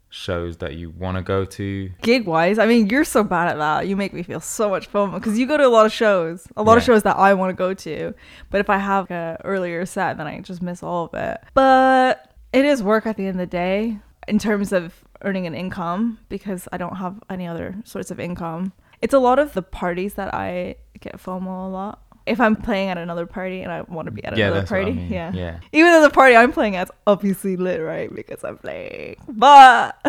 shows 0.10 0.58
that 0.58 0.76
you 0.76 0.89
want 0.89 1.17
to 1.17 1.22
go 1.22 1.45
to? 1.45 1.89
Gig 2.02 2.26
wise, 2.26 2.58
I 2.60 2.65
mean, 2.65 2.89
you're 2.89 3.04
so 3.04 3.24
bad 3.24 3.50
at 3.50 3.58
that. 3.58 3.88
You 3.88 3.95
make 3.95 4.13
me 4.13 4.24
feel 4.24 4.39
so 4.39 4.69
much 4.69 4.91
FOMO 4.91 5.15
because 5.15 5.38
you 5.38 5.45
go 5.45 5.58
to 5.58 5.65
a 5.65 5.69
lot 5.69 5.86
of 5.86 5.91
shows, 5.91 6.48
a 6.58 6.63
lot 6.63 6.78
of 6.78 6.84
shows 6.84 7.04
that 7.04 7.17
I 7.17 7.34
want 7.34 7.52
to 7.52 7.56
go 7.56 7.74
to. 7.74 8.13
But 8.50 8.60
if 8.60 8.69
I 8.69 8.78
have 8.78 9.10
a 9.12 9.39
earlier 9.43 9.86
set, 9.86 10.17
then 10.17 10.28
I 10.28 10.39
just 10.41 10.62
miss 10.62 10.84
all 10.84 11.06
of 11.06 11.13
it. 11.13 11.39
But 11.54 12.34
it 12.52 12.65
is 12.65 12.82
work 12.82 13.06
at 13.06 13.17
the 13.17 13.24
end 13.28 13.39
of 13.39 13.50
the 13.50 13.58
day 13.58 14.00
in 14.28 14.39
terms 14.39 14.72
of 14.72 15.04
earning 15.22 15.45
an 15.45 15.54
income 15.54 16.19
because 16.30 16.67
I 16.72 16.78
don't 16.78 16.95
have 16.95 17.22
any 17.30 17.48
other 17.48 17.76
sorts 17.84 18.12
of 18.12 18.19
income. 18.19 18.74
It's 19.02 19.13
a 19.13 19.19
lot 19.19 19.39
of 19.39 19.54
the 19.54 19.62
parties 19.62 20.15
that 20.15 20.34
I 20.34 20.76
get 21.00 21.17
FOMO 21.17 21.67
a 21.67 21.69
lot. 21.69 22.02
If 22.30 22.39
I'm 22.39 22.56
playing 22.56 22.89
at 22.89 22.98
another 22.98 23.26
party 23.26 23.62
and 23.62 23.72
I 23.72 23.82
want 23.82 24.06
to 24.06 24.12
be 24.12 24.24
at 24.24 24.38
Yeah, 24.38 24.48
another 24.48 24.62
what 24.62 24.72
I 24.72 24.76
party, 24.84 24.92
mean. 24.94 25.12
yeah. 25.12 25.32
Yeah. 25.34 25.60
Even 25.72 25.92
though 25.92 26.02
the 26.04 26.10
party 26.10 26.36
I'm 26.36 26.52
playing 26.52 26.76
at's 26.76 26.92
obviously 27.08 27.58
lit, 27.58 27.82
right? 27.82 28.13
Because 28.13 28.44
I'm 28.44 28.58
playing. 28.58 29.15
But 29.28 29.98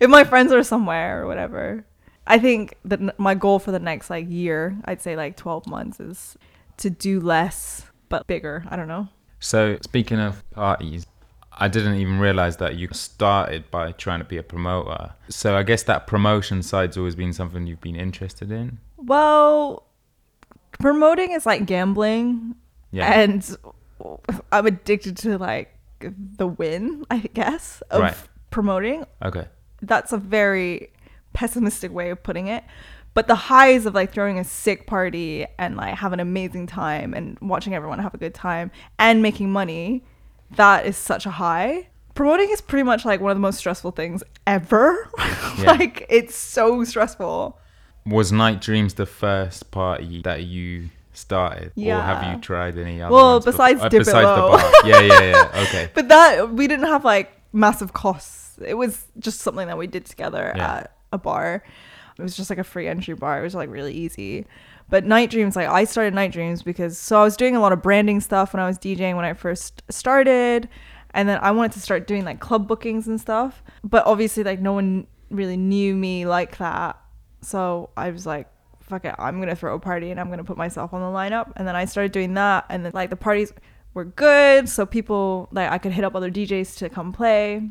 if 0.00 0.08
my 0.08 0.24
friends 0.24 0.52
are 0.52 0.62
somewhere 0.62 1.22
or 1.22 1.26
whatever, 1.26 1.84
I 2.26 2.38
think 2.38 2.76
that 2.84 3.18
my 3.18 3.34
goal 3.34 3.58
for 3.58 3.72
the 3.72 3.78
next 3.78 4.10
like 4.10 4.26
year, 4.30 4.76
I'd 4.84 5.02
say 5.02 5.16
like 5.16 5.36
12 5.36 5.66
months, 5.66 6.00
is 6.00 6.36
to 6.78 6.90
do 6.90 7.20
less 7.20 7.84
but 8.08 8.26
bigger. 8.26 8.64
I 8.68 8.76
don't 8.76 8.88
know. 8.88 9.08
So 9.40 9.76
speaking 9.82 10.20
of 10.20 10.48
parties, 10.52 11.06
I 11.52 11.68
didn't 11.68 11.96
even 11.96 12.18
realize 12.18 12.56
that 12.58 12.76
you 12.76 12.88
started 12.92 13.70
by 13.70 13.92
trying 13.92 14.20
to 14.20 14.24
be 14.24 14.38
a 14.38 14.42
promoter. 14.42 15.12
So 15.28 15.56
I 15.56 15.62
guess 15.64 15.82
that 15.84 16.06
promotion 16.06 16.62
side's 16.62 16.96
always 16.96 17.14
been 17.14 17.32
something 17.32 17.66
you've 17.66 17.80
been 17.80 17.96
interested 17.96 18.50
in. 18.50 18.78
Well, 18.96 19.84
promoting 20.78 21.32
is 21.32 21.46
like 21.46 21.66
gambling, 21.66 22.54
Yeah. 22.90 23.12
and 23.20 23.56
I'm 24.50 24.66
addicted 24.66 25.16
to 25.18 25.38
like 25.38 25.76
the 26.00 26.46
win, 26.46 27.04
I 27.10 27.18
guess, 27.18 27.82
of 27.90 28.00
Right. 28.02 28.16
promoting. 28.50 29.04
okay. 29.24 29.46
that's 29.84 30.12
a 30.12 30.16
very 30.18 30.90
pessimistic 31.32 31.92
way 31.92 32.10
of 32.10 32.22
putting 32.22 32.46
it. 32.46 32.62
But 33.14 33.26
the 33.26 33.34
highs 33.34 33.84
of 33.84 33.94
like 33.94 34.12
throwing 34.12 34.38
a 34.38 34.44
sick 34.44 34.86
party 34.86 35.44
and 35.58 35.76
like 35.76 35.96
have 35.96 36.12
an 36.12 36.20
amazing 36.20 36.66
time 36.68 37.12
and 37.14 37.36
watching 37.42 37.74
everyone 37.74 37.98
have 37.98 38.14
a 38.14 38.18
good 38.18 38.32
time 38.32 38.70
and 38.98 39.20
making 39.22 39.50
money, 39.50 40.04
that 40.56 40.86
is 40.86 40.96
such 40.96 41.26
a 41.26 41.30
high. 41.30 41.88
Promoting 42.14 42.48
is 42.50 42.60
pretty 42.60 42.84
much 42.84 43.04
like 43.04 43.20
one 43.20 43.32
of 43.32 43.36
the 43.36 43.40
most 43.40 43.58
stressful 43.58 43.90
things 43.92 44.22
ever. 44.46 45.08
Yeah. 45.58 45.72
like 45.72 46.06
it's 46.08 46.34
so 46.34 46.82
stressful. 46.84 47.58
Was 48.04 48.32
Night 48.32 48.60
Dreams 48.60 48.94
the 48.94 49.06
first 49.06 49.70
party 49.70 50.22
that 50.22 50.42
you 50.44 50.88
started, 51.12 51.72
or 51.76 52.00
have 52.00 52.34
you 52.34 52.40
tried 52.40 52.76
any 52.76 53.00
other? 53.00 53.14
Well, 53.14 53.38
besides 53.40 53.74
before? 53.80 53.86
Uh, 53.86 53.88
Dip 53.90 54.00
It 54.00 54.04
besides 54.06 54.24
Low. 54.24 54.50
the 54.52 54.56
bar. 54.56 54.72
Yeah, 54.86 55.00
yeah, 55.00 55.22
yeah. 55.22 55.62
Okay. 55.68 55.90
But 55.94 56.08
that 56.08 56.52
we 56.52 56.66
didn't 56.66 56.86
have 56.86 57.04
like 57.04 57.32
massive 57.52 57.92
costs. 57.92 58.58
It 58.64 58.74
was 58.74 59.06
just 59.18 59.40
something 59.40 59.66
that 59.68 59.78
we 59.78 59.86
did 59.86 60.04
together 60.06 60.52
Yeah. 60.56 60.74
at 60.74 60.96
a 61.12 61.18
bar. 61.18 61.62
It 62.18 62.22
was 62.22 62.36
just 62.36 62.50
like 62.50 62.58
a 62.58 62.64
free 62.64 62.88
entry 62.88 63.14
bar. 63.14 63.38
It 63.40 63.42
was 63.42 63.54
like 63.54 63.70
really 63.70 63.94
easy. 63.94 64.46
But 64.90 65.04
Night 65.06 65.30
Dreams, 65.30 65.54
like 65.56 65.68
I 65.68 65.84
started 65.84 66.12
Night 66.12 66.32
Dreams 66.32 66.62
because 66.62 66.98
so 66.98 67.20
I 67.20 67.24
was 67.24 67.36
doing 67.36 67.56
a 67.56 67.60
lot 67.60 67.72
of 67.72 67.82
branding 67.82 68.20
stuff 68.20 68.52
when 68.52 68.60
I 68.62 68.66
was 68.66 68.78
DJing 68.78 69.14
when 69.16 69.24
I 69.24 69.32
first 69.32 69.82
started. 69.90 70.68
And 71.14 71.28
then 71.28 71.38
I 71.42 71.50
wanted 71.52 71.72
to 71.72 71.80
start 71.80 72.06
doing 72.06 72.24
like 72.24 72.40
club 72.40 72.66
bookings 72.66 73.06
and 73.06 73.20
stuff. 73.20 73.62
But 73.84 74.04
obviously 74.06 74.42
like 74.44 74.60
no 74.60 74.72
one 74.72 75.06
really 75.30 75.56
knew 75.56 75.94
me 75.94 76.26
like 76.26 76.58
that. 76.58 76.98
So 77.42 77.90
I 77.96 78.10
was 78.10 78.24
like, 78.26 78.48
fuck 78.80 79.04
it, 79.04 79.14
I'm 79.18 79.38
gonna 79.40 79.54
throw 79.56 79.74
a 79.74 79.78
party 79.78 80.10
and 80.10 80.18
I'm 80.20 80.30
gonna 80.30 80.44
put 80.44 80.56
myself 80.56 80.92
on 80.94 81.00
the 81.00 81.16
lineup. 81.18 81.52
And 81.56 81.66
then 81.68 81.76
I 81.76 81.84
started 81.84 82.12
doing 82.12 82.34
that 82.34 82.64
and 82.70 82.84
then 82.84 82.92
like 82.94 83.10
the 83.10 83.16
parties 83.16 83.52
were 83.94 84.04
good, 84.04 84.68
so 84.68 84.86
people 84.86 85.48
like 85.52 85.70
I 85.70 85.78
could 85.78 85.92
hit 85.92 86.04
up 86.04 86.14
other 86.14 86.30
DJs 86.30 86.78
to 86.78 86.88
come 86.88 87.12
play. 87.12 87.68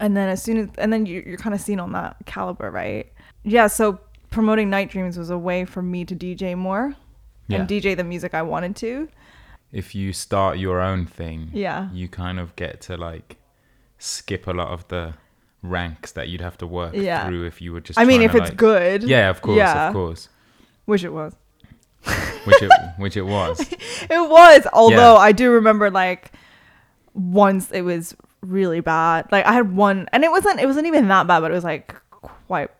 And 0.00 0.16
then 0.16 0.28
as 0.28 0.42
soon 0.42 0.56
as 0.58 0.68
and 0.78 0.92
then 0.92 1.06
you, 1.06 1.22
you're 1.26 1.36
kind 1.38 1.54
of 1.54 1.60
seen 1.60 1.80
on 1.80 1.92
that 1.92 2.16
caliber, 2.26 2.70
right? 2.70 3.12
Yeah. 3.44 3.66
So 3.68 3.98
promoting 4.30 4.70
Night 4.70 4.90
Dreams 4.90 5.16
was 5.18 5.30
a 5.30 5.38
way 5.38 5.64
for 5.64 5.82
me 5.82 6.04
to 6.04 6.14
DJ 6.14 6.56
more 6.56 6.94
Yeah. 7.48 7.60
and 7.60 7.68
DJ 7.68 7.96
the 7.96 8.04
music 8.04 8.34
I 8.34 8.42
wanted 8.42 8.76
to. 8.76 9.08
if 9.70 9.94
you 9.94 10.12
start 10.12 10.58
your 10.58 10.80
own 10.82 11.06
thing, 11.06 11.50
Yeah. 11.52 11.88
you 11.92 12.06
kind 12.08 12.38
of 12.38 12.54
get 12.56 12.80
to 12.82 12.96
like 12.96 13.36
skip 13.98 14.46
a 14.46 14.50
lot 14.52 14.68
of 14.68 14.86
the 14.88 15.14
ranks 15.62 16.12
that 16.12 16.28
you'd 16.28 16.40
have 16.40 16.58
to 16.58 16.66
work 16.66 16.94
Yeah. 16.94 17.26
through 17.26 17.46
if 17.46 17.60
you 17.62 17.72
were 17.72 17.80
just. 17.80 17.98
I 17.98 18.04
mean, 18.04 18.20
if 18.22 18.34
it's 18.34 18.48
like- 18.50 18.56
good. 18.56 19.02
Yeah, 19.04 19.30
of 19.30 19.40
course, 19.42 19.56
Yeah. 19.58 19.88
of 19.88 19.92
course. 19.94 20.28
Which 20.84 21.04
it 21.04 21.12
was. 21.12 21.34
Which 22.44 22.60
it, 22.62 22.70
which 22.98 23.16
it 23.16 23.22
was. 23.22 23.60
It 24.10 24.28
was. 24.30 24.66
Although 24.72 25.14
Yeah. 25.14 25.20
I 25.28 25.30
do 25.32 25.52
remember 25.52 25.88
like 25.90 26.32
once 27.14 27.70
it 27.70 27.82
was 27.82 28.16
really 28.40 28.80
bad. 28.80 29.28
Like 29.30 29.46
I 29.46 29.52
had 29.52 29.76
one, 29.76 30.08
and 30.12 30.24
it 30.24 30.30
wasn't. 30.32 30.58
It 30.60 30.66
wasn't 30.66 30.86
even 30.88 31.06
that 31.08 31.26
bad, 31.28 31.40
but 31.40 31.50
it 31.52 31.54
was 31.54 31.62
like 31.64 31.94
quite. 32.10 32.70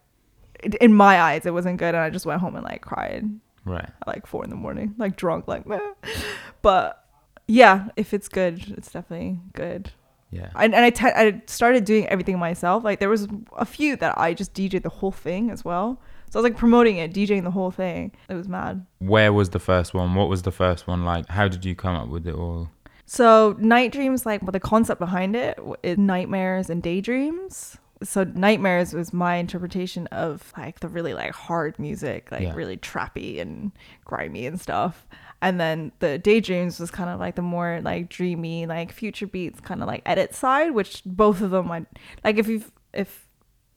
In 0.80 0.94
my 0.94 1.20
eyes, 1.20 1.46
it 1.46 1.52
wasn't 1.54 1.78
good, 1.78 1.94
and 1.94 1.98
I 1.98 2.10
just 2.10 2.26
went 2.26 2.40
home 2.40 2.54
and 2.56 2.64
like 2.64 2.82
cried 2.82 3.24
Right. 3.64 3.84
at 3.84 4.06
like 4.08 4.26
four 4.26 4.42
in 4.44 4.50
the 4.50 4.56
morning, 4.56 4.94
like 4.98 5.16
drunk, 5.16 5.46
like. 5.46 5.66
Meh. 5.66 5.78
But 6.62 7.04
yeah, 7.48 7.88
if 7.96 8.14
it's 8.14 8.28
good, 8.28 8.74
it's 8.76 8.90
definitely 8.92 9.38
good. 9.52 9.90
Yeah. 10.32 10.48
And 10.56 10.74
and 10.74 10.84
I 10.84 10.90
te- 10.90 11.06
I 11.14 11.40
started 11.46 11.84
doing 11.84 12.08
everything 12.08 12.38
myself. 12.38 12.82
Like 12.82 12.98
there 12.98 13.08
was 13.10 13.28
a 13.56 13.64
few 13.66 13.94
that 13.96 14.18
I 14.18 14.32
just 14.34 14.54
DJed 14.54 14.82
the 14.82 14.88
whole 14.88 15.12
thing 15.12 15.50
as 15.50 15.64
well. 15.64 16.00
So 16.30 16.38
I 16.40 16.42
was 16.42 16.50
like 16.50 16.58
promoting 16.58 16.96
it, 16.96 17.12
DJing 17.12 17.44
the 17.44 17.50
whole 17.50 17.70
thing. 17.70 18.12
It 18.30 18.34
was 18.34 18.48
mad. 18.48 18.86
Where 18.98 19.32
was 19.32 19.50
the 19.50 19.58
first 19.58 19.92
one? 19.92 20.14
What 20.14 20.30
was 20.30 20.42
the 20.42 20.50
first 20.50 20.86
one 20.86 21.04
like? 21.04 21.28
How 21.28 21.46
did 21.48 21.64
you 21.66 21.74
come 21.74 21.94
up 21.94 22.08
with 22.08 22.26
it 22.26 22.34
all? 22.34 22.70
So 23.04 23.54
night 23.58 23.92
dreams, 23.92 24.24
like 24.24 24.40
well, 24.42 24.52
the 24.52 24.60
concept 24.60 24.98
behind 24.98 25.36
it 25.36 25.58
is 25.82 25.98
nightmares 25.98 26.70
and 26.70 26.82
daydreams. 26.82 27.76
So 28.02 28.24
nightmares 28.24 28.94
was 28.94 29.12
my 29.12 29.36
interpretation 29.36 30.06
of 30.08 30.52
like 30.56 30.80
the 30.80 30.88
really 30.88 31.12
like 31.14 31.32
hard 31.32 31.78
music, 31.78 32.32
like 32.32 32.40
Yeah. 32.42 32.54
really 32.54 32.78
trappy 32.78 33.38
and 33.40 33.70
grimy 34.06 34.46
and 34.46 34.58
stuff. 34.60 35.06
And 35.42 35.58
then 35.58 35.90
the 35.98 36.18
daydreams 36.18 36.78
was 36.78 36.92
kind 36.92 37.10
of 37.10 37.18
like 37.18 37.34
the 37.34 37.42
more 37.42 37.80
like 37.82 38.08
dreamy, 38.08 38.64
like 38.64 38.92
future 38.92 39.26
beats, 39.26 39.60
kind 39.60 39.82
of 39.82 39.88
like 39.88 40.02
edit 40.06 40.34
side, 40.34 40.70
which 40.70 41.02
both 41.04 41.40
of 41.40 41.50
them 41.50 41.70
I 41.70 41.84
like. 42.22 42.38
If 42.38 42.46
you 42.46 42.64
if 42.94 43.26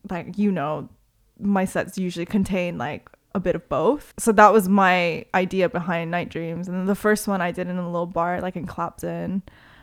like 0.08 0.38
you 0.38 0.52
know, 0.52 0.90
my 1.40 1.66
sets 1.66 1.98
usually 1.98 2.28
contain 2.28 2.78
like 2.78 3.10
a 3.34 3.40
bit 3.40 3.56
of 3.56 3.68
both. 3.68 4.14
So 4.20 4.32
that 4.34 4.54
was 4.54 4.70
my 4.70 5.26
idea 5.34 5.68
behind 5.68 6.12
Night 6.12 6.30
Dreams. 6.30 6.68
And 6.68 6.78
then 6.78 6.86
the 6.86 6.94
first 6.94 7.28
one 7.28 7.42
I 7.42 7.52
did 7.52 7.68
in 7.68 7.78
a 7.80 7.90
little 7.90 8.06
bar 8.06 8.40
like 8.42 8.56
in 8.56 8.68
Clapton, 8.68 9.42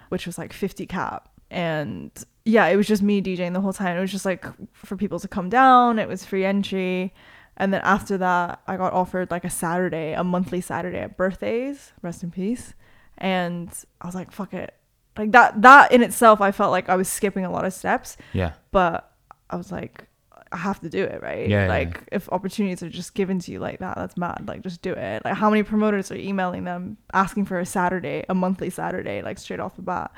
which 0.08 0.24
was 0.24 0.38
like 0.38 0.52
50 0.52 0.86
cap. 0.86 1.28
And 1.50 2.12
yeah, 2.44 2.66
it 2.66 2.76
was 2.76 2.86
just 2.86 3.02
me 3.02 3.20
DJing 3.20 3.54
the 3.54 3.60
whole 3.60 3.72
time. 3.72 3.96
It 3.96 4.00
was 4.00 4.12
just 4.12 4.24
like 4.24 4.46
for 4.72 4.96
people 4.96 5.18
to 5.18 5.26
come 5.26 5.50
down. 5.50 5.98
It 5.98 6.06
was 6.06 6.24
free 6.24 6.44
entry. 6.44 7.12
And 7.57 7.72
then 7.72 7.82
after 7.84 8.16
that, 8.18 8.61
I 8.66 8.76
got 8.76 8.92
offered 8.92 9.30
like 9.30 9.44
a 9.44 9.50
Saturday, 9.50 10.12
a 10.14 10.24
monthly 10.24 10.61
Saturday 10.61 10.98
at 10.98 11.16
birthdays. 11.16 11.92
Rest 12.03 12.22
in 12.22 12.30
peace. 12.30 12.74
And 13.18 13.70
I 14.00 14.07
was 14.07 14.14
like, 14.14 14.32
fuck 14.32 14.55
it. 14.55 14.74
Like 15.18 15.32
that 15.32 15.61
that 15.61 15.92
in 15.92 16.03
itself 16.03 16.40
I 16.40 16.53
felt 16.53 16.70
like 16.70 16.88
I 16.88 16.96
was 16.96 17.07
skipping 17.07 17.44
a 17.44 17.50
lot 17.50 17.66
of 17.66 17.74
steps 17.74 18.16
Yeah. 18.32 18.53
but 18.70 19.12
I 19.50 19.57
was 19.57 19.70
like, 19.70 20.07
I 20.50 20.57
have 20.57 20.80
to 20.80 20.88
do 20.88 21.05
it, 21.05 21.20
right? 21.22 21.46
Yeah, 21.48 21.64
yeah, 21.64 21.68
Like 21.68 22.09
if 22.11 22.28
opportunities 22.32 22.82
are 22.82 22.88
just 22.88 23.14
given 23.14 23.38
to 23.40 23.53
you 23.53 23.59
like 23.59 23.80
that, 23.80 23.96
that's 23.96 24.16
mad. 24.16 24.44
Like 24.48 24.62
just 24.62 24.80
do 24.80 24.92
it. 24.94 25.22
Like 25.24 25.34
how 25.34 25.50
many 25.50 25.62
promoters 25.62 26.11
are 26.11 26.16
emailing 26.16 26.64
them 26.64 26.96
asking 27.12 27.44
for 27.44 27.61
a 27.61 27.66
Saturday, 27.66 28.24
a 28.30 28.34
monthly 28.34 28.70
Saturday, 28.70 29.20
like 29.20 29.38
straight 29.38 29.61
off 29.61 29.76
the 29.76 29.82
bat. 29.82 30.11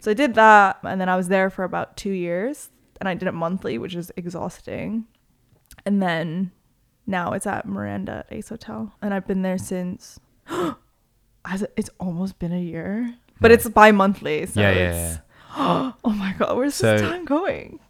So 0.00 0.10
I 0.10 0.14
did 0.14 0.34
that, 0.34 0.78
and 0.82 1.00
then 1.00 1.08
I 1.08 1.14
was 1.16 1.28
there 1.28 1.48
for 1.48 1.62
about 1.62 1.96
two 1.96 2.10
years, 2.10 2.70
and 3.00 3.08
I 3.08 3.14
did 3.14 3.28
it 3.28 3.34
monthly, 3.34 3.78
which 3.78 3.94
is 3.94 4.10
exhausting. 4.16 5.04
And 5.86 6.02
then 6.02 6.50
now 7.06 7.32
it's 7.32 7.46
at 7.46 7.66
Miranda 7.66 8.24
at 8.28 8.36
Ace 8.36 8.48
Hotel, 8.48 8.92
and 9.02 9.12
I've 9.14 9.26
been 9.26 9.42
there 9.42 9.58
since. 9.58 10.18
Has 11.44 11.62
it, 11.62 11.72
it's 11.76 11.90
almost 11.98 12.38
been 12.38 12.52
a 12.52 12.60
year, 12.60 13.14
but 13.40 13.50
it's 13.50 13.68
bi-monthly. 13.68 14.46
So 14.46 14.60
yeah, 14.60 14.70
yeah, 14.70 14.90
it's, 15.10 15.18
yeah. 15.56 15.92
oh 16.04 16.10
my 16.10 16.34
god, 16.38 16.56
where's 16.56 16.74
So- 16.74 16.92
this 16.92 17.02
time 17.02 17.24
going? 17.24 17.80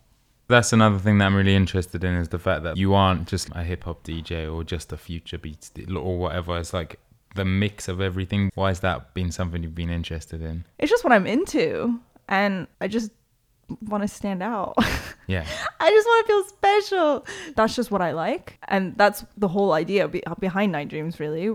That's 0.49 0.73
another 0.73 0.99
thing 0.99 1.17
that 1.19 1.27
I'm 1.27 1.35
really 1.35 1.55
interested 1.55 2.05
in 2.05 2.15
is 2.15 2.29
the 2.29 2.39
fact 2.39 2.63
that 2.65 2.77
you 2.77 2.93
aren't 2.93 3.27
just 3.27 3.49
a 3.53 3.63
hip 3.63 3.85
hop 3.85 4.05
DJ 4.05 4.53
or 4.53 4.65
just 4.65 4.93
a 4.93 4.99
future 4.99 5.39
beats 5.39 5.71
or 5.89 6.19
whatever. 6.19 6.59
It's 6.59 6.75
like 6.75 6.99
the 7.37 7.45
mix 7.45 7.89
of 7.89 8.03
everything. 8.03 8.51
Why 8.55 8.69
has 8.69 8.81
that 8.81 9.15
been 9.15 9.31
something 9.33 9.63
you've 9.63 9.75
been 9.75 9.89
interested 9.89 10.43
in? 10.43 10.67
It's 10.79 10.91
just 10.91 11.05
what 11.05 11.13
I'm 11.13 11.27
into, 11.27 11.99
and 12.29 12.67
I 12.83 12.89
just 12.89 13.13
want 13.81 14.03
to 14.03 14.09
stand 14.09 14.43
out. 14.43 14.75
Yeah. 15.29 15.47
I 15.81 15.89
just 15.89 16.07
want 16.07 16.27
to 16.27 16.33
feel 16.33 16.45
special. 16.45 17.27
That's 17.55 17.77
just 17.77 17.91
what 17.93 18.03
I 18.03 18.11
like, 18.11 18.59
and 18.69 18.99
that's 18.99 19.25
the 19.37 19.49
whole 19.49 19.73
idea 19.73 20.09
be- 20.09 20.23
behind 20.41 20.73
Night 20.73 20.89
Dreams. 20.89 21.21
Really, 21.21 21.49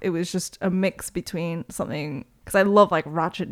it 0.00 0.10
was 0.10 0.32
just 0.32 0.56
a 0.62 0.70
mix 0.70 1.10
between 1.10 1.64
something 1.68 2.24
because 2.44 2.54
I 2.56 2.62
love 2.62 2.90
like 2.90 3.04
ratchet 3.06 3.50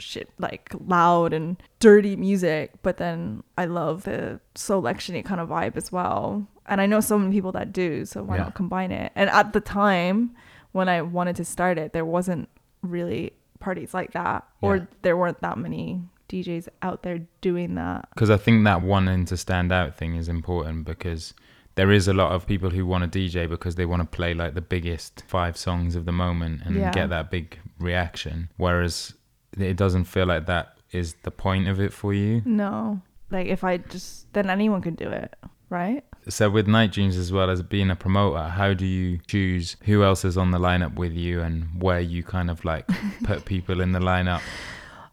shit, 0.00 0.30
like 0.38 0.72
loud 0.84 1.32
and 1.34 1.62
dirty 1.80 2.16
music, 2.16 2.72
but 2.82 2.96
then 2.96 3.44
I 3.58 3.66
love 3.66 4.04
the 4.04 4.40
Soulectiony 4.56 5.22
kind 5.24 5.40
of 5.40 5.50
vibe 5.50 5.76
as 5.76 5.92
well. 5.92 6.46
And 6.66 6.80
I 6.80 6.86
know 6.86 7.00
so 7.00 7.18
many 7.18 7.30
people 7.32 7.52
that 7.52 7.72
do, 7.72 8.06
so 8.06 8.22
why 8.24 8.36
Yeah. 8.36 8.44
not 8.44 8.54
combine 8.54 8.90
it? 8.90 9.12
And 9.14 9.28
at 9.30 9.52
the 9.52 9.60
time 9.60 10.34
when 10.72 10.88
I 10.88 11.02
wanted 11.02 11.36
to 11.36 11.44
start 11.44 11.76
it, 11.78 11.92
there 11.92 12.06
wasn't 12.06 12.48
really 12.82 13.34
parties 13.60 13.92
like 13.92 14.12
that, 14.12 14.44
or 14.62 14.88
there 15.02 15.16
weren't 15.16 15.40
that 15.42 15.58
many 15.58 16.00
DJs 16.30 16.68
out 16.82 17.02
there 17.02 17.20
doing 17.40 17.74
that. 17.74 18.08
Because 18.14 18.30
I 18.30 18.36
think 18.36 18.64
that 18.64 18.82
wanting 18.82 19.24
to 19.26 19.36
stand 19.36 19.72
out 19.72 19.96
thing 19.96 20.14
is 20.14 20.28
important 20.28 20.84
because 20.84 21.34
there 21.74 21.90
is 21.90 22.08
a 22.08 22.12
lot 22.14 22.32
of 22.32 22.46
people 22.46 22.70
who 22.70 22.84
want 22.86 23.10
to 23.10 23.18
DJ 23.18 23.48
because 23.48 23.74
they 23.74 23.86
want 23.86 24.00
to 24.02 24.16
play 24.16 24.32
like 24.34 24.54
the 24.54 24.60
biggest 24.60 25.22
five 25.26 25.56
songs 25.56 25.96
of 25.96 26.04
the 26.04 26.12
moment 26.12 26.62
and 26.64 26.76
Yeah. 26.76 26.90
get 26.92 27.10
that 27.10 27.30
big 27.30 27.58
reaction. 27.78 28.48
Whereas 28.56 29.14
it 29.58 29.76
doesn't 29.76 30.04
feel 30.04 30.26
like 30.26 30.46
that 30.46 30.76
is 30.92 31.14
the 31.22 31.30
point 31.30 31.68
of 31.68 31.80
it 31.80 31.92
for 31.92 32.12
you. 32.14 32.42
No. 32.44 33.00
Like 33.30 33.46
if 33.46 33.62
I 33.64 33.76
just 33.78 34.32
then 34.32 34.50
anyone 34.50 34.82
could 34.82 34.96
do 34.96 35.08
it, 35.08 35.34
right? 35.68 36.04
So 36.28 36.50
with 36.50 36.66
Night 36.68 36.92
Dreams 36.92 37.16
as 37.16 37.32
well 37.32 37.48
as 37.48 37.62
being 37.62 37.90
a 37.90 37.96
promoter, 37.96 38.42
how 38.48 38.74
do 38.74 38.84
you 38.84 39.18
choose 39.26 39.76
who 39.84 40.02
else 40.04 40.24
is 40.24 40.36
on 40.36 40.50
the 40.50 40.58
lineup 40.58 40.96
with 40.96 41.12
you 41.14 41.40
and 41.40 41.80
where 41.80 42.00
you 42.00 42.22
kind 42.22 42.50
of 42.50 42.64
like 42.64 42.86
put 43.24 43.44
people 43.54 43.80
in 43.80 43.92
the 43.92 44.00
lineup? 44.00 44.42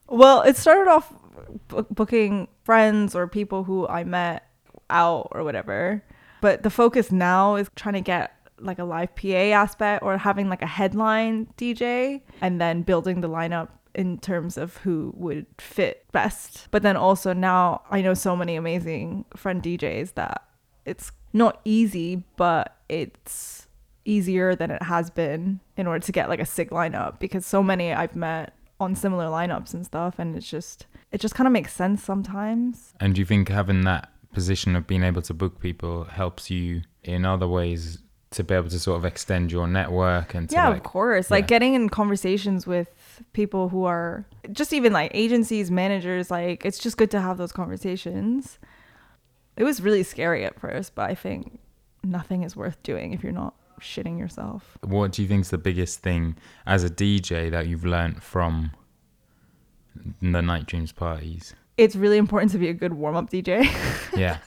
Well, 0.07 0.41
it 0.41 0.57
started 0.57 0.89
off 0.89 1.13
b- 1.67 1.83
booking 1.91 2.47
friends 2.63 3.15
or 3.15 3.27
people 3.27 3.63
who 3.63 3.87
I 3.87 4.03
met 4.03 4.47
out 4.89 5.29
or 5.31 5.43
whatever. 5.43 6.03
But 6.41 6.63
the 6.63 6.69
focus 6.69 7.11
now 7.11 7.55
is 7.55 7.69
trying 7.75 7.95
to 7.95 8.01
get 8.01 8.33
like 8.59 8.79
a 8.79 8.83
live 8.83 9.15
PA 9.15 9.27
aspect 9.27 10.03
or 10.03 10.17
having 10.17 10.49
like 10.49 10.61
a 10.61 10.67
headline 10.67 11.47
DJ 11.57 12.21
and 12.41 12.59
then 12.59 12.81
building 12.81 13.21
the 13.21 13.29
lineup 13.29 13.69
in 13.93 14.17
terms 14.19 14.57
of 14.57 14.77
who 14.77 15.13
would 15.15 15.45
fit 15.57 16.05
best. 16.11 16.67
But 16.71 16.83
then 16.83 16.95
also 16.95 17.33
now 17.33 17.81
I 17.89 18.01
know 18.01 18.13
so 18.13 18.35
many 18.35 18.55
amazing 18.55 19.25
friend 19.35 19.61
DJs 19.61 20.13
that 20.15 20.43
it's 20.85 21.11
not 21.33 21.59
easy, 21.65 22.23
but 22.35 22.77
it's 22.87 23.67
easier 24.05 24.55
than 24.55 24.71
it 24.71 24.81
has 24.83 25.09
been 25.09 25.59
in 25.75 25.85
order 25.85 25.99
to 26.05 26.11
get 26.11 26.29
like 26.29 26.39
a 26.39 26.45
sick 26.45 26.69
lineup 26.69 27.19
because 27.19 27.45
so 27.45 27.61
many 27.61 27.91
I've 27.93 28.15
met 28.15 28.53
on 28.79 28.95
similar 28.95 29.25
lineups 29.25 29.73
and 29.73 29.85
stuff 29.85 30.19
and 30.19 30.35
it's 30.35 30.49
just 30.49 30.85
it 31.11 31.19
just 31.19 31.35
kind 31.35 31.47
of 31.47 31.53
makes 31.53 31.73
sense 31.73 32.03
sometimes. 32.03 32.93
And 32.99 33.15
do 33.15 33.21
you 33.21 33.25
think 33.25 33.49
having 33.49 33.83
that 33.85 34.11
position 34.33 34.75
of 34.75 34.85
being 34.85 35.03
able 35.03 35.21
to 35.23 35.33
book 35.33 35.59
people 35.59 36.03
helps 36.03 36.51
you 36.51 36.81
in 37.03 37.25
other 37.25 37.47
ways 37.47 37.99
to 38.29 38.43
be 38.43 38.53
able 38.53 38.69
to 38.69 38.79
sort 38.79 38.97
of 38.97 39.05
extend 39.05 39.51
your 39.51 39.67
network 39.67 40.33
and 40.33 40.49
to 40.49 40.55
yeah, 40.55 40.67
like 40.67 40.77
of 40.77 40.83
course. 40.83 41.31
Like 41.31 41.47
getting 41.47 41.73
in 41.73 41.89
conversations 41.89 42.67
with 42.67 43.23
people 43.33 43.69
who 43.69 43.85
are 43.85 44.25
just 44.51 44.73
even 44.73 44.91
like 44.91 45.11
agencies, 45.13 45.71
managers, 45.71 46.29
like 46.29 46.65
it's 46.65 46.77
just 46.77 46.97
good 46.97 47.09
to 47.11 47.21
have 47.21 47.37
those 47.37 47.51
conversations. 47.51 48.59
It 49.55 49.63
was 49.63 49.81
really 49.81 50.03
scary 50.03 50.45
at 50.45 50.59
first, 50.59 50.93
but 50.93 51.09
I 51.09 51.15
think 51.15 51.59
nothing 52.03 52.43
is 52.43 52.55
worth 52.55 52.81
doing 52.83 53.13
if 53.13 53.23
you're 53.23 53.31
not 53.31 53.55
shitting 53.79 54.17
yourself. 54.19 54.77
What 54.83 55.11
do 55.11 55.21
you 55.21 55.27
think 55.27 55.41
is 55.41 55.49
the 55.49 55.57
biggest 55.57 55.99
thing 55.99 56.35
as 56.65 56.83
a 56.83 56.89
DJ 56.89 57.49
that 57.51 57.67
you've 57.67 57.85
learned 57.85 58.21
from 58.23 58.71
the 60.21 60.41
Night 60.41 60.65
Dreams 60.65 60.91
parties? 60.91 61.53
It's 61.77 61.95
really 61.95 62.17
important 62.17 62.51
to 62.53 62.57
be 62.57 62.69
a 62.69 62.73
good 62.73 62.93
warm 62.93 63.15
up 63.15 63.29
DJ. 63.29 63.67
Yeah. 64.17 64.37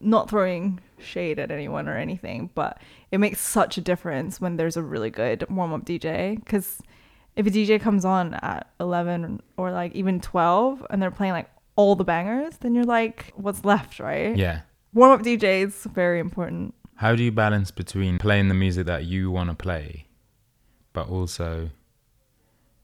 not 0.00 0.30
throwing 0.30 0.78
shade 0.98 1.38
at 1.40 1.50
anyone 1.50 1.88
or 1.88 1.96
anything, 1.96 2.50
but 2.54 2.78
it 3.10 3.18
makes 3.18 3.40
such 3.40 3.76
a 3.76 3.80
difference 3.80 4.40
when 4.40 4.56
there's 4.56 4.76
a 4.76 4.82
really 4.82 5.10
good 5.10 5.44
warm 5.50 5.72
up 5.72 5.84
DJ. 5.84 6.36
Because 6.36 6.80
if 7.34 7.46
a 7.46 7.50
DJ 7.50 7.80
comes 7.80 8.04
on 8.04 8.34
at 8.34 8.68
11 8.78 9.40
or 9.56 9.72
like 9.72 9.92
even 9.94 10.20
12 10.20 10.86
and 10.90 11.02
they're 11.02 11.10
playing 11.10 11.32
like 11.32 11.50
all 11.76 11.96
the 11.96 12.04
bangers, 12.04 12.58
then 12.58 12.74
you're 12.74 12.84
like, 12.84 13.32
what's 13.34 13.64
left, 13.64 13.98
right? 13.98 14.36
Yeah. 14.36 14.60
Warm 14.92 15.10
up 15.12 15.22
DJ 15.22 15.64
is 15.66 15.82
very 15.92 16.20
important. 16.20 16.72
How 16.96 17.14
do 17.16 17.22
you 17.22 17.32
balance 17.32 17.70
between 17.70 18.18
playing 18.18 18.48
the 18.48 18.54
music 18.54 18.86
that 18.86 19.04
you 19.04 19.30
want 19.30 19.50
to 19.50 19.54
play, 19.56 20.06
but 20.92 21.08
also 21.08 21.70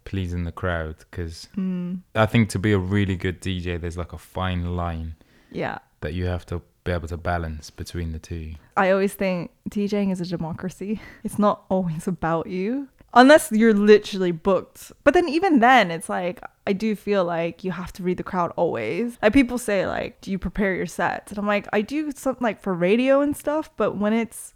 pleasing 0.05 0.45
the 0.45 0.53
crowd? 0.53 0.97
Because 1.11 1.49
Mm, 1.57 2.01
I 2.15 2.27
think 2.27 2.49
to 2.51 2.59
be 2.59 2.73
a 2.73 2.79
really 2.79 3.17
good 3.17 3.41
DJ, 3.41 3.81
there's 3.81 3.97
like 3.97 4.13
a 4.13 4.19
fine 4.19 4.77
line 4.77 5.15
yeah. 5.51 5.79
that 6.01 6.15
you 6.15 6.27
have 6.27 6.45
to 6.47 6.63
be 6.85 6.93
able 6.93 7.09
to 7.09 7.17
balance 7.17 7.71
between 7.71 8.13
the 8.13 8.19
two. 8.19 8.55
I 8.77 8.91
always 8.91 9.15
think 9.15 9.51
DJing 9.69 10.11
is 10.13 10.21
a 10.21 10.27
democracy. 10.27 11.01
It's 11.25 11.39
not 11.39 11.65
always 11.69 12.09
about 12.09 12.47
you. 12.47 12.89
Unless 13.13 13.51
you're 13.53 13.75
literally 13.75 14.31
booked. 14.33 14.93
But 15.05 15.15
then 15.15 15.29
even 15.29 15.59
then 15.59 15.91
it's 15.91 16.09
like 16.09 16.41
I 16.71 16.73
do 16.73 16.95
feel 16.95 17.25
like 17.25 17.65
you 17.65 17.71
have 17.73 17.93
to 17.95 18.03
read 18.03 18.17
the 18.17 18.23
crowd 18.33 18.51
always. 18.57 19.19
Like 19.23 19.33
people 19.33 19.59
say 19.59 19.87
like, 19.87 20.21
do 20.21 20.31
you 20.31 20.39
prepare 20.39 20.73
your 20.75 20.87
sets? 20.87 21.33
And 21.33 21.39
I'm 21.39 21.47
like, 21.47 21.67
I 21.73 21.81
do 21.83 22.11
something 22.13 22.43
like 22.49 22.61
for 22.61 22.73
radio 22.75 23.21
and 23.21 23.37
stuff, 23.37 23.71
but 23.77 23.97
when 24.03 24.13
it's 24.13 24.55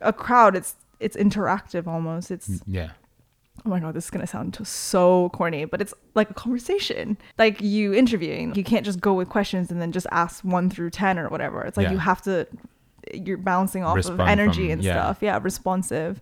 a 0.00 0.12
crowd 0.12 0.54
it's 0.56 0.76
it's 1.00 1.16
interactive 1.16 1.86
almost. 1.86 2.30
It's 2.30 2.48
mm, 2.48 2.60
Yeah. 2.66 2.90
oh 3.64 3.70
my 3.70 3.80
god, 3.80 3.94
this 3.94 4.04
is 4.04 4.10
gonna 4.10 4.26
sound 4.26 4.56
so 4.66 5.28
corny, 5.30 5.64
but 5.64 5.80
it's 5.82 5.94
like 6.14 6.30
a 6.30 6.34
conversation, 6.34 7.16
like 7.38 7.60
you 7.60 7.92
interviewing. 7.92 8.54
You 8.54 8.64
can't 8.64 8.84
just 8.84 9.00
go 9.00 9.14
with 9.14 9.28
questions 9.28 9.70
and 9.72 9.80
then 9.82 9.90
just 9.92 10.06
ask 10.12 10.44
one 10.44 10.70
through 10.70 10.90
ten 10.90 11.18
or 11.18 11.28
whatever. 11.28 11.62
It's 11.64 11.76
like 11.76 11.86
Yeah. 11.88 11.92
you 11.92 11.98
have 11.98 12.22
to, 12.22 12.46
you're 13.12 13.38
bouncing 13.38 13.82
off 13.84 13.96
Respond 13.96 14.20
of 14.20 14.28
energy 14.28 14.64
from- 14.66 14.72
and 14.72 14.82
yeah. 14.84 14.92
stuff. 14.94 15.18
Yeah, 15.22 15.38
responsive. 15.42 16.20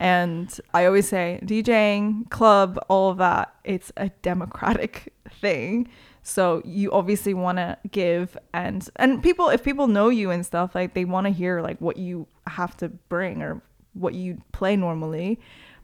And 0.00 0.58
I 0.72 0.86
always 0.86 1.06
say 1.06 1.38
DJing, 1.42 2.30
club, 2.30 2.82
all 2.88 3.10
of 3.10 3.18
that, 3.18 3.54
it's 3.64 3.92
a 3.98 4.08
democratic 4.22 5.12
thing. 5.30 5.88
So 6.22 6.62
you 6.64 6.90
obviously 6.90 7.34
want 7.34 7.58
to 7.58 7.76
give 7.90 8.36
and 8.52 8.88
and 8.96 9.22
people 9.22 9.50
if 9.50 9.62
people 9.62 9.86
know 9.86 10.08
you 10.08 10.30
and 10.30 10.44
stuff 10.44 10.74
like 10.74 10.94
they 10.94 11.04
want 11.04 11.26
to 11.26 11.32
hear 11.32 11.60
like 11.60 11.80
what 11.80 11.96
you 11.96 12.26
have 12.46 12.76
to 12.78 12.88
bring 12.88 13.42
or 13.42 13.62
what 13.92 14.14
you 14.14 14.42
play 14.52 14.74
normally. 14.74 15.38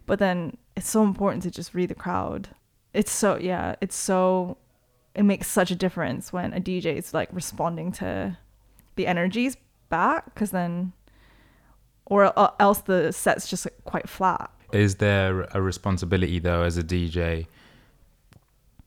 But 0.07 0.19
then 0.19 0.57
it's 0.77 0.89
so 0.89 1.03
important 1.03 1.43
to 1.43 1.51
just 1.51 1.75
read 1.75 1.91
the 1.91 1.95
crowd. 1.95 2.49
It's 2.95 3.13
so 3.13 3.37
yeah, 3.37 3.77
it's 3.83 3.97
so 3.97 4.57
it 5.15 5.25
makes 5.25 5.47
such 5.47 5.71
a 5.71 5.77
difference 5.77 6.33
when 6.33 6.55
a 6.55 6.61
DJ 6.61 6.97
is 6.97 7.13
like 7.13 7.29
responding 7.33 7.93
to 7.93 8.39
the 8.95 9.07
energies 9.07 9.57
back 9.91 10.35
cuz 10.35 10.53
then 10.53 10.93
or 12.07 12.33
uh, 12.39 12.51
else 12.59 12.81
the 12.81 13.13
set's 13.13 13.49
just 13.49 13.67
quite 13.85 14.09
flat. 14.09 14.51
Is 14.73 14.97
there 14.97 15.43
a 15.53 15.61
responsibility 15.61 16.39
though 16.39 16.63
as 16.63 16.77
a 16.77 16.83
DJ 16.83 17.47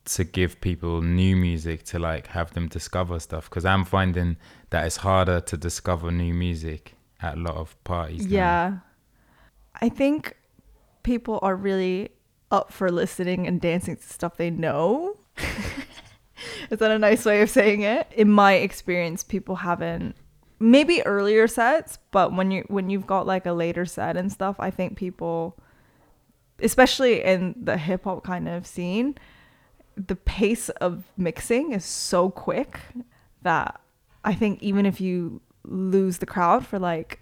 to 0.06 0.24
give 0.24 0.60
people 0.60 1.02
new 1.02 1.36
music 1.36 1.84
to 1.84 1.98
like 1.98 2.28
have 2.28 2.52
them 2.54 2.68
discover 2.68 3.20
stuff? 3.20 3.48
Because 3.48 3.64
I'm 3.64 3.84
finding 3.84 4.36
that 4.70 4.86
it's 4.86 4.98
harder 4.98 5.40
to 5.40 5.56
discover 5.56 6.10
new 6.10 6.34
music 6.34 6.94
at 7.22 7.36
a 7.36 7.40
lot 7.40 7.56
of 7.56 7.82
parties. 7.84 8.26
now. 8.26 8.32
Yeah. 8.32 8.76
I 9.80 9.88
think 9.88 10.36
people 11.02 11.38
are 11.42 11.54
really 11.54 12.10
up 12.50 12.72
for 12.72 12.90
listening 12.90 13.46
and 13.46 13.60
dancing 13.60 13.96
to 13.96 14.02
stuff 14.02 14.36
they 14.36 14.50
know. 14.50 15.16
Is 16.70 16.78
that 16.78 16.90
a 16.90 16.98
nice 16.98 17.24
way 17.24 17.42
of 17.42 17.50
saying 17.50 17.82
it? 17.82 18.10
In 18.12 18.30
my 18.30 18.54
experience, 18.54 19.22
people 19.22 19.56
haven't 19.56 20.16
maybe 20.60 21.04
earlier 21.06 21.48
sets, 21.48 21.98
but 22.10 22.34
when 22.34 22.50
you 22.50 22.64
when 22.68 22.90
you've 22.90 23.06
got 23.06 23.26
like 23.26 23.46
a 23.46 23.52
later 23.52 23.86
set 23.86 24.16
and 24.16 24.30
stuff, 24.30 24.56
I 24.60 24.70
think 24.70 24.96
people 24.96 25.56
especially 26.62 27.24
in 27.24 27.54
the 27.60 27.78
hip 27.78 28.04
hop 28.04 28.22
kind 28.22 28.46
of 28.46 28.66
scene, 28.66 29.16
the 29.96 30.16
pace 30.16 30.68
of 30.68 31.04
mixing 31.16 31.72
is 31.72 31.84
so 31.84 32.30
quick 32.30 32.80
that 33.42 33.80
I 34.24 34.34
think 34.34 34.62
even 34.62 34.84
if 34.84 35.00
you 35.00 35.40
lose 35.64 36.18
the 36.18 36.26
crowd 36.26 36.66
for 36.66 36.78
like 36.78 37.20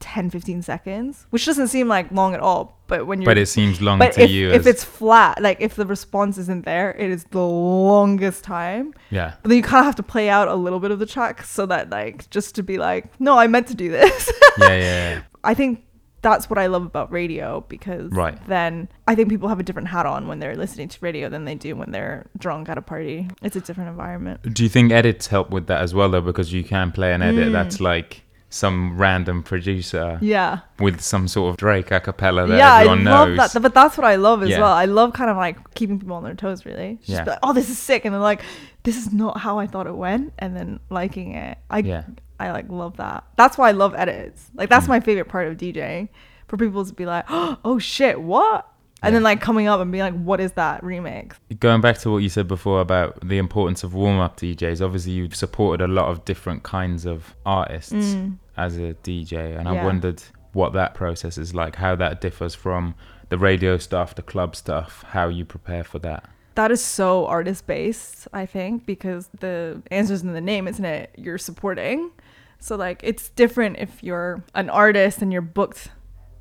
10 0.00 0.30
15 0.30 0.62
seconds 0.62 1.26
which 1.30 1.44
doesn't 1.46 1.68
seem 1.68 1.86
like 1.88 2.10
long 2.10 2.34
at 2.34 2.40
all 2.40 2.80
but 2.86 3.06
when 3.06 3.20
you're 3.20 3.30
But 3.30 3.38
it 3.38 3.46
seems 3.46 3.80
long 3.80 3.98
but 3.98 4.12
to 4.14 4.22
if, 4.22 4.30
you 4.30 4.50
if 4.50 4.66
it's 4.66 4.82
flat 4.82 5.40
like 5.42 5.60
if 5.60 5.76
the 5.76 5.86
response 5.86 6.38
isn't 6.38 6.64
there 6.64 6.92
it 6.98 7.10
is 7.10 7.24
the 7.30 7.40
longest 7.40 8.42
time 8.44 8.94
yeah. 9.10 9.34
but 9.42 9.48
then 9.48 9.56
you 9.58 9.62
kind 9.62 9.80
of 9.80 9.84
have 9.86 9.96
to 9.96 10.02
play 10.02 10.28
out 10.28 10.48
a 10.48 10.54
little 10.54 10.80
bit 10.80 10.90
of 10.90 10.98
the 10.98 11.06
track 11.06 11.42
so 11.42 11.66
that 11.66 11.90
like 11.90 12.28
just 12.30 12.54
to 12.54 12.62
be 12.62 12.78
like 12.78 13.18
no 13.20 13.38
i 13.38 13.46
meant 13.46 13.66
to 13.68 13.74
do 13.74 13.90
this 13.90 14.30
Yeah, 14.58 14.68
yeah, 14.68 14.74
yeah. 15.14 15.22
i 15.44 15.54
think 15.54 15.84
that's 16.22 16.50
what 16.50 16.58
i 16.58 16.66
love 16.66 16.84
about 16.84 17.10
radio 17.12 17.64
because 17.68 18.10
Right. 18.12 18.38
then 18.46 18.88
i 19.06 19.14
think 19.14 19.28
people 19.28 19.48
have 19.48 19.60
a 19.60 19.62
different 19.62 19.88
hat 19.88 20.06
on 20.06 20.26
when 20.28 20.38
they're 20.38 20.56
listening 20.56 20.88
to 20.88 20.98
radio 21.00 21.28
than 21.28 21.44
they 21.44 21.54
do 21.54 21.76
when 21.76 21.90
they're 21.92 22.26
drunk 22.38 22.68
at 22.68 22.78
a 22.78 22.82
party 22.82 23.28
it's 23.42 23.56
a 23.56 23.60
different 23.60 23.90
environment 23.90 24.40
Do 24.54 24.62
you 24.62 24.68
think 24.68 24.92
edits 24.92 25.26
help 25.28 25.50
with 25.50 25.66
that 25.68 25.80
as 25.82 25.94
well 25.94 26.08
though? 26.10 26.20
Because 26.20 26.52
you 26.52 26.64
can 26.64 26.90
play 26.92 27.12
an 27.12 27.22
edit 27.22 27.48
Mm. 27.48 27.52
that's 27.52 27.80
like 27.80 28.22
some 28.52 28.98
random 28.98 29.42
producer 29.44 30.18
yeah 30.20 30.58
with 30.80 31.00
some 31.00 31.28
sort 31.28 31.50
of 31.50 31.56
Drake 31.56 31.90
a 31.92 32.00
cappella 32.00 32.46
that 32.48 32.58
yeah, 32.58 32.74
I 32.74 32.80
everyone 32.80 33.04
love 33.04 33.36
that. 33.36 33.62
But 33.62 33.74
that's 33.74 33.96
what 33.96 34.04
I 34.04 34.16
love 34.16 34.42
as 34.42 34.50
Yeah. 34.50 34.60
well. 34.60 34.72
I 34.72 34.86
love 34.86 35.12
kind 35.12 35.30
of 35.30 35.36
like 35.36 35.74
keeping 35.74 36.00
people 36.00 36.16
on 36.16 36.24
their 36.24 36.34
toes, 36.34 36.66
really. 36.66 36.96
Just 36.98 37.10
Yeah. 37.10 37.24
like, 37.24 37.38
oh, 37.44 37.52
this 37.52 37.70
is 37.70 37.78
sick, 37.78 38.04
and 38.04 38.12
then 38.14 38.20
like, 38.22 38.42
this 38.82 38.96
is 38.96 39.12
not 39.12 39.38
how 39.38 39.58
I 39.60 39.66
thought 39.68 39.86
it 39.86 39.94
went, 39.96 40.32
and 40.38 40.56
then 40.56 40.80
liking 40.90 41.34
it. 41.34 41.58
I 41.70 41.78
Yeah. 41.78 42.02
I 42.40 42.50
like 42.50 42.68
love 42.68 42.96
that. 42.96 43.22
That's 43.36 43.56
why 43.56 43.68
I 43.68 43.72
love 43.72 43.94
edits. 43.94 44.50
Like 44.54 44.68
that's 44.68 44.86
Mm. 44.86 44.90
my 44.90 45.00
favorite 45.00 45.28
part 45.28 45.46
of 45.46 45.56
DJing, 45.56 46.08
for 46.48 46.56
people 46.56 46.84
to 46.84 46.92
be 46.92 47.06
like, 47.06 47.26
oh 47.30 47.78
shit, 47.78 48.20
what? 48.20 48.66
And 49.02 49.14
then 49.14 49.22
like 49.22 49.40
coming 49.40 49.66
up 49.66 49.80
and 49.80 49.90
being 49.90 50.02
like, 50.04 50.14
what 50.22 50.40
is 50.40 50.52
that 50.52 50.82
remix? 50.82 51.34
Going 51.58 51.80
back 51.80 51.98
to 51.98 52.10
what 52.10 52.18
you 52.18 52.28
said 52.28 52.46
before 52.48 52.80
about 52.80 53.26
the 53.26 53.38
importance 53.38 53.82
of 53.82 53.94
warm 53.94 54.18
up 54.20 54.36
DJs, 54.38 54.84
obviously 54.84 55.12
you've 55.12 55.34
supported 55.34 55.82
a 55.82 55.88
lot 55.88 56.08
of 56.10 56.24
different 56.24 56.62
kinds 56.62 57.06
of 57.06 57.34
artists 57.46 57.92
Mm. 57.92 58.36
as 58.56 58.76
a 58.76 58.94
DJ, 59.02 59.58
and 59.58 59.66
I 59.68 59.82
wondered 59.84 60.22
what 60.52 60.72
that 60.74 60.94
process 60.94 61.38
is 61.38 61.54
like, 61.54 61.76
how 61.76 61.94
that 61.96 62.20
differs 62.20 62.54
from 62.54 62.94
the 63.30 63.38
radio 63.38 63.78
stuff, 63.78 64.14
the 64.14 64.22
club 64.22 64.54
stuff, 64.56 65.04
how 65.08 65.28
you 65.28 65.44
prepare 65.44 65.84
for 65.84 65.98
that. 66.00 66.28
That 66.56 66.70
is 66.72 66.82
so 66.84 67.26
artist 67.26 67.66
based, 67.66 68.26
I 68.32 68.44
think, 68.44 68.84
because 68.84 69.30
the 69.38 69.80
answer's 69.90 70.22
in 70.22 70.32
the 70.34 70.40
name, 70.40 70.66
isn't 70.68 70.84
it? 70.84 71.10
You're 71.16 71.38
supporting. 71.38 72.10
So 72.58 72.76
like 72.76 73.00
it's 73.02 73.30
different 73.30 73.78
if 73.78 74.02
you're 74.02 74.42
an 74.54 74.68
artist 74.68 75.22
and 75.22 75.32
you're 75.32 75.40
booked 75.42 75.90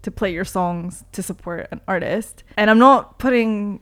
to 0.01 0.11
play 0.11 0.31
your 0.31 0.45
songs 0.45 1.03
to 1.11 1.21
support 1.21 1.67
an 1.71 1.81
artist. 1.87 2.43
And 2.57 2.69
I'm 2.69 2.79
not 2.79 3.19
putting 3.19 3.81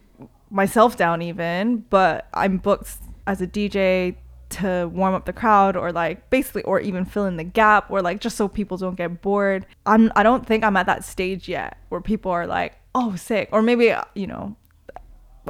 myself 0.49 0.97
down 0.97 1.21
even, 1.21 1.85
but 1.89 2.27
I'm 2.33 2.57
booked 2.57 2.97
as 3.25 3.41
a 3.41 3.47
DJ 3.47 4.15
to 4.49 4.89
warm 4.93 5.13
up 5.13 5.25
the 5.25 5.33
crowd 5.33 5.75
or 5.75 5.91
like 5.91 6.29
basically 6.29 6.63
or 6.63 6.79
even 6.79 7.03
fill 7.03 7.25
in 7.25 7.35
the 7.35 7.43
gap 7.43 7.91
or 7.91 8.01
like 8.01 8.21
just 8.21 8.37
so 8.37 8.47
people 8.47 8.77
don't 8.77 8.95
get 8.95 9.21
bored. 9.21 9.65
I'm 9.85 10.11
I 10.15 10.23
don't 10.23 10.45
think 10.45 10.63
I'm 10.63 10.77
at 10.77 10.85
that 10.85 11.03
stage 11.03 11.49
yet 11.49 11.77
where 11.89 12.01
people 12.01 12.31
are 12.31 12.47
like, 12.47 12.75
"Oh, 12.95 13.15
sick." 13.15 13.49
Or 13.51 13.61
maybe, 13.61 13.91
uh, 13.91 14.05
you 14.15 14.27
know, 14.27 14.55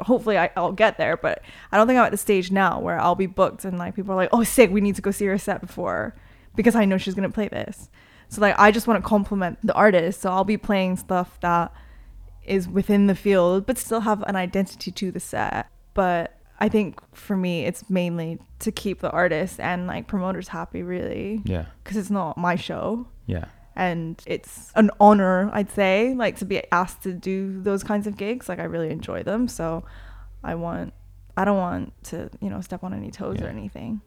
hopefully 0.04 0.38
I, 0.38 0.50
I'll 0.56 0.72
get 0.72 0.98
there, 0.98 1.16
but 1.16 1.42
I 1.70 1.76
don't 1.76 1.86
think 1.86 1.98
I'm 1.98 2.06
at 2.06 2.10
the 2.10 2.18
stage 2.18 2.50
now 2.50 2.80
where 2.80 3.00
I'll 3.00 3.14
be 3.14 3.26
booked 3.26 3.64
and 3.64 3.78
like 3.78 3.94
people 3.94 4.12
are 4.12 4.16
like, 4.16 4.30
oh, 4.32 4.42
sick, 4.42 4.70
we 4.70 4.80
need 4.80 4.96
to 4.96 5.02
go 5.02 5.10
see 5.10 5.26
her 5.26 5.38
set 5.38 5.60
before 5.60 6.16
because 6.56 6.74
I 6.74 6.84
know 6.84 6.98
she's 6.98 7.14
gonna 7.14 7.30
play 7.30 7.48
this. 7.48 7.88
So 8.28 8.40
like 8.40 8.54
I 8.58 8.70
just 8.70 8.86
want 8.86 9.02
to 9.02 9.08
compliment 9.08 9.58
the 9.62 9.72
artist, 9.74 10.20
so 10.20 10.30
I'll 10.30 10.44
be 10.44 10.56
playing 10.58 10.96
stuff 10.96 11.38
that 11.40 11.72
is 12.44 12.66
within 12.68 13.06
the 13.08 13.14
field 13.14 13.66
but 13.66 13.76
still 13.78 14.00
have 14.00 14.22
an 14.26 14.36
identity 14.36 14.90
to 14.90 15.10
the 15.10 15.20
set. 15.20 15.68
But 15.94 16.34
I 16.60 16.68
think 16.68 16.98
for 17.14 17.36
me, 17.36 17.64
it's 17.66 17.88
mainly 17.88 18.38
to 18.60 18.72
keep 18.72 19.00
the 19.00 19.10
artist 19.10 19.60
and 19.60 19.86
like 19.86 20.08
promoters 20.08 20.48
happy, 20.48 20.82
really, 20.82 21.40
Yeah, 21.44 21.66
because 21.82 21.96
it's 21.96 22.10
not 22.10 22.36
my 22.36 22.56
show. 22.56 23.06
Yeah, 23.26 23.44
and 23.76 24.20
it's 24.26 24.72
an 24.74 24.90
honor 24.98 25.50
i'd 25.52 25.70
say 25.70 26.12
like 26.16 26.36
to 26.38 26.44
be 26.44 26.60
asked 26.72 27.02
to 27.04 27.12
do 27.12 27.60
those 27.62 27.84
kinds 27.84 28.06
of 28.08 28.16
gigs. 28.16 28.48
Like 28.48 28.58
i 28.58 28.64
really 28.64 28.90
enjoy 28.90 29.22
them 29.22 29.46
so 29.46 29.84
i 30.42 30.54
want 30.56 30.92
i 31.36 31.44
don't 31.44 31.58
want 31.58 31.92
to 32.04 32.28
you 32.40 32.50
know 32.50 32.60
step 32.60 32.82
on 32.82 32.92
any 32.92 33.10
toes 33.12 33.36
Yeah. 33.38 33.46
or 33.46 33.48
anything 33.50 34.00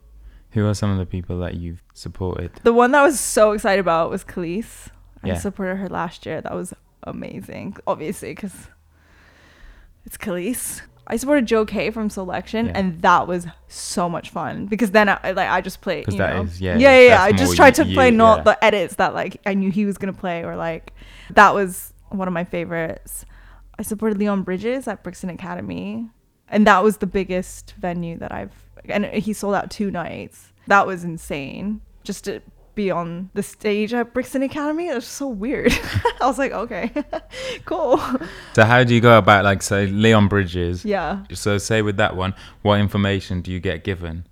Who 0.52 0.68
are 0.68 0.74
some 0.74 0.92
of 0.92 0.98
the 0.98 1.06
people 1.06 1.40
that 1.40 1.56
you've 1.56 1.82
supported? 1.94 2.52
the 2.64 2.74
one 2.74 2.92
that 2.92 3.02
i 3.02 3.06
was 3.06 3.20
so 3.20 3.52
excited 3.54 3.80
about 3.80 4.10
was 4.10 4.24
Khalees. 4.24 4.90
i 5.24 5.34
supported 5.36 5.76
her 5.78 5.88
last 5.90 6.26
year 6.26 6.42
that 6.42 6.54
was 6.54 6.74
amazing 7.04 7.78
obviously 7.88 8.34
because 8.34 8.68
it's 10.06 10.18
Khalees. 10.18 10.82
I 11.08 11.18
supported 11.18 11.46
Joe 11.46 11.66
Kay 11.66 11.90
from 11.92 12.10
Soulection, 12.10 12.68
Yeah. 12.68 12.72
and 12.76 13.02
that 13.02 13.28
was 13.28 13.46
so 13.68 14.08
much 14.08 14.30
fun 14.30 14.66
because 14.68 14.92
then 14.92 15.10
I 15.10 15.32
like 15.32 15.50
I 15.50 15.60
just 15.62 15.82
played. 15.82 16.06
you 16.12 16.18
that 16.20 16.36
know. 16.36 16.44
is- 16.44 16.62
yeah, 16.62 16.78
yeah, 16.78 17.00
yeah. 17.00 17.08
yeah. 17.08 17.24
I 17.24 17.32
just 17.34 17.56
tried 17.56 17.76
to 17.76 17.86
you- 17.86 17.94
play 17.96 18.12
not 18.12 18.40
yeah. 18.40 18.44
the 18.44 18.64
edits 18.64 18.96
that 18.96 19.14
like 19.14 19.42
I 19.46 19.54
knew 19.54 19.72
he 19.72 19.86
was 19.86 19.98
gonna 19.98 20.14
play 20.14 20.44
or 20.44 20.56
like 20.56 20.94
that 21.32 21.54
was 21.54 21.94
one 22.10 22.28
of 22.28 22.34
my 22.34 22.44
favorites. 22.44 23.26
I 23.78 23.84
supported 23.84 24.20
Leon 24.20 24.44
Bridges 24.44 24.88
at 24.88 25.04
Brixton 25.04 25.30
Academy, 25.30 26.10
and 26.50 26.66
that 26.68 26.84
was 26.84 26.98
the 26.98 27.08
biggest 27.08 27.74
venue 27.80 28.18
that 28.20 28.32
I've. 28.32 28.54
And 28.90 29.06
he 29.06 29.34
sold 29.34 29.56
out 29.56 29.72
two 29.72 29.92
nights. 29.92 30.52
That 30.68 30.88
was 30.88 31.04
insane. 31.04 31.82
Just 32.04 32.26
to 32.26 32.42
be 32.76 32.90
on 32.90 33.30
the 33.34 33.44
stage 33.44 33.94
at 33.94 34.14
Brixton 34.14 34.44
Academy, 34.44 34.88
it 34.88 34.96
was 34.96 35.08
so 35.08 35.28
weird. 35.28 35.72
I 36.22 36.28
was 36.28 36.38
like, 36.38 36.52
okay, 36.52 36.92
cool. 37.66 37.98
So 38.54 38.64
how 38.64 38.84
do 38.84 38.94
you 38.94 39.02
go 39.02 39.18
about 39.18 39.44
like 39.44 39.62
say 39.62 39.88
Leon 39.88 40.28
Bridges? 40.28 40.86
Yeah. 40.86 41.24
So 41.34 41.58
say 41.58 41.82
with 41.82 41.98
that 41.98 42.16
one, 42.16 42.34
what 42.62 42.80
information 42.80 43.42
do 43.42 43.52
you 43.52 43.60
get 43.60 43.84
given? 43.84 44.26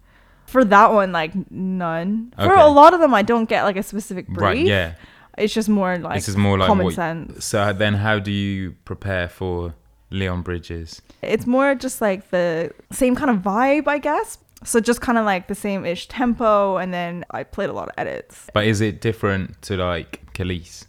For 0.46 0.66
that 0.66 0.92
one, 0.94 1.12
like 1.12 1.52
none. 1.52 2.34
For 2.36 2.54
a 2.54 2.68
lot 2.68 2.94
of 2.94 3.02
them, 3.02 3.14
I 3.14 3.22
don't 3.22 3.48
get 3.48 3.64
like 3.64 3.78
a 3.78 3.84
specific 3.84 4.28
brief. 4.28 4.42
Right. 4.42 4.66
Yeah. 4.66 4.94
It's 5.38 5.54
just 5.54 5.70
more 5.70 5.98
like 5.98 6.16
this 6.16 6.28
is 6.28 6.36
more 6.36 6.58
like 6.58 6.68
common 6.68 6.86
what, 6.86 6.96
sense. 6.96 7.46
So 7.46 7.72
then, 7.72 7.94
how 7.94 8.20
do 8.20 8.32
you 8.32 8.76
prepare 8.84 9.30
for 9.30 9.74
Leon 10.12 10.42
Bridges? 10.42 11.02
It's 11.22 11.46
more 11.46 11.76
just 11.76 12.02
like 12.02 12.30
the 12.32 12.72
same 12.92 13.16
kind 13.16 13.30
of 13.30 13.38
vibe, 13.38 13.88
I 13.88 13.98
guess. 14.00 14.38
So 14.64 14.80
just 14.80 15.00
kind 15.02 15.18
of 15.18 15.26
like 15.26 15.48
the 15.48 15.56
same 15.56 15.86
ish 15.86 16.08
tempo, 16.08 16.78
and 16.78 16.94
then 16.94 17.24
I 17.32 17.44
played 17.44 17.70
a 17.70 17.74
lot 17.74 17.88
of 17.88 17.94
edits. 17.98 18.48
But 18.54 18.66
is 18.66 18.82
it 18.82 19.00
different 19.00 19.62
to 19.64 19.78
like 19.78 20.22
Khalees? 20.34 20.86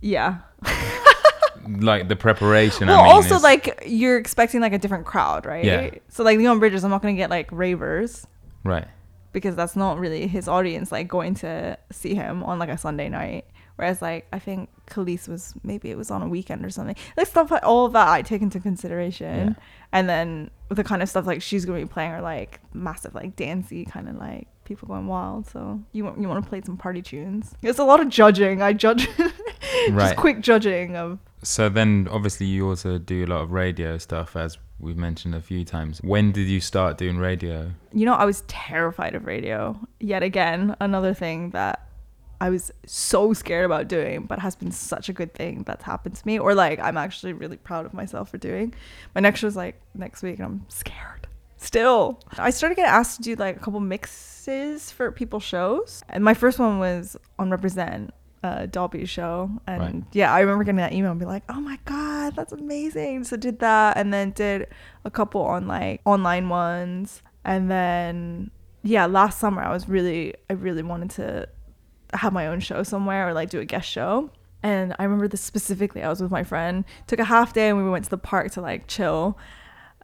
Yeah. 0.00 0.38
Like 1.66 2.08
the 2.08 2.16
preparation. 2.16 2.88
well, 2.88 3.00
I 3.00 3.04
mean, 3.04 3.12
also 3.12 3.36
is- 3.36 3.42
like 3.42 3.84
you're 3.86 4.18
expecting 4.18 4.60
like 4.60 4.74
a 4.74 4.78
different 4.78 5.06
crowd, 5.06 5.46
right? 5.46 5.64
Yeah. 5.64 5.90
So 6.10 6.22
like 6.22 6.36
Leon 6.36 6.58
Bridges, 6.58 6.84
I'm 6.84 6.90
not 6.90 7.00
gonna 7.00 7.14
get 7.14 7.30
like 7.30 7.48
ravers 7.50 8.26
right. 8.64 8.86
because 9.32 9.56
that's 9.56 9.74
not 9.74 9.98
really 9.98 10.26
his 10.26 10.46
audience. 10.46 10.92
Like 10.92 11.08
going 11.08 11.34
to 11.36 11.78
see 11.90 12.14
him 12.14 12.42
on 12.42 12.58
like 12.58 12.68
a 12.68 12.76
Sunday 12.76 13.08
night. 13.08 13.46
Whereas 13.76 14.00
like 14.00 14.26
I 14.32 14.38
think 14.38 14.70
Khalees 14.88 15.28
was 15.28 15.54
maybe 15.62 15.90
it 15.90 15.96
was 15.96 16.10
on 16.10 16.22
a 16.22 16.28
weekend 16.28 16.64
or 16.64 16.70
something. 16.70 16.96
Like 17.16 17.26
stuff 17.26 17.50
like 17.50 17.64
all 17.64 17.86
of 17.86 17.92
that 17.94 18.08
I 18.08 18.22
take 18.22 18.42
into 18.42 18.60
consideration. 18.60 19.48
Yeah. 19.48 19.54
And 19.92 20.08
then 20.08 20.50
the 20.68 20.84
kind 20.84 21.02
of 21.02 21.08
stuff 21.08 21.26
like 21.26 21.42
she's 21.42 21.64
gonna 21.64 21.80
be 21.80 21.86
playing 21.86 22.12
are 22.12 22.22
like 22.22 22.60
massive 22.72 23.14
like 23.14 23.36
dancey 23.36 23.84
kind 23.84 24.08
of 24.08 24.16
like 24.16 24.46
people 24.64 24.88
going 24.88 25.06
wild. 25.06 25.46
So 25.48 25.80
you 25.92 26.04
want 26.04 26.20
you 26.20 26.28
want 26.28 26.44
to 26.44 26.48
play 26.48 26.62
some 26.64 26.76
party 26.76 27.02
tunes. 27.02 27.54
It's 27.62 27.78
a 27.78 27.84
lot 27.84 28.00
of 28.00 28.08
judging. 28.08 28.62
I 28.62 28.72
judge 28.72 29.08
Right. 29.90 30.06
just 30.06 30.16
quick 30.16 30.40
judging 30.40 30.96
of 30.96 31.18
So 31.42 31.68
then, 31.68 32.08
obviously, 32.10 32.46
you 32.46 32.68
also 32.68 32.96
do 32.98 33.24
a 33.24 33.26
lot 33.26 33.42
of 33.42 33.50
radio 33.50 33.98
stuff, 33.98 34.36
as 34.36 34.56
we've 34.78 34.96
mentioned 34.96 35.34
a 35.34 35.40
few 35.40 35.64
times. 35.64 36.00
When 36.02 36.32
did 36.32 36.46
you 36.46 36.60
start 36.60 36.96
doing 36.96 37.18
radio? 37.18 37.72
you 37.92 38.06
know, 38.06 38.14
I 38.14 38.24
was 38.24 38.42
terrified 38.46 39.14
of 39.14 39.26
radio. 39.26 39.78
Yet 40.00 40.22
again, 40.22 40.76
another 40.80 41.12
thing 41.12 41.50
that 41.50 41.86
I 42.44 42.50
was 42.50 42.70
so 42.84 43.32
scared 43.32 43.64
about 43.64 43.88
doing, 43.88 44.24
but 44.26 44.38
has 44.40 44.54
been 44.54 44.70
such 44.70 45.08
a 45.08 45.14
good 45.14 45.32
thing 45.32 45.62
that's 45.62 45.82
happened 45.84 46.16
to 46.16 46.26
me. 46.26 46.38
Or 46.38 46.54
like, 46.54 46.78
I'm 46.78 46.98
actually 46.98 47.32
really 47.32 47.56
proud 47.56 47.86
of 47.86 47.94
myself 47.94 48.28
for 48.28 48.36
doing. 48.36 48.74
My 49.14 49.22
next 49.22 49.40
show's 49.40 49.56
like 49.56 49.80
next 49.94 50.22
week, 50.22 50.36
and 50.40 50.44
I'm 50.44 50.66
scared. 50.68 51.26
Still, 51.56 52.20
I 52.36 52.50
started 52.50 52.74
getting 52.74 52.90
asked 52.90 53.16
to 53.16 53.22
do 53.22 53.34
like 53.36 53.56
a 53.56 53.60
couple 53.60 53.80
mixes 53.80 54.90
for 54.90 55.10
people's 55.10 55.42
shows, 55.42 56.02
and 56.10 56.22
my 56.22 56.34
first 56.34 56.58
one 56.58 56.78
was 56.78 57.16
on 57.38 57.48
Represent. 57.50 58.12
Uh, 58.42 58.66
Dolby's 58.66 59.08
show 59.08 59.50
and 59.66 59.80
Right. 59.80 60.02
yeah 60.12 60.30
I 60.30 60.40
remember 60.40 60.64
getting 60.64 60.76
that 60.76 60.92
email 60.92 61.12
and 61.12 61.18
be 61.18 61.24
like 61.24 61.44
oh 61.48 61.62
my 61.62 61.78
god 61.86 62.36
that's 62.36 62.52
amazing 62.52 63.24
so 63.24 63.38
did 63.38 63.60
that 63.60 63.96
and 63.96 64.12
then 64.12 64.32
did 64.32 64.66
a 65.02 65.10
couple 65.10 65.40
on 65.40 65.66
like 65.66 66.02
online 66.04 66.50
ones 66.50 67.22
and 67.42 67.70
then 67.70 68.50
yeah 68.82 69.06
last 69.06 69.38
summer 69.38 69.62
i 69.62 69.72
was 69.72 69.88
really 69.88 70.34
i 70.50 70.52
really 70.52 70.82
wanted 70.82 71.08
to 71.08 71.48
have 72.16 72.32
my 72.32 72.46
own 72.46 72.60
show 72.60 72.82
somewhere 72.82 73.28
or 73.28 73.32
like 73.34 73.50
do 73.50 73.60
a 73.60 73.64
guest 73.64 73.88
show. 73.88 74.30
And 74.62 74.94
i 74.98 75.04
remember 75.04 75.28
this 75.28 75.42
specifically 75.42 76.02
i 76.02 76.08
was 76.08 76.22
with 76.22 76.30
my 76.30 76.42
friend 76.42 76.84
took 77.06 77.18
a 77.18 77.24
half 77.24 77.52
day 77.52 77.68
and 77.68 77.76
we 77.76 77.88
went 77.90 78.04
to 78.04 78.10
the 78.10 78.18
park 78.18 78.50
to 78.52 78.60
like 78.62 78.86
chill. 78.86 79.36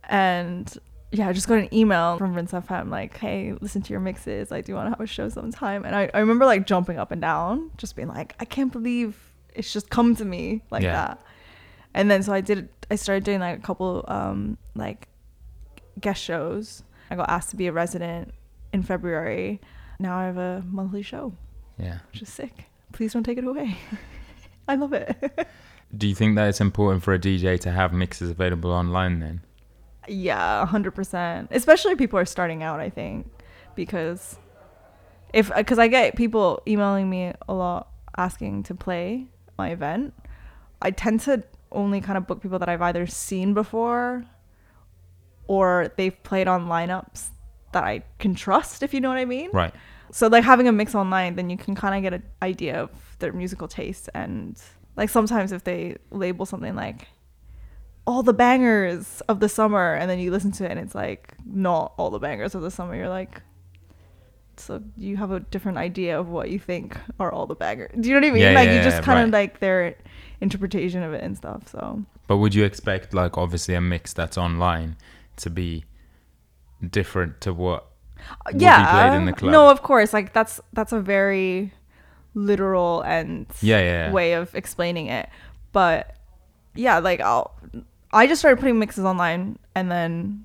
And 0.08 0.72
yeah 1.12 1.28
i 1.28 1.32
just 1.32 1.48
got 1.48 1.58
an 1.58 1.72
email 1.74 2.18
from 2.18 2.34
Rinse 2.34 2.52
FM 2.52 2.88
like 2.90 3.16
hey 3.16 3.54
listen 3.60 3.82
to 3.82 3.90
your 3.92 4.00
mixes 4.00 4.50
like 4.50 4.64
do 4.64 4.72
you 4.72 4.76
want 4.76 4.86
to 4.86 4.90
have 4.90 5.00
a 5.00 5.06
show 5.06 5.28
sometime? 5.28 5.84
And 5.84 5.94
I, 5.96 6.10
I 6.14 6.18
remember 6.20 6.44
like 6.46 6.66
jumping 6.66 6.98
up 6.98 7.10
and 7.10 7.20
down 7.20 7.70
just 7.78 7.96
being 7.96 8.08
like 8.08 8.34
i 8.38 8.44
can't 8.44 8.70
believe 8.72 9.16
it's 9.54 9.72
just 9.72 9.90
come 9.90 10.14
to 10.16 10.24
me 10.24 10.62
like 10.70 10.82
Yeah. 10.82 10.92
that. 10.92 11.22
And 11.94 12.10
then 12.10 12.22
so 12.22 12.32
i 12.32 12.40
did 12.40 12.68
i 12.90 12.96
started 12.96 13.24
doing 13.24 13.40
like 13.40 13.58
a 13.58 13.62
couple 13.62 14.04
um 14.08 14.58
like 14.74 15.08
guest 16.00 16.22
shows. 16.22 16.82
I 17.10 17.16
got 17.16 17.28
asked 17.28 17.50
to 17.50 17.56
be 17.56 17.66
a 17.66 17.72
resident 17.72 18.32
in 18.72 18.82
february. 18.82 19.60
Now 19.98 20.18
i 20.18 20.26
have 20.26 20.36
a 20.38 20.62
monthly 20.68 21.02
show 21.02 21.32
Yeah. 21.80 21.98
which 22.12 22.22
is 22.22 22.28
sick 22.28 22.66
please 22.92 23.12
don't 23.12 23.22
take 23.24 23.38
it 23.38 23.44
away 23.44 23.76
i 24.68 24.74
love 24.76 24.92
it 24.92 25.48
Do 25.96 26.06
you 26.06 26.14
think 26.14 26.36
that 26.36 26.48
it's 26.48 26.60
important 26.60 27.02
for 27.02 27.14
a 27.14 27.18
DJ 27.18 27.58
to 27.60 27.70
have 27.72 27.92
mixes 27.92 28.30
available 28.30 28.70
online 28.70 29.18
then? 29.18 29.40
yeah 30.08 30.64
100% 30.68 31.48
especially 31.50 31.94
people 31.96 32.18
are 32.18 32.24
starting 32.24 32.62
out 32.62 32.80
i 32.80 32.88
think 32.88 33.28
because 33.76 34.38
if 35.32 35.50
uh, 35.52 35.56
because 35.56 35.78
i 35.78 35.86
get 35.88 36.16
people 36.16 36.62
emailing 36.66 37.08
me 37.08 37.32
a 37.48 37.54
lot 37.54 37.88
asking 38.16 38.62
to 38.64 38.74
play 38.74 39.26
my 39.58 39.70
event 39.70 40.12
i 40.82 40.90
tend 40.90 41.20
to 41.20 41.42
only 41.70 42.00
kind 42.00 42.16
of 42.18 42.26
book 42.26 42.40
people 42.40 42.58
that 42.58 42.68
i've 42.68 42.82
either 42.82 43.06
seen 43.06 43.52
before 43.54 44.24
or 45.46 45.92
they've 45.96 46.20
played 46.22 46.48
on 46.48 46.66
lineups 46.66 47.28
that 47.72 47.84
i 47.84 48.02
can 48.18 48.34
trust 48.34 48.82
if 48.82 48.92
you 48.94 49.00
know 49.00 49.08
what 49.08 49.18
i 49.18 49.24
mean 49.24 49.50
Right. 49.52 49.74
So 50.12 50.26
like 50.28 50.44
having 50.44 50.68
a 50.68 50.72
mix 50.72 50.94
online 50.94 51.36
then 51.36 51.50
you 51.50 51.56
can 51.56 51.74
kind 51.74 51.94
of 51.94 52.02
get 52.02 52.14
an 52.14 52.22
idea 52.42 52.82
of 52.82 52.90
their 53.18 53.32
musical 53.32 53.68
taste 53.68 54.08
and 54.14 54.60
like 54.96 55.08
sometimes 55.08 55.52
if 55.52 55.64
they 55.64 55.96
label 56.10 56.44
something 56.44 56.74
like 56.74 57.08
all 58.06 58.22
the 58.22 58.32
bangers 58.32 59.20
of 59.28 59.40
the 59.40 59.48
summer 59.48 59.94
and 59.94 60.10
then 60.10 60.18
you 60.18 60.30
listen 60.30 60.50
to 60.50 60.64
it 60.64 60.70
and 60.70 60.80
it's 60.80 60.94
like 60.94 61.34
not 61.44 61.92
all 61.96 62.10
the 62.10 62.18
bangers 62.18 62.54
of 62.54 62.62
the 62.62 62.70
summer 62.70 62.94
you're 62.94 63.08
like 63.08 63.42
so 64.56 64.82
you 64.96 65.16
have 65.16 65.30
a 65.30 65.40
different 65.40 65.78
idea 65.78 66.18
of 66.18 66.28
what 66.28 66.50
you 66.50 66.58
think 66.58 66.98
are 67.18 67.32
all 67.32 67.46
the 67.46 67.54
bangers 67.54 67.90
do 67.98 68.08
you 68.08 68.14
know 68.14 68.20
what 68.20 68.30
i 68.30 68.32
mean? 68.32 68.42
Yeah, 68.42 68.52
like 68.52 68.66
yeah, 68.66 68.76
you 68.76 68.82
just 68.82 69.02
kind 69.02 69.20
of 69.20 69.32
right. 69.32 69.42
like 69.42 69.60
their 69.60 69.96
interpretation 70.40 71.02
of 71.02 71.12
it 71.12 71.22
and 71.22 71.36
stuff 71.36 71.68
so. 71.68 72.02
But 72.26 72.36
would 72.36 72.54
you 72.54 72.64
expect, 72.64 73.12
like, 73.12 73.36
obviously 73.36 73.74
a 73.74 73.80
mix 73.80 74.12
that's 74.12 74.38
online 74.38 74.96
to 75.38 75.50
be 75.50 75.84
different 76.88 77.40
to 77.40 77.52
what 77.52 77.89
yeah 78.56 79.08
played 79.08 79.16
in 79.18 79.24
the 79.26 79.32
club? 79.32 79.52
no 79.52 79.68
of 79.70 79.82
course 79.82 80.12
like 80.12 80.32
that's 80.32 80.60
that's 80.72 80.92
a 80.92 81.00
very 81.00 81.72
literal 82.34 83.02
and 83.02 83.46
Yeah, 83.60 83.78
yeah, 83.78 83.84
yeah. 84.06 84.12
way 84.12 84.34
of 84.34 84.54
explaining 84.54 85.06
it 85.08 85.28
but 85.72 86.14
yeah 86.74 86.98
like 86.98 87.20
i'll 87.20 87.54
i 88.12 88.26
just 88.26 88.40
started 88.40 88.60
putting 88.60 88.78
mixes 88.78 89.04
online 89.04 89.58
and 89.74 89.90
then 89.90 90.44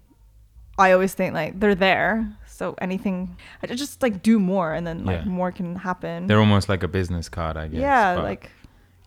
i 0.78 0.92
always 0.92 1.14
think 1.14 1.34
like 1.34 1.60
they're 1.60 1.76
there 1.76 2.28
so 2.48 2.74
anything 2.82 3.38
i 3.62 3.68
just 3.68 4.02
like 4.02 4.24
do 4.24 4.40
more 4.40 4.74
and 4.74 4.86
then 4.88 5.06
like 5.06 5.20
Yeah. 5.22 5.26
more 5.30 5.52
can 5.52 5.76
happen 5.76 6.26
They're 6.28 6.40
almost 6.40 6.70
like 6.70 6.84
a 6.84 6.88
business 6.88 7.30
card, 7.30 7.58
I 7.58 7.68
guess. 7.68 7.80
yeah 7.82 8.14
like 8.16 8.50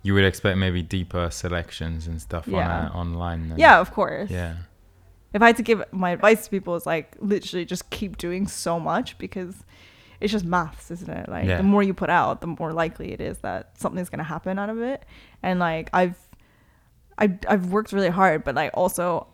you 0.04 0.14
would 0.14 0.24
expect 0.24 0.56
maybe 0.58 0.80
deeper 0.82 1.28
selections 1.30 2.06
and 2.06 2.20
stuff 2.22 2.46
Yeah. 2.46 2.58
on 2.58 2.86
uh, 2.86 2.90
online. 2.94 3.48
Then. 3.48 3.58
yeah 3.58 3.80
of 3.80 3.90
course 3.92 4.30
Yeah. 4.30 4.54
If 5.38 5.42
i 5.42 5.46
had 5.46 5.56
to 5.56 5.62
give 5.62 5.82
my 5.92 6.10
advice 6.10 6.44
to 6.44 6.50
people 6.50 6.74
is 6.74 6.84
like 6.86 7.16
literally 7.20 7.64
just 7.64 7.88
keep 7.90 8.16
doing 8.18 8.46
so 8.46 8.78
much 8.80 9.16
because 9.18 9.54
it's 10.20 10.32
just 10.32 10.44
maths 10.44 10.90
isn't 10.90 11.08
it 11.10 11.28
like 11.28 11.46
Yeah. 11.46 11.58
the 11.58 11.62
more 11.62 11.82
you 11.82 11.94
put 11.94 12.10
out 12.10 12.40
the 12.40 12.48
more 12.48 12.72
likely 12.72 13.12
it 13.12 13.20
is 13.20 13.38
that 13.38 13.78
something's 13.78 14.08
going 14.10 14.18
to 14.18 14.24
happen 14.24 14.58
out 14.58 14.68
of 14.70 14.78
it 14.82 15.04
and 15.42 15.58
like 15.60 15.90
i've 15.92 16.16
I've, 17.20 17.38
I've 17.48 17.66
worked 17.72 17.92
really 17.92 18.08
hard 18.10 18.44
but 18.44 18.54
like 18.54 18.70
also 18.74 19.28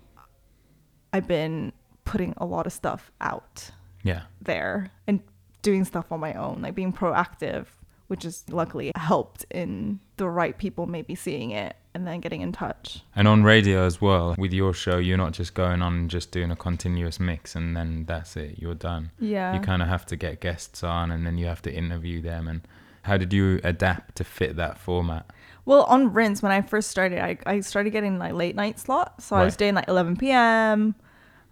i've 1.13 1.27
been 1.27 1.73
putting 2.05 2.35
a 2.37 2.45
lot 2.45 2.67
of 2.67 2.73
stuff 2.73 3.11
out 3.21 3.71
Yeah. 4.03 4.23
there 4.43 4.91
and 5.07 5.21
doing 5.63 5.85
stuff 5.87 6.13
on 6.13 6.21
my 6.21 6.35
own 6.35 6.61
like 6.61 6.75
being 6.75 6.93
proactive 6.93 7.67
which 8.09 8.25
has 8.25 8.45
luckily 8.51 8.93
helped 8.97 9.47
in 9.51 10.01
the 10.19 10.29
right 10.29 10.57
people 10.59 10.85
maybe 10.87 11.15
seeing 11.15 11.51
it 11.53 11.77
and 11.95 12.07
then 12.07 12.21
getting 12.21 12.41
in 12.41 12.51
touch 12.53 13.03
And 13.15 13.29
on 13.29 13.45
radio 13.45 13.85
as 13.87 14.01
well, 14.01 14.35
with 14.37 14.53
your 14.53 14.75
show, 14.75 14.99
you're 14.99 15.17
not 15.17 15.33
just 15.33 15.55
going 15.55 15.81
on 15.81 15.95
and 15.95 16.11
just 16.11 16.33
doing 16.33 16.51
a 16.51 16.57
continuous 16.57 17.21
mix 17.21 17.55
and 17.55 17.77
then 17.77 18.05
that's 18.07 18.37
it, 18.37 18.59
you're 18.59 18.75
done. 18.75 19.11
yeah 19.21 19.55
You 19.55 19.61
kind 19.61 19.81
of 19.83 19.89
have 19.89 20.05
to 20.07 20.17
get 20.17 20.41
guests 20.41 20.83
on 20.83 21.11
and 21.11 21.25
then 21.27 21.39
you 21.39 21.47
have 21.47 21.63
to 21.63 21.73
interview 21.73 22.21
them. 22.21 22.49
And 22.49 22.61
how 23.03 23.17
did 23.17 23.33
you 23.33 23.61
adapt 23.63 24.17
to 24.17 24.25
fit 24.25 24.57
that 24.57 24.79
format? 24.79 25.31
Well, 25.67 25.85
on 25.85 26.13
Rinse, 26.13 26.43
when 26.43 26.53
I 26.53 26.61
first 26.63 26.91
started, 26.91 27.19
I, 27.21 27.39
I 27.47 27.61
started 27.61 27.91
getting 27.91 28.19
like 28.19 28.35
late 28.35 28.55
night 28.57 28.79
slots. 28.79 29.27
So 29.27 29.37
I 29.37 29.45
was 29.45 29.57
doing 29.57 29.75
like 29.75 29.89
11 29.89 30.17
p.m. 30.17 30.95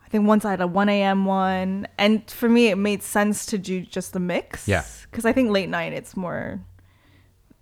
I 0.04 0.08
think 0.08 0.26
once 0.26 0.44
I 0.44 0.50
had 0.50 0.60
a 0.60 0.66
1 0.66 0.88
a.m. 0.88 1.24
one. 1.24 1.86
And 1.98 2.28
for 2.30 2.48
me, 2.48 2.68
it 2.68 2.76
made 2.76 3.02
sense 3.02 3.46
to 3.46 3.58
do 3.58 3.80
just 3.80 4.12
the 4.12 4.20
mix. 4.20 4.68
Yeah. 4.68 4.84
Because 5.10 5.24
I 5.24 5.32
think 5.32 5.50
late 5.50 5.68
night, 5.70 5.92
it's 5.94 6.14
more, 6.16 6.60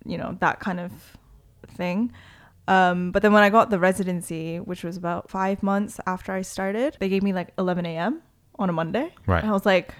you 0.05 0.17
know, 0.17 0.35
that 0.41 0.59
kind 0.59 0.79
of 0.79 0.91
thing. 1.75 2.11
Um, 2.71 3.11
but 3.11 3.21
then 3.21 3.33
when 3.33 3.43
I 3.43 3.49
got 3.49 3.69
the 3.69 3.79
residency, 3.79 4.59
which 4.59 4.83
was 4.83 4.95
about 4.97 5.29
five 5.29 5.61
months 5.61 5.99
after 6.07 6.31
I 6.31 6.41
started, 6.41 6.95
they 6.99 7.09
gave 7.09 7.21
me 7.21 7.33
like 7.33 7.53
11 7.57 7.85
a.m. 7.85 8.21
on 8.57 8.69
a 8.69 8.73
Monday. 8.73 9.13
Right. 9.27 9.41
And 9.41 9.49
I 9.49 9.53
was 9.53 9.65
like, 9.65 9.93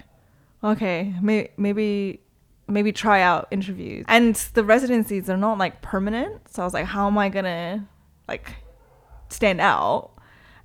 okay, 0.64 1.14
may- 1.20 1.50
maybe 1.56 2.20
maybe 2.68 2.92
try 2.92 3.20
out 3.20 3.48
interviews. 3.50 4.06
And 4.08 4.34
the 4.54 4.64
residencies 4.64 5.28
are 5.28 5.36
not 5.36 5.58
like 5.58 5.82
permanent, 5.82 6.48
so 6.48 6.62
I 6.62 6.64
was 6.64 6.72
like, 6.72 6.86
how 6.86 7.06
am 7.06 7.18
I 7.18 7.28
gonna 7.28 7.86
like 8.28 8.54
stand 9.28 9.60
out? 9.60 10.10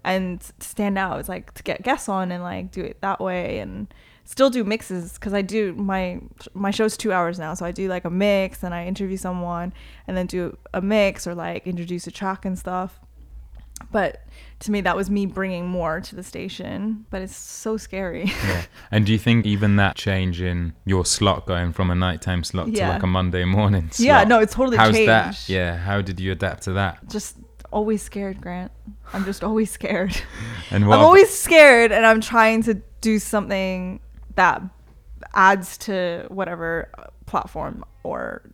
And 0.04 0.42
stand 0.60 0.98
out 0.98 1.20
is 1.20 1.28
like 1.28 1.54
to 1.56 1.64
get 1.64 1.84
guests 1.84 2.08
on 2.08 2.32
and 2.32 2.42
like 2.42 2.72
do 2.72 2.82
it 2.82 3.02
that 3.02 3.20
way 3.20 3.60
and 3.60 3.94
still 4.28 4.50
do 4.50 4.64
mixes 4.66 5.14
because 5.14 5.34
I 5.34 5.42
do 5.42 5.74
my 5.74 6.20
my 6.54 6.70
show's 6.70 6.98
two 6.98 7.12
hours 7.12 7.40
now, 7.40 7.54
so 7.54 7.66
I 7.66 7.72
do 7.72 7.88
like 7.88 8.06
a 8.06 8.10
mix 8.10 8.62
and 8.64 8.74
I 8.74 8.86
interview 8.86 9.18
someone 9.18 9.74
and 10.06 10.16
then 10.16 10.28
do 10.28 10.58
a 10.74 10.82
mix 10.82 11.26
or 11.26 11.34
like 11.34 11.66
introduce 11.66 12.06
a 12.08 12.12
track 12.12 12.46
and 12.46 12.60
stuff. 12.60 13.00
But 13.92 14.26
to 14.62 14.72
me, 14.72 14.82
that 14.82 14.96
was 14.96 15.10
me 15.10 15.28
bringing 15.28 15.68
more 15.68 16.02
to 16.02 16.16
the 16.16 16.24
station. 16.24 17.06
But 17.10 17.22
it's 17.22 17.36
so 17.36 17.78
scary. 17.78 18.32
Yeah. 18.48 18.64
And 18.92 19.06
do 19.06 19.12
you 19.12 19.18
think 19.20 19.46
even 19.46 19.76
that 19.78 19.96
change 19.96 20.42
in 20.42 20.74
your 20.86 21.06
slot 21.06 21.46
going 21.46 21.74
from 21.74 21.90
a 21.92 21.96
nighttime 21.96 22.44
slot 22.44 22.74
to 22.74 22.88
like 22.88 23.04
a 23.04 23.08
Monday 23.08 23.46
morning 23.46 23.90
slot? 23.92 24.06
yeah, 24.06 24.24
no, 24.24 24.40
it's 24.40 24.54
totally 24.54 24.78
How's 24.78 24.94
changed. 24.96 25.10
that? 25.10 25.50
Yeah. 25.50 25.78
How 25.78 26.02
did 26.02 26.20
you 26.20 26.32
adapt 26.32 26.64
to 26.64 26.74
that? 26.74 27.08
Just 27.10 27.38
always 27.72 28.02
scared, 28.02 28.42
Grant. 28.42 28.72
I'm 29.14 29.26
just 29.26 29.44
always 29.44 29.72
scared. 29.72 30.20
And 30.72 30.86
what? 30.88 30.98
I'm 31.00 31.06
always 31.06 31.30
scared, 31.30 31.94
and 31.94 32.06
I'm 32.06 32.20
trying 32.20 32.64
to 32.64 32.82
do 33.00 33.20
something 33.20 34.02
that 34.38 34.62
adds 35.34 35.78
to 35.80 36.26
whatever 36.30 36.90
platform 37.26 37.84
or 38.04 38.50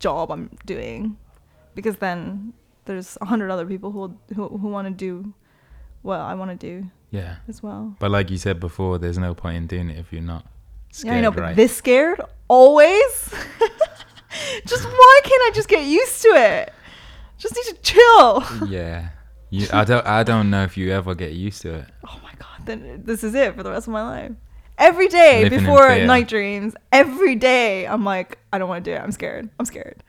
job 0.00 0.32
I'm 0.32 0.50
doing, 0.66 1.16
because 1.74 1.96
then 1.96 2.52
there's 2.86 3.16
a 3.20 3.26
hundred 3.26 3.50
other 3.50 3.66
people 3.66 3.92
who 3.92 4.16
who, 4.34 4.48
who 4.48 4.68
want 4.68 4.88
to 4.88 4.92
do 4.92 5.32
what 6.02 6.18
I 6.18 6.34
want 6.34 6.50
to 6.50 6.56
do 6.56 6.90
yeah. 7.10 7.36
as 7.48 7.62
well. 7.62 7.94
But 7.98 8.10
like 8.10 8.30
you 8.30 8.38
said 8.38 8.58
before, 8.58 8.98
there's 8.98 9.18
no 9.18 9.34
point 9.34 9.56
in 9.56 9.66
doing 9.66 9.90
it 9.90 9.98
if 9.98 10.12
you're 10.12 10.22
not 10.22 10.46
scared, 10.90 11.14
yeah, 11.14 11.18
I 11.18 11.20
know, 11.22 11.30
but 11.30 11.56
this 11.56 11.76
scared 11.76 12.20
always. 12.48 13.34
just 14.66 14.84
why 14.84 15.20
can't 15.22 15.42
I 15.42 15.50
just 15.54 15.68
get 15.68 15.84
used 15.84 16.22
to 16.22 16.28
it? 16.28 16.72
Just 17.38 17.54
need 17.54 17.76
to 17.76 17.82
chill. 17.82 18.68
yeah. 18.68 19.10
You, 19.50 19.66
I 19.72 19.84
don't. 19.84 20.06
I 20.06 20.22
don't 20.22 20.48
know 20.50 20.62
if 20.62 20.76
you 20.76 20.92
ever 20.92 21.14
get 21.14 21.32
used 21.32 21.62
to 21.62 21.74
it. 21.74 21.86
oh 22.06 22.20
my 22.22 22.32
god, 22.38 22.66
then 22.66 23.02
this 23.04 23.24
is 23.24 23.34
it 23.34 23.56
for 23.56 23.64
the 23.64 23.70
rest 23.70 23.88
of 23.88 23.92
my 23.92 24.02
life. 24.02 24.32
Every 24.80 25.08
day 25.08 25.44
Living 25.44 25.60
before 25.60 25.98
night 25.98 26.26
dreams, 26.26 26.74
every 26.90 27.36
day 27.36 27.86
I'm 27.86 28.02
like, 28.02 28.38
I 28.50 28.58
don't 28.58 28.68
want 28.68 28.82
to 28.82 28.90
do 28.90 28.94
it. 28.94 28.98
I'm 28.98 29.12
scared. 29.12 29.50
I'm 29.58 29.66
scared. 29.66 30.02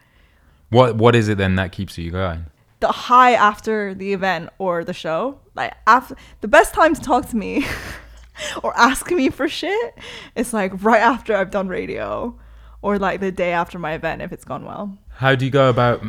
What 0.69 0.95
What 0.95 1.13
is 1.13 1.27
it 1.27 1.37
then 1.37 1.55
that 1.55 1.73
keeps 1.73 1.97
you 1.97 2.09
going? 2.09 2.45
The 2.79 2.87
high 2.87 3.33
after 3.33 3.93
the 3.93 4.13
event 4.13 4.49
or 4.57 4.85
the 4.85 4.93
show, 4.93 5.39
like 5.55 5.73
after 5.85 6.15
the 6.39 6.47
best 6.47 6.73
time 6.73 6.95
to 6.95 7.01
talk 7.01 7.27
to 7.29 7.35
me 7.35 7.65
or 8.63 8.75
ask 8.77 9.11
me 9.11 9.29
for 9.29 9.49
shit, 9.49 9.93
it's 10.35 10.53
like 10.53 10.81
right 10.81 11.01
after 11.01 11.35
I've 11.35 11.51
done 11.51 11.67
radio 11.67 12.39
or 12.81 12.97
like 12.97 13.19
the 13.19 13.31
day 13.31 13.51
after 13.51 13.77
my 13.77 13.91
event 13.91 14.21
if 14.21 14.31
it's 14.31 14.45
gone 14.45 14.65
well. 14.65 14.97
How 15.15 15.35
do 15.35 15.43
you 15.43 15.51
go 15.51 15.69
about 15.69 16.01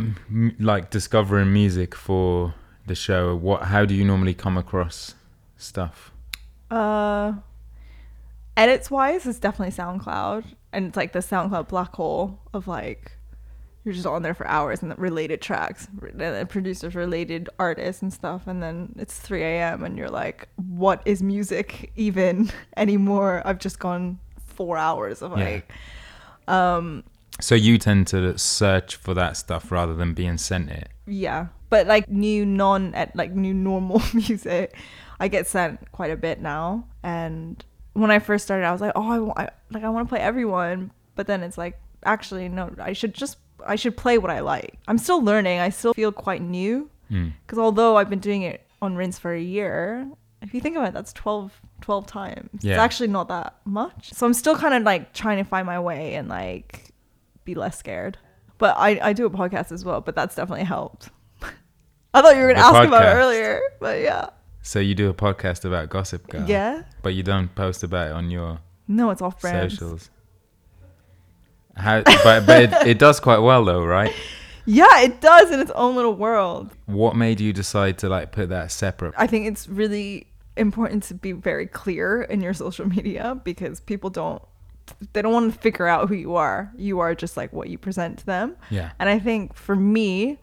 like 0.61 0.89
discovering 0.91 1.53
music 1.53 1.97
for 1.97 2.55
the 2.87 2.95
show? 2.95 3.35
What? 3.35 3.65
How 3.65 3.85
do 3.85 3.95
you 3.95 4.05
normally 4.05 4.35
come 4.35 4.57
across 4.57 5.17
stuff? 5.57 6.13
Uh, 6.71 7.35
edits 8.57 8.91
wise, 8.91 9.27
it's 9.27 9.39
definitely 9.39 9.75
SoundCloud, 9.75 10.45
and 10.73 10.87
it's 10.89 10.97
like 10.97 11.13
the 11.13 11.19
SoundCloud 11.21 11.69
black 11.69 11.95
hole 11.95 12.41
of 12.53 12.67
like 12.69 13.13
you're 13.85 13.93
just 13.95 14.07
on 14.07 14.23
there 14.23 14.33
for 14.35 14.47
hours 14.47 14.81
and 14.81 14.93
the 14.93 14.95
related 14.95 15.41
tracks, 15.41 15.89
and 16.21 16.49
producers, 16.49 16.95
related 16.95 17.49
artists 17.59 18.01
and 18.01 18.13
stuff, 18.13 18.47
and 18.47 18.63
then 18.63 18.95
it's 18.97 19.19
3 19.19 19.43
a.m. 19.43 19.83
and 19.83 19.99
you're 19.99 20.09
like, 20.09 20.49
what 20.69 21.03
is 21.05 21.21
music 21.23 21.91
even 21.97 22.49
anymore? 22.77 23.43
I've 23.45 23.59
just 23.59 23.81
gone 23.81 24.21
four 24.47 24.77
hours 24.79 25.21
of 25.21 25.37
Yeah. 25.37 25.45
like, 25.45 25.73
um, 26.47 27.03
So 27.41 27.57
you 27.57 27.77
tend 27.77 28.07
to 28.09 28.39
search 28.39 28.95
for 28.95 29.15
that 29.15 29.37
stuff 29.37 29.73
rather 29.73 29.95
than 29.97 30.15
being 30.15 30.39
sent 30.39 30.71
it. 30.71 30.89
yeah, 31.07 31.49
but 31.69 31.89
like 31.89 32.09
new 32.09 32.47
non 32.47 32.95
at 32.95 33.17
like 33.17 33.33
new 33.33 33.53
normal 33.55 34.01
music, 34.15 34.77
I 35.19 35.27
get 35.27 35.49
sent 35.49 35.91
quite 35.91 36.13
a 36.13 36.17
bit 36.17 36.41
now. 36.41 36.87
And 37.03 37.65
when 37.95 38.11
I 38.11 38.19
first 38.19 38.45
started, 38.45 38.65
I 38.67 38.73
was 38.73 38.81
like, 38.81 38.93
oh, 38.95 39.11
I, 39.11 39.19
wa- 39.19 39.35
I 39.37 39.49
like 39.71 39.85
I 39.85 39.89
want 39.91 40.09
to 40.09 40.13
play 40.13 40.21
everyone, 40.21 40.91
but 41.15 41.27
then 41.27 41.43
it's 41.43 41.59
like 41.59 41.79
actually 42.05 42.49
no, 42.49 42.71
I 42.81 42.93
should 42.95 43.15
just 43.15 43.37
I 43.67 43.77
should 43.77 43.97
play 43.97 44.19
what 44.19 44.31
I 44.31 44.41
like. 44.41 44.79
I'm 44.89 44.99
still 44.99 45.23
learning. 45.23 45.61
I 45.61 45.69
still 45.71 45.95
feel 45.95 46.13
quite 46.13 46.43
new 46.43 46.89
Mm. 47.11 47.33
because 47.45 47.59
although 47.59 47.99
I've 47.99 48.09
been 48.09 48.21
doing 48.21 48.41
it 48.43 48.67
on 48.81 48.97
Rinse 48.97 49.19
for 49.19 49.35
a 49.35 49.41
year, 49.41 50.09
if 50.41 50.55
you 50.55 50.61
think 50.63 50.77
about 50.77 50.89
it, 50.89 50.95
that's 50.95 51.13
12, 51.13 51.53
12 51.83 52.07
times. 52.07 52.49
It's 52.55 52.65
actually 52.79 53.09
not 53.09 53.29
that 53.29 53.57
much. 53.67 54.15
So 54.15 54.25
I'm 54.25 54.33
still 54.33 54.57
kind 54.57 54.73
of 54.73 54.83
like 54.83 55.13
trying 55.13 55.37
to 55.37 55.45
find 55.45 55.67
my 55.67 55.79
way 55.79 56.15
and 56.15 56.29
like 56.29 56.91
be 57.45 57.55
less 57.55 57.77
scared. 57.79 58.17
But 58.57 58.77
I, 58.79 58.99
I 59.03 59.13
do 59.13 59.27
a 59.27 59.31
podcast 59.31 59.73
as 59.73 59.85
well, 59.85 60.01
but 60.01 60.15
that's 60.15 60.35
definitely 60.35 60.65
helped. 60.65 61.11
I 62.15 62.23
thought 62.23 62.35
you 62.35 62.41
were 62.43 62.47
going 62.49 62.57
to 62.57 62.63
ask 62.63 62.75
about 62.89 63.03
it 63.05 63.07
earlier, 63.15 63.61
but 63.79 64.01
yeah. 64.01 64.31
So 64.63 64.79
you 64.79 64.95
do 64.95 65.11
a 65.11 65.15
podcast 65.15 65.65
about 65.65 65.89
Gossip 65.91 66.29
Girl. 66.29 66.49
Yeah? 66.49 66.83
But 67.03 67.15
you 67.15 67.23
don't 67.23 67.53
post 67.55 67.83
about 67.83 68.09
it 68.09 68.13
on 68.13 68.31
your 68.31 68.61
No, 68.89 69.11
it's 69.11 69.21
off 69.21 69.41
brand. 69.41 69.71
socials. 69.73 70.09
How? 71.77 72.03
But 72.03 72.47
but 72.47 72.63
it, 72.63 72.73
it 72.87 72.99
does 72.99 73.19
quite 73.21 73.39
well 73.39 73.65
though, 73.65 73.85
right? 73.85 74.13
Yeah, 74.65 75.01
it 75.01 75.21
does 75.21 75.51
in 75.51 75.59
its 75.59 75.73
own 75.73 75.97
little 75.97 76.15
world. 76.15 76.71
What 76.87 77.17
made 77.17 77.41
you 77.41 77.53
decide 77.53 77.99
to 77.99 78.09
like 78.09 78.31
put 78.31 78.51
that 78.51 78.71
separate? 78.71 79.13
I 79.19 79.27
think 79.27 79.49
it's 79.49 79.69
really 79.69 80.29
important 80.57 81.03
to 81.05 81.15
be 81.15 81.33
very 81.33 81.67
clear 81.67 82.23
in 82.23 82.41
your 82.41 82.55
social 82.55 82.87
media 82.89 83.41
because 83.43 83.81
people 83.81 84.09
don't 84.09 84.41
they 85.15 85.23
don't 85.23 85.33
want 85.33 85.53
to 85.53 85.59
figure 85.59 85.89
out 85.89 86.09
who 86.09 86.15
you 86.15 86.37
are. 86.37 86.73
You 86.77 87.01
are 87.01 87.13
just 87.13 87.37
like 87.37 87.53
what 87.53 87.71
you 87.71 87.79
present 87.79 88.21
to 88.21 88.27
them. 88.27 88.55
Yeah. 88.71 88.93
And 89.01 89.09
I 89.09 89.19
think 89.19 89.55
for 89.55 89.75
me, 89.75 90.39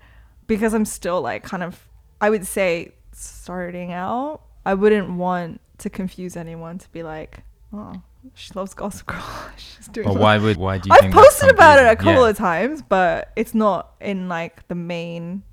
because 0.47 0.73
I'm 0.73 0.83
still 0.83 1.21
like 1.21 1.43
kind 1.43 1.63
of 1.63 1.87
I 2.19 2.29
would 2.29 2.45
say 2.45 2.91
starting 3.19 3.91
out, 3.93 4.41
I 4.65 4.73
wouldn't 4.73 5.11
want 5.11 5.61
to 5.79 5.89
confuse 5.89 6.35
anyone 6.35 6.77
to 6.79 6.89
be 6.91 7.03
like, 7.03 7.43
oh, 7.73 8.01
she 8.33 8.51
loves 8.53 8.73
Gossip 8.73 9.05
Girl. 9.07 9.23
She's 9.57 9.87
doing 9.87 10.05
something." 10.07 10.21
why 10.21 10.37
would 10.37 10.57
why 10.57 10.77
do 10.77 10.89
you 10.89 10.95
I've 11.01 11.11
posted 11.11 11.49
about 11.49 11.79
it 11.79 11.87
a 11.87 11.95
couple 11.95 12.23
Yeah. 12.23 12.29
of 12.29 12.37
times, 12.37 12.81
but 12.81 13.31
it's 13.35 13.53
not 13.53 13.91
in 14.01 14.27
like 14.27 14.67
the 14.67 14.75
main 14.75 15.43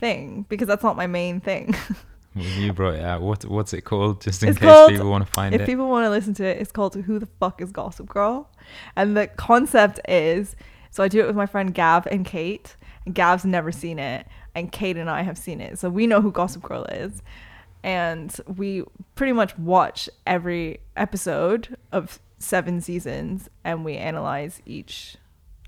thing 0.00 0.44
because 0.48 0.68
that's 0.68 0.82
not 0.82 0.96
my 0.96 1.06
main 1.06 1.40
thing. 1.40 1.74
Well, 2.36 2.44
you 2.46 2.72
brought 2.72 2.94
it 2.94 3.00
out. 3.04 3.22
What 3.22 3.44
what's 3.44 3.72
it 3.72 3.82
called? 3.82 4.20
Just 4.20 4.42
in 4.42 4.48
It's 4.48 4.58
case 4.58 4.68
called- 4.68 4.90
people 4.90 5.08
want 5.08 5.24
to 5.24 5.32
find 5.32 5.54
if 5.54 5.60
it. 5.60 5.62
If 5.62 5.68
people 5.68 5.88
want 5.88 6.04
to 6.04 6.10
listen 6.10 6.34
to 6.34 6.44
it, 6.44 6.60
it's 6.60 6.72
called 6.72 6.96
Who 6.96 7.20
the 7.20 7.28
Fuck 7.38 7.60
is 7.62 7.70
Gossip 7.70 8.08
Girl? 8.08 8.50
And 8.96 9.16
the 9.16 9.28
concept 9.28 10.00
is 10.08 10.56
so 10.90 11.04
I 11.04 11.06
do 11.08 11.20
it 11.20 11.28
with 11.28 11.36
my 11.36 11.46
friend 11.46 11.72
Gav 11.72 12.08
and 12.08 12.24
Kate. 12.26 12.74
And 13.06 13.14
Gav's 13.14 13.44
never 13.44 13.70
seen 13.70 14.00
it, 14.00 14.26
and 14.54 14.70
Kate 14.70 14.96
and 14.96 15.10
I 15.10 15.22
have 15.22 15.38
seen 15.38 15.60
it. 15.60 15.78
So 15.78 15.90
we 15.90 16.06
know 16.06 16.20
who 16.20 16.30
Gossip 16.30 16.62
Girl 16.62 16.84
is. 16.84 17.22
And 17.82 18.34
we 18.56 18.82
pretty 19.14 19.32
much 19.32 19.58
watch 19.58 20.08
every 20.26 20.80
episode 20.96 21.76
of 21.92 22.18
seven 22.38 22.80
seasons 22.80 23.50
and 23.62 23.84
we 23.84 23.96
analyze 23.96 24.62
each 24.64 25.16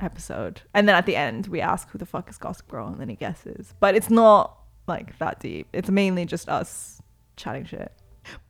episode. 0.00 0.62
And 0.74 0.88
then 0.88 0.94
at 0.94 1.06
the 1.06 1.16
end, 1.16 1.46
we 1.48 1.60
ask 1.60 1.88
who 1.90 1.98
the 1.98 2.06
fuck 2.06 2.28
is 2.30 2.38
Gossip 2.38 2.68
Girl, 2.68 2.88
and 2.88 3.00
then 3.00 3.08
he 3.08 3.16
guesses. 3.16 3.74
But 3.80 3.94
it's 3.94 4.10
not 4.10 4.58
like 4.86 5.18
that 5.18 5.40
deep. 5.40 5.68
It's 5.72 5.90
mainly 5.90 6.24
just 6.24 6.48
us 6.48 7.00
chatting 7.36 7.64
shit. 7.64 7.92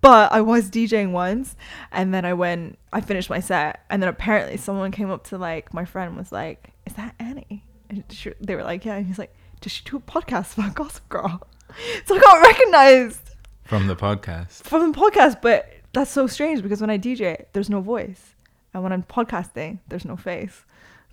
But 0.00 0.32
I 0.32 0.40
was 0.40 0.70
DJing 0.70 1.12
once, 1.12 1.54
and 1.92 2.14
then 2.14 2.24
I 2.24 2.32
went, 2.32 2.78
I 2.92 3.00
finished 3.00 3.28
my 3.28 3.40
set, 3.40 3.84
and 3.90 4.02
then 4.02 4.08
apparently 4.08 4.56
someone 4.56 4.90
came 4.90 5.10
up 5.10 5.24
to 5.24 5.38
like 5.38 5.74
my 5.74 5.84
friend 5.84 6.16
was 6.16 6.32
like, 6.32 6.72
"Is 6.86 6.94
that 6.94 7.14
Annie?" 7.18 7.64
And 7.90 8.02
she, 8.08 8.32
they 8.40 8.54
were 8.54 8.64
like, 8.64 8.86
"Yeah." 8.86 8.94
And 8.94 9.06
he's 9.06 9.18
like, 9.18 9.34
"Does 9.66 9.72
she 9.72 9.82
do 9.84 9.96
a 9.96 10.00
podcast 10.00 10.56
about 10.56 10.76
Gossip 10.76 11.08
Girl?" 11.08 11.40
So 12.06 12.14
I 12.14 12.20
got 12.20 12.40
recognized 12.40 13.30
from 13.64 13.88
the 13.88 13.96
podcast. 13.96 14.62
from 14.62 14.92
the 14.92 14.96
podcast, 14.96 15.42
but 15.42 15.68
that's 15.92 16.12
so 16.12 16.28
strange 16.28 16.62
because 16.62 16.80
when 16.80 16.88
I 16.90 16.98
DJ, 16.98 17.46
there's 17.52 17.68
no 17.68 17.80
voice, 17.80 18.36
and 18.72 18.84
when 18.84 18.92
I'm 18.92 19.02
podcasting, 19.02 19.80
there's 19.88 20.04
no 20.04 20.16
face. 20.16 20.64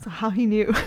So 0.03 0.11
how 0.11 0.29
he 0.29 0.45
knew? 0.45 0.71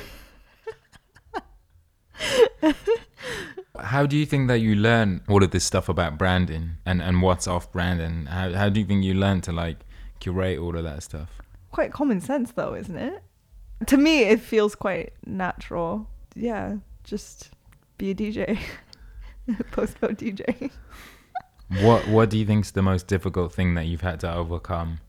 How 3.80 4.06
do 4.06 4.16
you 4.16 4.24
think 4.24 4.46
that 4.48 4.60
you 4.60 4.76
learn 4.76 5.22
all 5.28 5.42
of 5.42 5.50
this 5.50 5.64
stuff 5.64 5.88
about 5.88 6.16
branding 6.16 6.76
and, 6.86 7.02
and 7.02 7.20
what's 7.20 7.48
off 7.48 7.72
branding? 7.72 8.26
How 8.26 8.52
how 8.52 8.68
do 8.68 8.78
you 8.80 8.86
think 8.86 9.04
you 9.04 9.14
learn 9.14 9.40
to 9.42 9.52
like 9.52 9.78
curate 10.20 10.58
all 10.58 10.76
of 10.76 10.84
that 10.84 11.02
stuff? 11.02 11.40
quite 11.72 11.92
common 11.92 12.20
sense 12.22 12.52
though, 12.52 12.74
isn't 12.74 12.96
it? 12.96 13.22
To 13.88 13.98
me, 13.98 14.22
it 14.22 14.40
feels 14.40 14.74
quite 14.74 15.12
natural. 15.26 16.08
Yeah, 16.34 16.76
just 17.04 17.50
be 17.98 18.10
a 18.10 18.14
DJ. 18.14 18.58
Postcode 19.72 20.16
DJ. 20.18 20.70
What 21.82 22.06
what 22.08 22.30
do 22.30 22.38
you 22.38 22.44
think's 22.46 22.70
the 22.72 22.82
most 22.82 23.06
difficult 23.06 23.52
thing 23.52 23.74
that 23.74 23.86
you've 23.86 24.00
had 24.02 24.20
to 24.20 24.32
overcome 24.32 25.00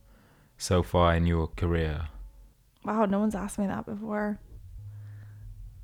so 0.57 0.81
far 0.83 1.15
in 1.15 1.25
your 1.25 1.47
career? 1.47 2.07
Wow, 2.85 3.05
no 3.05 3.19
one's 3.19 3.35
asked 3.35 3.59
me 3.59 3.67
that 3.67 3.85
before. 3.85 4.39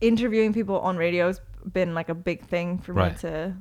Interviewing 0.01 0.54
people 0.54 0.80
on 0.80 0.97
radio's 0.97 1.39
been 1.72 1.93
like 1.93 2.10
a 2.10 2.16
big 2.16 2.45
thing 2.45 2.78
for 2.80 2.93
Right. 2.93 3.14
me 3.14 3.18
to 3.20 3.56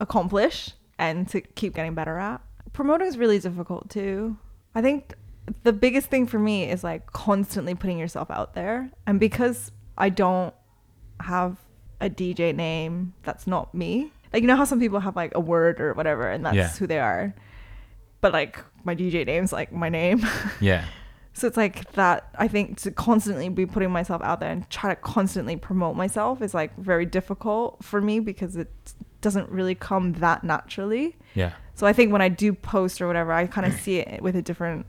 accomplish 0.00 0.72
and 0.98 1.28
to 1.28 1.40
keep 1.40 1.74
getting 1.74 1.94
better 1.94 2.18
at. 2.18 2.40
Promoting 2.72 3.06
is 3.06 3.16
really 3.18 3.38
difficult 3.38 3.88
too. 3.90 4.36
I 4.74 4.82
think 4.82 5.14
the 5.62 5.72
biggest 5.72 6.08
thing 6.08 6.26
for 6.26 6.38
me 6.38 6.70
is 6.70 6.82
like 6.84 7.12
constantly 7.12 7.74
putting 7.74 7.98
yourself 7.98 8.30
out 8.30 8.54
there. 8.54 8.90
And 9.06 9.20
because 9.20 9.70
I 9.98 10.08
don't 10.08 10.54
have 11.20 11.56
a 12.00 12.08
DJ 12.10 12.54
name 12.54 13.14
that's 13.22 13.46
not 13.46 13.74
me, 13.74 14.10
like 14.32 14.42
you 14.42 14.46
know 14.48 14.56
how 14.56 14.64
some 14.64 14.80
people 14.80 15.00
have 15.00 15.16
like 15.16 15.32
a 15.34 15.40
word 15.40 15.80
or 15.80 15.92
whatever 15.94 16.28
and 16.30 16.44
that's 16.46 16.56
Yeah. 16.56 16.68
who 16.70 16.86
they 16.86 16.98
are. 17.00 17.34
But 18.20 18.32
like 18.32 18.58
my 18.84 18.94
DJ 18.94 19.26
name's 19.26 19.52
like 19.52 19.72
my 19.72 19.88
name. 19.88 20.24
Yeah. 20.60 20.84
So 21.32 21.46
it's 21.46 21.56
like 21.56 21.90
that. 21.92 22.28
I 22.38 22.48
think 22.48 22.78
to 22.80 22.90
constantly 22.90 23.48
be 23.48 23.64
putting 23.64 23.90
myself 23.90 24.20
out 24.22 24.40
there 24.40 24.50
and 24.50 24.68
try 24.68 24.90
to 24.90 24.96
constantly 25.00 25.56
promote 25.56 25.94
myself 25.96 26.42
is 26.42 26.52
like 26.54 26.76
very 26.76 27.06
difficult 27.06 27.82
for 27.84 28.00
me 28.00 28.18
because 28.20 28.56
it 28.56 28.68
doesn't 29.20 29.48
really 29.48 29.74
come 29.76 30.14
that 30.14 30.42
naturally. 30.42 31.16
Yeah. 31.34 31.52
So 31.74 31.86
I 31.86 31.92
think 31.92 32.12
when 32.12 32.20
I 32.20 32.28
do 32.28 32.52
post 32.52 33.00
or 33.00 33.06
whatever, 33.06 33.32
I 33.32 33.46
kind 33.46 33.66
of 33.66 33.72
see 33.80 33.98
it 34.00 34.20
with 34.22 34.34
a 34.36 34.42
different 34.42 34.86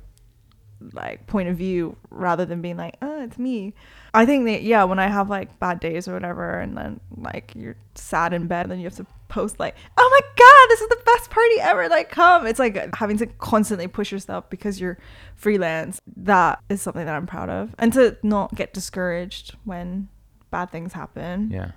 like 0.93 1.27
point 1.27 1.49
of 1.49 1.57
view 1.57 1.95
rather 2.09 2.45
than 2.45 2.61
being 2.61 2.77
like, 2.77 2.95
oh, 3.01 3.21
it's 3.21 3.37
me. 3.37 3.73
I 4.13 4.25
think 4.25 4.45
that 4.45 4.63
yeah, 4.63 4.83
when 4.83 4.99
I 4.99 5.07
have 5.07 5.29
like 5.29 5.59
bad 5.59 5.79
days 5.79 6.07
or 6.07 6.13
whatever, 6.13 6.59
and 6.59 6.77
then 6.77 6.99
like 7.15 7.53
you're 7.55 7.77
sad 7.95 8.33
in 8.33 8.47
bed, 8.47 8.63
and 8.63 8.71
then 8.71 8.79
you 8.79 8.85
have 8.85 8.95
to 8.95 9.05
post 9.29 9.59
like, 9.59 9.75
oh 9.97 10.09
my 10.11 10.27
god, 10.35 10.69
this 10.69 10.81
is 10.81 10.89
the 10.89 11.01
best 11.05 11.29
party 11.29 11.55
ever, 11.61 11.87
like 11.87 12.09
come. 12.09 12.45
It's 12.45 12.59
like 12.59 12.95
having 12.95 13.17
to 13.17 13.27
constantly 13.27 13.87
push 13.87 14.11
yourself 14.11 14.49
because 14.49 14.81
you're 14.81 14.97
freelance. 15.35 16.01
That 16.17 16.59
is 16.69 16.81
something 16.81 17.05
that 17.05 17.15
I'm 17.15 17.27
proud 17.27 17.49
of, 17.49 17.75
and 17.79 17.93
to 17.93 18.17
not 18.23 18.53
get 18.55 18.73
discouraged 18.73 19.55
when 19.63 20.09
bad 20.49 20.71
things 20.71 20.93
happen. 20.93 21.49
Yeah. 21.51 21.71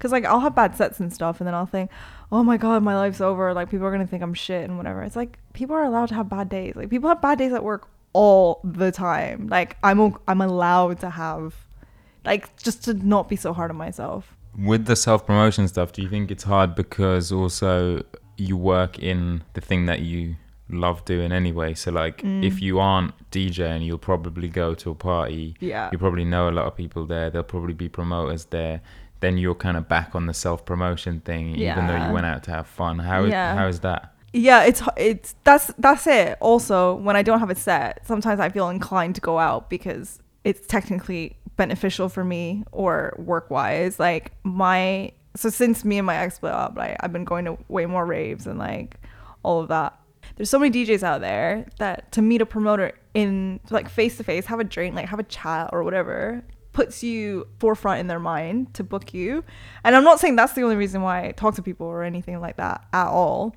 Cause 0.00 0.12
like 0.12 0.26
I'll 0.26 0.40
have 0.40 0.54
bad 0.54 0.76
sets 0.76 1.00
and 1.00 1.12
stuff, 1.12 1.40
and 1.40 1.46
then 1.46 1.54
I'll 1.54 1.66
think, 1.66 1.90
oh 2.30 2.42
my 2.42 2.56
god, 2.56 2.82
my 2.82 2.94
life's 2.94 3.20
over. 3.20 3.54
Like 3.54 3.70
people 3.70 3.86
are 3.86 3.90
gonna 3.90 4.06
think 4.06 4.22
I'm 4.22 4.34
shit 4.34 4.64
and 4.64 4.76
whatever. 4.76 5.02
It's 5.02 5.16
like 5.16 5.38
people 5.54 5.74
are 5.74 5.84
allowed 5.84 6.10
to 6.10 6.14
have 6.14 6.28
bad 6.28 6.48
days. 6.48 6.76
Like 6.76 6.90
people 6.90 7.08
have 7.08 7.22
bad 7.22 7.38
days 7.38 7.52
at 7.52 7.64
work 7.64 7.88
all 8.14 8.60
the 8.64 8.90
time. 8.90 9.48
Like 9.48 9.76
I'm 9.82 10.16
I'm 10.26 10.40
allowed 10.40 11.00
to 11.00 11.10
have, 11.10 11.54
like 12.24 12.56
just 12.56 12.82
to 12.84 12.94
not 12.94 13.28
be 13.28 13.36
so 13.36 13.52
hard 13.52 13.70
on 13.70 13.76
myself. 13.76 14.34
With 14.58 14.86
the 14.86 14.96
self 14.96 15.26
promotion 15.26 15.68
stuff, 15.68 15.92
do 15.92 16.00
you 16.00 16.08
think 16.08 16.30
it's 16.30 16.44
hard 16.44 16.74
because 16.74 17.30
also 17.30 18.02
you 18.38 18.56
work 18.56 18.98
in 18.98 19.42
the 19.52 19.60
thing 19.60 19.84
that 19.86 20.00
you 20.00 20.36
love 20.70 21.04
doing 21.04 21.32
anyway? 21.32 21.74
So, 21.74 21.90
like, 21.90 22.22
Mm. 22.22 22.44
if 22.44 22.62
you 22.62 22.78
aren't 22.78 23.12
DJing, 23.32 23.84
you'll 23.84 23.98
probably 23.98 24.48
go 24.48 24.74
to 24.74 24.90
a 24.90 24.94
party. 24.94 25.56
Yeah. 25.60 25.88
You 25.92 25.98
probably 25.98 26.24
know 26.24 26.48
a 26.48 26.52
lot 26.52 26.66
of 26.66 26.74
people 26.76 27.04
there. 27.04 27.30
There'll 27.30 27.44
probably 27.44 27.74
be 27.74 27.88
promoters 27.88 28.46
there. 28.46 28.80
Then 29.20 29.38
you're 29.38 29.54
kind 29.56 29.76
of 29.76 29.88
back 29.88 30.14
on 30.14 30.26
the 30.26 30.34
self 30.34 30.64
promotion 30.64 31.20
thing, 31.20 31.56
even 31.56 31.86
though 31.88 32.06
you 32.06 32.12
went 32.12 32.26
out 32.26 32.44
to 32.44 32.50
have 32.52 32.66
fun. 32.68 33.00
How 33.00 33.24
Yeah. 33.24 33.56
how 33.56 33.66
is 33.66 33.80
that? 33.80 34.13
Yeah, 34.36 34.64
it's 34.64 34.82
it's 34.96 35.36
that's 35.44 35.72
that's 35.78 36.08
it. 36.08 36.36
Also, 36.40 36.96
when 36.96 37.14
I 37.14 37.22
don't 37.22 37.38
have 37.38 37.50
a 37.50 37.54
set, 37.54 38.04
sometimes 38.04 38.40
I 38.40 38.48
feel 38.48 38.68
inclined 38.68 39.14
to 39.14 39.20
go 39.20 39.38
out 39.38 39.70
because 39.70 40.18
it's 40.42 40.66
technically 40.66 41.36
beneficial 41.56 42.08
for 42.08 42.24
me 42.24 42.64
or 42.72 43.14
work 43.16 43.48
wise. 43.48 44.00
Like 44.00 44.32
my 44.42 45.12
so 45.36 45.50
since 45.50 45.84
me 45.84 45.98
and 45.98 46.06
my 46.06 46.16
ex 46.16 46.34
split 46.34 46.50
up, 46.50 46.76
like 46.76 46.96
I've 46.98 47.12
been 47.12 47.24
going 47.24 47.44
to 47.44 47.56
way 47.68 47.86
more 47.86 48.04
raves 48.04 48.48
and 48.48 48.58
like 48.58 48.96
all 49.44 49.60
of 49.60 49.68
that. 49.68 49.96
There's 50.34 50.50
so 50.50 50.58
many 50.58 50.84
DJs 50.84 51.04
out 51.04 51.20
there 51.20 51.66
that 51.78 52.10
to 52.12 52.20
meet 52.22 52.42
a 52.42 52.46
promoter 52.46 52.90
in 53.14 53.60
like 53.70 53.88
face 53.88 54.16
to 54.16 54.24
face, 54.24 54.46
have 54.46 54.58
a 54.58 54.64
drink, 54.64 54.96
like 54.96 55.08
have 55.10 55.20
a 55.20 55.24
chat 55.24 55.70
or 55.72 55.84
whatever, 55.84 56.42
puts 56.72 57.04
you 57.04 57.46
forefront 57.60 58.00
in 58.00 58.08
their 58.08 58.18
mind 58.18 58.74
to 58.74 58.82
book 58.82 59.14
you. 59.14 59.44
And 59.84 59.94
I'm 59.94 60.02
not 60.02 60.18
saying 60.18 60.34
that's 60.34 60.54
the 60.54 60.62
only 60.62 60.74
reason 60.74 61.02
why 61.02 61.28
I 61.28 61.30
talk 61.30 61.54
to 61.54 61.62
people 61.62 61.86
or 61.86 62.02
anything 62.02 62.40
like 62.40 62.56
that 62.56 62.84
at 62.92 63.06
all. 63.06 63.54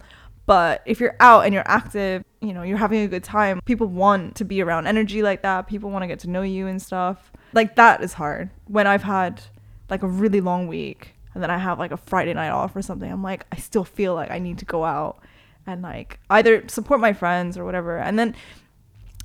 But 0.48 0.82
if 0.86 1.00
you're 1.00 1.16
out 1.20 1.46
and 1.46 1.54
you're 1.54 1.68
active, 1.68 2.24
you 2.42 2.54
know, 2.54 2.64
you're 2.64 2.78
having 2.78 3.02
a 3.02 3.08
good 3.08 3.24
time, 3.24 3.60
people 3.66 3.86
want 3.86 4.36
to 4.38 4.46
be 4.46 4.62
around 4.62 4.88
energy 4.88 5.22
like 5.22 5.44
that. 5.44 5.68
People 5.68 5.92
want 5.92 6.04
to 6.04 6.08
get 6.08 6.20
to 6.20 6.30
know 6.30 6.42
you 6.42 6.66
and 6.66 6.82
stuff. 6.82 7.32
Like 7.54 7.76
that 7.76 8.02
is 8.02 8.14
hard. 8.14 8.50
When 8.66 8.88
I've 8.88 9.04
had 9.04 9.44
like 9.90 10.02
a 10.02 10.08
really 10.08 10.42
long 10.42 10.68
week 10.68 11.16
and 11.34 11.44
then 11.44 11.52
I 11.52 11.58
have 11.58 11.78
like 11.78 11.92
a 11.92 11.98
Friday 11.98 12.34
night 12.34 12.50
off 12.50 12.76
or 12.76 12.82
something, 12.82 13.12
I'm 13.12 13.22
like, 13.22 13.46
I 13.52 13.58
still 13.58 13.84
feel 13.84 14.16
like 14.16 14.32
I 14.32 14.40
need 14.40 14.58
to 14.60 14.66
go 14.66 14.86
out 14.86 15.20
and 15.68 15.82
like 15.82 16.20
either 16.30 16.68
support 16.70 17.02
my 17.02 17.14
friends 17.14 17.58
or 17.58 17.66
whatever. 17.66 17.98
And 17.98 18.18
then 18.18 18.34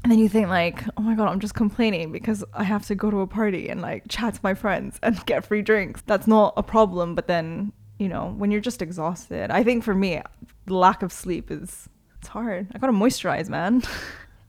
and 0.03 0.11
then 0.11 0.19
you 0.19 0.29
think 0.29 0.49
like, 0.49 0.83
oh 0.97 1.03
my 1.03 1.15
god, 1.15 1.29
I'm 1.29 1.39
just 1.39 1.55
complaining 1.55 2.11
because 2.11 2.45
I 2.53 2.65
have 2.65 2.85
to 2.87 2.97
go 2.97 3.11
to 3.11 3.21
a 3.21 3.27
party 3.27 3.69
and 3.69 3.81
like 3.81 4.05
chat 4.09 4.35
to 4.35 4.41
my 4.43 4.55
friends 4.55 4.99
and 5.03 5.25
get 5.27 5.45
free 5.45 5.63
drinks. 5.63 6.03
That's 6.05 6.27
not 6.27 6.55
a 6.57 6.63
problem, 6.63 7.15
but 7.15 7.29
then, 7.29 7.73
you 8.03 8.09
know, 8.09 8.35
when 8.37 8.51
you're 8.51 8.61
just 8.61 8.83
exhausted, 8.83 9.53
I 9.53 9.63
think 9.63 9.85
for 9.85 9.95
me, 9.95 10.21
lack 10.67 11.05
of 11.05 11.13
sleep 11.13 11.53
is 11.53 11.89
it's 12.19 12.27
hard. 12.29 12.67
I 12.75 12.79
gotta 12.79 12.93
moisturize, 12.93 13.49
man. 13.49 13.85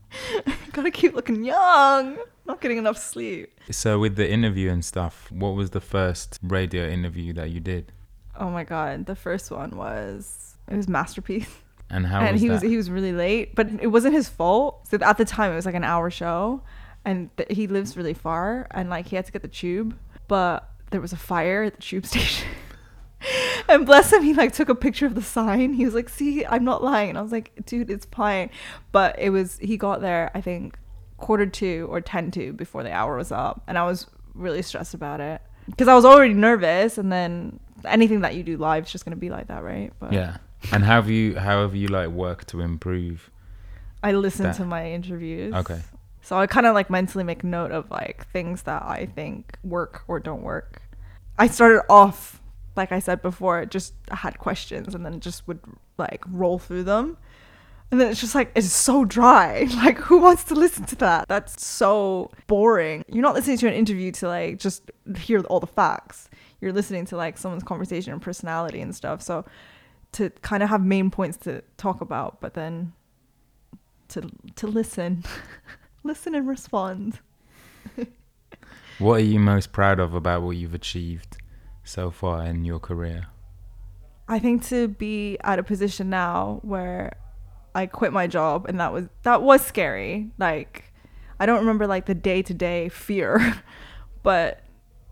gotta 0.72 0.90
keep 0.90 1.14
looking 1.14 1.44
young. 1.44 2.18
Not 2.46 2.60
getting 2.60 2.78
enough 2.78 2.98
sleep. 2.98 3.58
So, 3.70 4.00
with 4.00 4.16
the 4.16 4.28
interview 4.28 4.70
and 4.70 4.84
stuff, 4.84 5.30
what 5.30 5.54
was 5.54 5.70
the 5.70 5.80
first 5.80 6.40
radio 6.42 6.88
interview 6.88 7.32
that 7.34 7.50
you 7.50 7.60
did? 7.60 7.92
Oh 8.36 8.50
my 8.50 8.64
god, 8.64 9.06
the 9.06 9.14
first 9.14 9.52
one 9.52 9.76
was 9.76 10.56
it 10.68 10.76
was 10.76 10.88
masterpiece. 10.88 11.48
And 11.90 12.06
how 12.06 12.22
and 12.22 12.32
was 12.32 12.42
he 12.42 12.48
that? 12.48 12.54
was 12.54 12.62
he 12.62 12.76
was 12.76 12.90
really 12.90 13.12
late, 13.12 13.54
but 13.54 13.68
it 13.80 13.86
wasn't 13.86 14.14
his 14.14 14.28
fault. 14.28 14.88
So 14.88 14.98
at 15.00 15.16
the 15.16 15.24
time 15.24 15.52
it 15.52 15.54
was 15.54 15.66
like 15.66 15.76
an 15.76 15.84
hour 15.84 16.10
show, 16.10 16.62
and 17.04 17.30
th- 17.36 17.50
he 17.52 17.68
lives 17.68 17.96
really 17.96 18.14
far, 18.14 18.66
and 18.72 18.90
like 18.90 19.06
he 19.06 19.14
had 19.14 19.26
to 19.26 19.32
get 19.32 19.42
the 19.42 19.48
tube, 19.62 19.96
but 20.26 20.68
there 20.90 21.00
was 21.00 21.12
a 21.12 21.16
fire 21.16 21.62
at 21.62 21.76
the 21.76 21.82
tube 21.82 22.04
station. 22.14 22.48
And 23.68 23.86
bless 23.86 24.12
him, 24.12 24.22
he 24.22 24.34
like 24.34 24.52
took 24.52 24.68
a 24.68 24.74
picture 24.74 25.06
of 25.06 25.14
the 25.14 25.22
sign. 25.22 25.72
He 25.74 25.84
was 25.84 25.94
like, 25.94 26.08
"See, 26.08 26.44
I'm 26.44 26.64
not 26.64 26.82
lying." 26.82 27.10
And 27.10 27.18
I 27.18 27.22
was 27.22 27.32
like, 27.32 27.52
"Dude, 27.66 27.90
it's 27.90 28.06
fine." 28.06 28.50
But 28.92 29.18
it 29.18 29.30
was 29.30 29.58
he 29.58 29.76
got 29.76 30.00
there, 30.00 30.30
I 30.34 30.40
think, 30.40 30.78
quarter 31.16 31.46
to 31.46 31.86
or 31.90 32.00
ten 32.00 32.30
to 32.32 32.52
before 32.52 32.82
the 32.82 32.92
hour 32.92 33.16
was 33.16 33.32
up, 33.32 33.62
and 33.66 33.78
I 33.78 33.84
was 33.84 34.06
really 34.34 34.62
stressed 34.62 34.94
about 34.94 35.20
it 35.20 35.40
because 35.66 35.88
I 35.88 35.94
was 35.94 36.04
already 36.04 36.34
nervous, 36.34 36.98
and 36.98 37.10
then 37.12 37.60
anything 37.84 38.20
that 38.22 38.34
you 38.34 38.42
do 38.42 38.56
live 38.56 38.84
is 38.86 38.92
just 38.92 39.04
gonna 39.04 39.16
be 39.16 39.30
like 39.30 39.48
that, 39.48 39.62
right? 39.62 39.92
But 39.98 40.12
yeah. 40.12 40.38
And 40.72 40.82
how 40.84 40.94
have 40.96 41.10
you 41.10 41.36
how 41.38 41.62
have 41.62 41.74
you 41.74 41.88
like 41.88 42.08
worked 42.08 42.48
to 42.48 42.60
improve? 42.60 43.30
I 44.02 44.12
listen 44.12 44.44
That- 44.44 44.56
to 44.56 44.64
my 44.64 44.90
interviews. 44.90 45.54
Okay. 45.54 45.80
So 46.22 46.38
I 46.38 46.46
kind 46.46 46.66
of 46.66 46.74
like 46.74 46.88
mentally 46.88 47.22
make 47.22 47.44
note 47.44 47.70
of 47.70 47.90
like 47.90 48.26
things 48.32 48.62
that 48.62 48.82
I 48.82 49.04
think 49.04 49.58
work 49.62 50.04
or 50.08 50.18
don't 50.20 50.42
work. 50.42 50.80
I 51.38 51.48
started 51.48 51.82
off, 51.90 52.40
like 52.76 52.92
I 52.92 52.98
said 52.98 53.22
before, 53.22 53.60
it 53.60 53.70
just 53.70 53.94
had 54.10 54.38
questions 54.38 54.94
and 54.94 55.04
then 55.04 55.20
just 55.20 55.46
would 55.46 55.60
like 55.98 56.22
roll 56.28 56.58
through 56.58 56.84
them. 56.84 57.16
And 57.90 58.00
then 58.00 58.10
it's 58.10 58.20
just 58.20 58.34
like, 58.34 58.50
it's 58.54 58.72
so 58.72 59.04
dry. 59.04 59.68
Like, 59.76 59.98
who 59.98 60.18
wants 60.18 60.44
to 60.44 60.54
listen 60.54 60.84
to 60.86 60.96
that? 60.96 61.28
That's 61.28 61.64
so 61.64 62.30
boring. 62.46 63.04
You're 63.08 63.22
not 63.22 63.34
listening 63.34 63.58
to 63.58 63.68
an 63.68 63.74
interview 63.74 64.10
to 64.12 64.28
like 64.28 64.58
just 64.58 64.90
hear 65.16 65.40
all 65.42 65.60
the 65.60 65.66
facts. 65.66 66.28
You're 66.60 66.72
listening 66.72 67.04
to 67.06 67.16
like 67.16 67.38
someone's 67.38 67.62
conversation 67.62 68.12
and 68.12 68.22
personality 68.22 68.80
and 68.80 68.94
stuff. 68.94 69.22
So 69.22 69.44
to 70.12 70.30
kind 70.42 70.62
of 70.62 70.70
have 70.70 70.82
main 70.82 71.10
points 71.10 71.36
to 71.38 71.62
talk 71.76 72.00
about, 72.00 72.40
but 72.40 72.54
then 72.54 72.92
to 74.08 74.30
to 74.56 74.66
listen. 74.66 75.24
listen 76.02 76.34
and 76.34 76.48
respond. 76.48 77.20
What 79.00 79.14
are 79.14 79.24
you 79.24 79.40
most 79.40 79.72
proud 79.72 79.98
of 79.98 80.14
about 80.14 80.42
what 80.42 80.52
you've 80.52 80.72
achieved 80.72 81.36
so 81.84 82.10
far 82.10 82.44
in 82.44 82.64
your 82.64 82.80
career? 82.80 83.26
I 84.26 84.38
think 84.38 84.64
to 84.66 84.88
be 84.88 85.36
at 85.44 85.58
a 85.58 85.62
position 85.62 86.08
now 86.10 86.60
where 86.62 87.16
I 87.74 87.86
quit 87.86 88.12
my 88.12 88.26
job 88.26 88.66
and 88.68 88.80
that 88.80 88.92
was 88.92 89.06
that 89.22 89.42
was 89.42 89.64
scary. 89.64 90.30
Like 90.38 90.92
I 91.38 91.46
don't 91.46 91.60
remember 91.60 91.86
like 91.86 92.06
the 92.06 92.14
day-to-day 92.14 92.88
fear, 92.88 93.62
but 94.22 94.62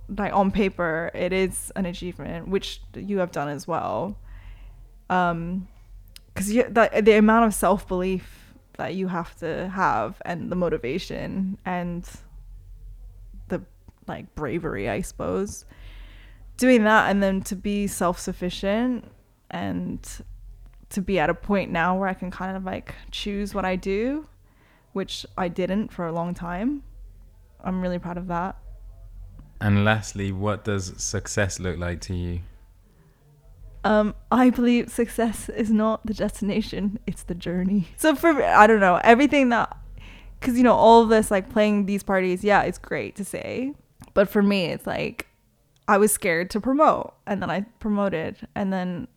like 0.08 0.32
on 0.32 0.50
paper 0.50 1.10
it 1.14 1.32
is 1.32 1.72
an 1.76 1.86
achievement 1.86 2.48
which 2.48 2.80
you 2.94 3.18
have 3.18 3.32
done 3.32 3.48
as 3.48 3.68
well. 3.68 4.18
Um 5.10 5.68
cuz 6.34 6.48
the 6.48 7.02
the 7.02 7.18
amount 7.18 7.46
of 7.46 7.54
self-belief 7.54 8.54
that 8.78 8.94
you 8.94 9.08
have 9.08 9.36
to 9.36 9.68
have 9.68 10.22
and 10.24 10.50
the 10.50 10.56
motivation 10.56 11.58
and 11.66 12.08
the 13.48 13.62
like 14.08 14.34
bravery, 14.34 14.88
I 14.88 15.02
suppose. 15.02 15.66
Doing 16.56 16.84
that 16.84 17.10
and 17.10 17.22
then 17.22 17.40
to 17.42 17.56
be 17.56 17.86
self-sufficient 17.86 19.10
and 19.50 20.08
to 20.90 21.00
be 21.00 21.18
at 21.18 21.30
a 21.30 21.34
point 21.34 21.70
now 21.70 21.98
where 21.98 22.08
I 22.08 22.14
can 22.14 22.30
kind 22.30 22.56
of 22.56 22.64
like 22.64 22.94
choose 23.10 23.54
what 23.54 23.64
I 23.64 23.76
do, 23.76 24.26
which 24.92 25.26
I 25.36 25.48
didn't 25.48 25.92
for 25.92 26.06
a 26.06 26.12
long 26.12 26.34
time. 26.34 26.82
I'm 27.60 27.80
really 27.80 27.98
proud 27.98 28.18
of 28.18 28.28
that. 28.28 28.56
And 29.60 29.84
lastly, 29.84 30.32
what 30.32 30.64
does 30.64 31.00
success 31.02 31.60
look 31.60 31.78
like 31.78 32.00
to 32.02 32.14
you? 32.14 32.40
Um, 33.84 34.14
I 34.30 34.50
believe 34.50 34.90
success 34.90 35.48
is 35.48 35.70
not 35.70 36.04
the 36.06 36.14
destination; 36.14 36.98
it's 37.06 37.24
the 37.24 37.34
journey. 37.34 37.88
So 37.96 38.14
for 38.14 38.32
me, 38.32 38.44
I 38.44 38.66
don't 38.66 38.80
know 38.80 39.00
everything 39.02 39.48
that, 39.48 39.76
because 40.38 40.56
you 40.56 40.62
know 40.62 40.74
all 40.74 41.02
of 41.02 41.08
this 41.08 41.30
like 41.30 41.48
playing 41.50 41.86
these 41.86 42.02
parties, 42.02 42.44
yeah, 42.44 42.62
it's 42.62 42.78
great 42.78 43.16
to 43.16 43.24
say, 43.24 43.72
but 44.14 44.28
for 44.28 44.42
me, 44.42 44.66
it's 44.66 44.86
like 44.86 45.26
I 45.88 45.98
was 45.98 46.12
scared 46.12 46.50
to 46.50 46.60
promote. 46.60 47.14
And 47.26 47.42
then 47.42 47.50
I 47.50 47.62
promoted. 47.80 48.36
And 48.54 48.72
then 48.72 49.08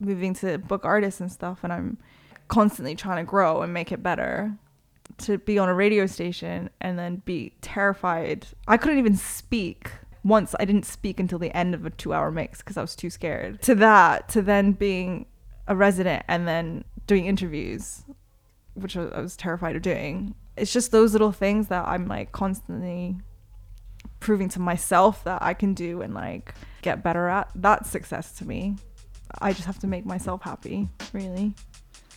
moving 0.00 0.34
to 0.34 0.58
book 0.58 0.84
artists 0.84 1.20
and 1.20 1.30
stuff. 1.30 1.60
And 1.62 1.72
I'm 1.72 1.98
constantly 2.48 2.94
trying 2.94 3.24
to 3.24 3.28
grow 3.28 3.62
and 3.62 3.72
make 3.72 3.92
it 3.92 4.02
better. 4.02 4.56
To 5.18 5.38
be 5.38 5.58
on 5.58 5.68
a 5.68 5.74
radio 5.74 6.06
station 6.06 6.70
and 6.80 6.98
then 6.98 7.22
be 7.24 7.52
terrified. 7.60 8.46
I 8.66 8.76
couldn't 8.76 8.98
even 8.98 9.16
speak. 9.16 9.90
Once 10.24 10.54
I 10.60 10.64
didn't 10.64 10.86
speak 10.86 11.18
until 11.18 11.40
the 11.40 11.54
end 11.54 11.74
of 11.74 11.84
a 11.84 11.90
two 11.90 12.14
hour 12.14 12.30
mix 12.30 12.58
because 12.58 12.76
I 12.76 12.80
was 12.80 12.94
too 12.94 13.10
scared. 13.10 13.60
To 13.62 13.74
that, 13.74 14.28
to 14.30 14.40
then 14.40 14.70
being 14.70 15.26
a 15.66 15.74
resident 15.74 16.24
and 16.28 16.46
then 16.46 16.84
doing 17.08 17.26
interviews, 17.26 18.04
which 18.74 18.96
I 18.96 19.20
was 19.20 19.36
terrified 19.36 19.76
of 19.76 19.82
doing. 19.82 20.34
It's 20.56 20.72
just 20.72 20.92
those 20.92 21.12
little 21.12 21.32
things 21.32 21.68
that 21.68 21.86
I'm 21.88 22.06
like 22.06 22.30
constantly 22.32 23.16
proving 24.22 24.48
to 24.50 24.60
myself 24.60 25.24
that 25.24 25.42
I 25.42 25.52
can 25.52 25.74
do 25.74 26.00
and 26.00 26.14
like 26.14 26.54
get 26.80 27.02
better 27.02 27.28
at. 27.28 27.50
That's 27.54 27.90
success 27.90 28.32
to 28.34 28.46
me. 28.46 28.76
I 29.40 29.52
just 29.52 29.66
have 29.66 29.78
to 29.80 29.86
make 29.86 30.06
myself 30.06 30.42
happy, 30.42 30.88
really. 31.12 31.54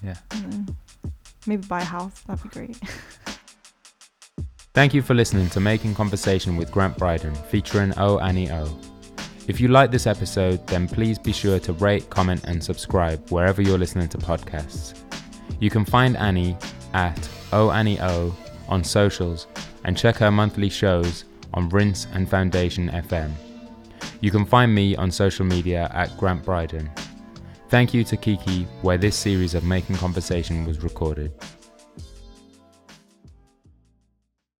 Yeah. 0.03 0.15
Mm-hmm. 0.29 1.09
maybe 1.47 1.65
buy 1.67 1.81
a 1.81 1.85
house. 1.85 2.21
That'd 2.21 2.43
be 2.43 2.49
great. 2.49 2.77
Thank 4.73 4.93
you 4.93 5.01
for 5.01 5.13
listening 5.13 5.49
to 5.51 5.59
Making 5.59 5.95
Conversation 5.95 6.57
with 6.57 6.69
Grant 6.69 6.97
Bryden, 6.97 7.33
featuring 7.33 7.93
O 7.97 8.19
Annie 8.19 8.51
O. 8.51 8.77
If 9.47 9.61
you 9.61 9.69
like 9.69 9.89
this 9.89 10.05
episode, 10.05 10.65
then 10.67 10.87
please 10.87 11.17
be 11.17 11.31
sure 11.31 11.59
to 11.59 11.73
rate, 11.73 12.09
comment, 12.09 12.43
and 12.43 12.61
subscribe 12.61 13.29
wherever 13.29 13.61
you're 13.61 13.77
listening 13.77 14.09
to 14.09 14.17
podcasts. 14.17 14.99
You 15.59 15.69
can 15.69 15.85
find 15.85 16.17
Annie 16.17 16.57
at 16.93 17.29
O 17.53 17.71
Annie 17.71 17.99
O 18.01 18.35
on 18.67 18.83
socials 18.83 19.47
and 19.85 19.97
check 19.97 20.17
her 20.17 20.31
monthly 20.31 20.69
shows 20.69 21.23
on 21.55 21.69
Rinse 21.69 22.07
and 22.13 22.29
Foundation 22.29 22.89
FM. 22.89 23.31
You 24.21 24.29
can 24.29 24.45
find 24.45 24.73
me 24.73 24.95
on 24.95 25.09
social 25.09 25.45
media 25.45 25.89
at 25.93 26.15
Grant 26.17 26.43
Bryden. 26.45 26.91
Thank 27.69 27.93
you 27.93 28.03
to 28.03 28.17
Kiki, 28.17 28.63
where 28.81 28.97
this 28.97 29.15
series 29.15 29.55
of 29.55 29.63
Making 29.63 29.95
Conversation 29.95 30.65
was 30.65 30.83
recorded. 30.83 31.31